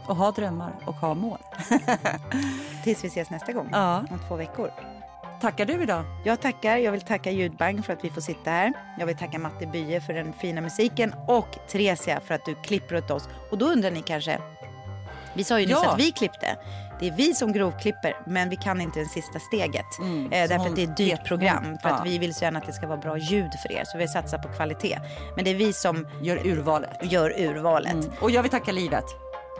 Och 0.09 0.15
ha 0.15 0.31
drömmar 0.31 0.71
och 0.85 0.95
ha 0.95 1.13
mål. 1.13 1.37
Tills 2.83 3.03
vi 3.03 3.07
ses 3.07 3.29
nästa 3.29 3.51
gång. 3.53 3.69
Ja. 3.71 3.97
Om 4.11 4.19
två 4.27 4.35
veckor. 4.35 4.71
Tackar 5.41 5.65
du 5.65 5.83
idag? 5.83 6.03
Jag 6.25 6.41
tackar. 6.41 6.77
Jag 6.77 6.91
vill 6.91 7.01
tacka 7.01 7.31
Ljudbang 7.31 7.83
för 7.83 7.93
att 7.93 8.03
vi 8.03 8.09
får 8.09 8.21
sitta 8.21 8.51
här. 8.51 8.73
Jag 8.99 9.05
vill 9.05 9.17
tacka 9.17 9.39
Matte 9.39 9.67
Bye 9.67 10.01
för 10.01 10.13
den 10.13 10.33
fina 10.33 10.61
musiken 10.61 11.13
och 11.27 11.47
Theresia 11.71 12.19
för 12.19 12.33
att 12.35 12.45
du 12.45 12.55
klipper 12.55 12.95
åt 12.95 13.11
oss. 13.11 13.29
Och 13.51 13.57
då 13.57 13.65
undrar 13.65 13.91
ni 13.91 14.01
kanske, 14.01 14.39
vi 15.33 15.43
sa 15.43 15.59
ju 15.59 15.65
nyss 15.65 15.77
Ja. 15.83 15.91
att 15.93 15.99
vi 15.99 16.11
klippte. 16.11 16.55
Det 16.99 17.07
är 17.07 17.15
vi 17.15 17.33
som 17.33 17.53
grovklipper, 17.53 18.17
men 18.27 18.49
vi 18.49 18.55
kan 18.55 18.81
inte 18.81 18.99
det 18.99 19.05
sista 19.05 19.39
steget. 19.39 19.99
Mm, 19.99 20.25
Eh, 20.25 20.29
därför 20.31 20.55
hon 20.57 20.67
att 20.67 20.75
det 20.75 20.83
är 20.83 20.87
ett 20.87 20.97
dyrt 20.97 21.25
program. 21.25 21.63
hon- 21.65 21.77
För 21.79 21.89
att 21.89 21.95
ja. 21.97 22.03
vi 22.03 22.17
vill 22.17 22.33
så 22.33 22.43
gärna 22.43 22.59
att 22.59 22.65
det 22.65 22.73
ska 22.73 22.87
vara 22.87 22.97
bra 22.97 23.17
ljud 23.17 23.51
för 23.61 23.71
er. 23.71 23.83
Så 23.85 23.97
vi 23.97 24.07
satsar 24.07 24.37
på 24.37 24.47
kvalitet. 24.49 24.99
Men 25.35 25.45
det 25.45 25.51
är 25.51 25.55
vi 25.55 25.73
som 25.73 26.07
Gör 26.21 26.47
urvalet. 26.47 27.11
gör 27.11 27.33
urvalet. 27.41 27.93
Mm. 27.93 28.11
Och 28.21 28.31
jag 28.31 28.41
vill 28.41 28.51
tacka 28.51 28.71
livet. 28.71 29.05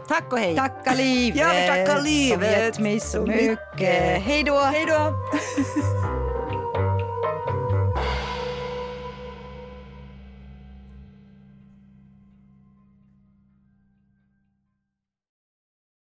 Tack 0.09 0.33
och 0.33 0.39
hej. 0.39 0.55
Tacka 0.55 0.93
livet 0.93 1.39
Ja, 1.41 1.47
vi 1.61 1.67
tackar 1.67 2.01
livet. 2.01 2.39
som 2.39 2.61
gett 2.65 2.79
mig 2.79 2.99
så 2.99 3.25
mycket. 3.25 4.21
Hej 4.21 4.43
då. 4.43 4.59
Hej 4.59 4.85
då. 4.85 5.13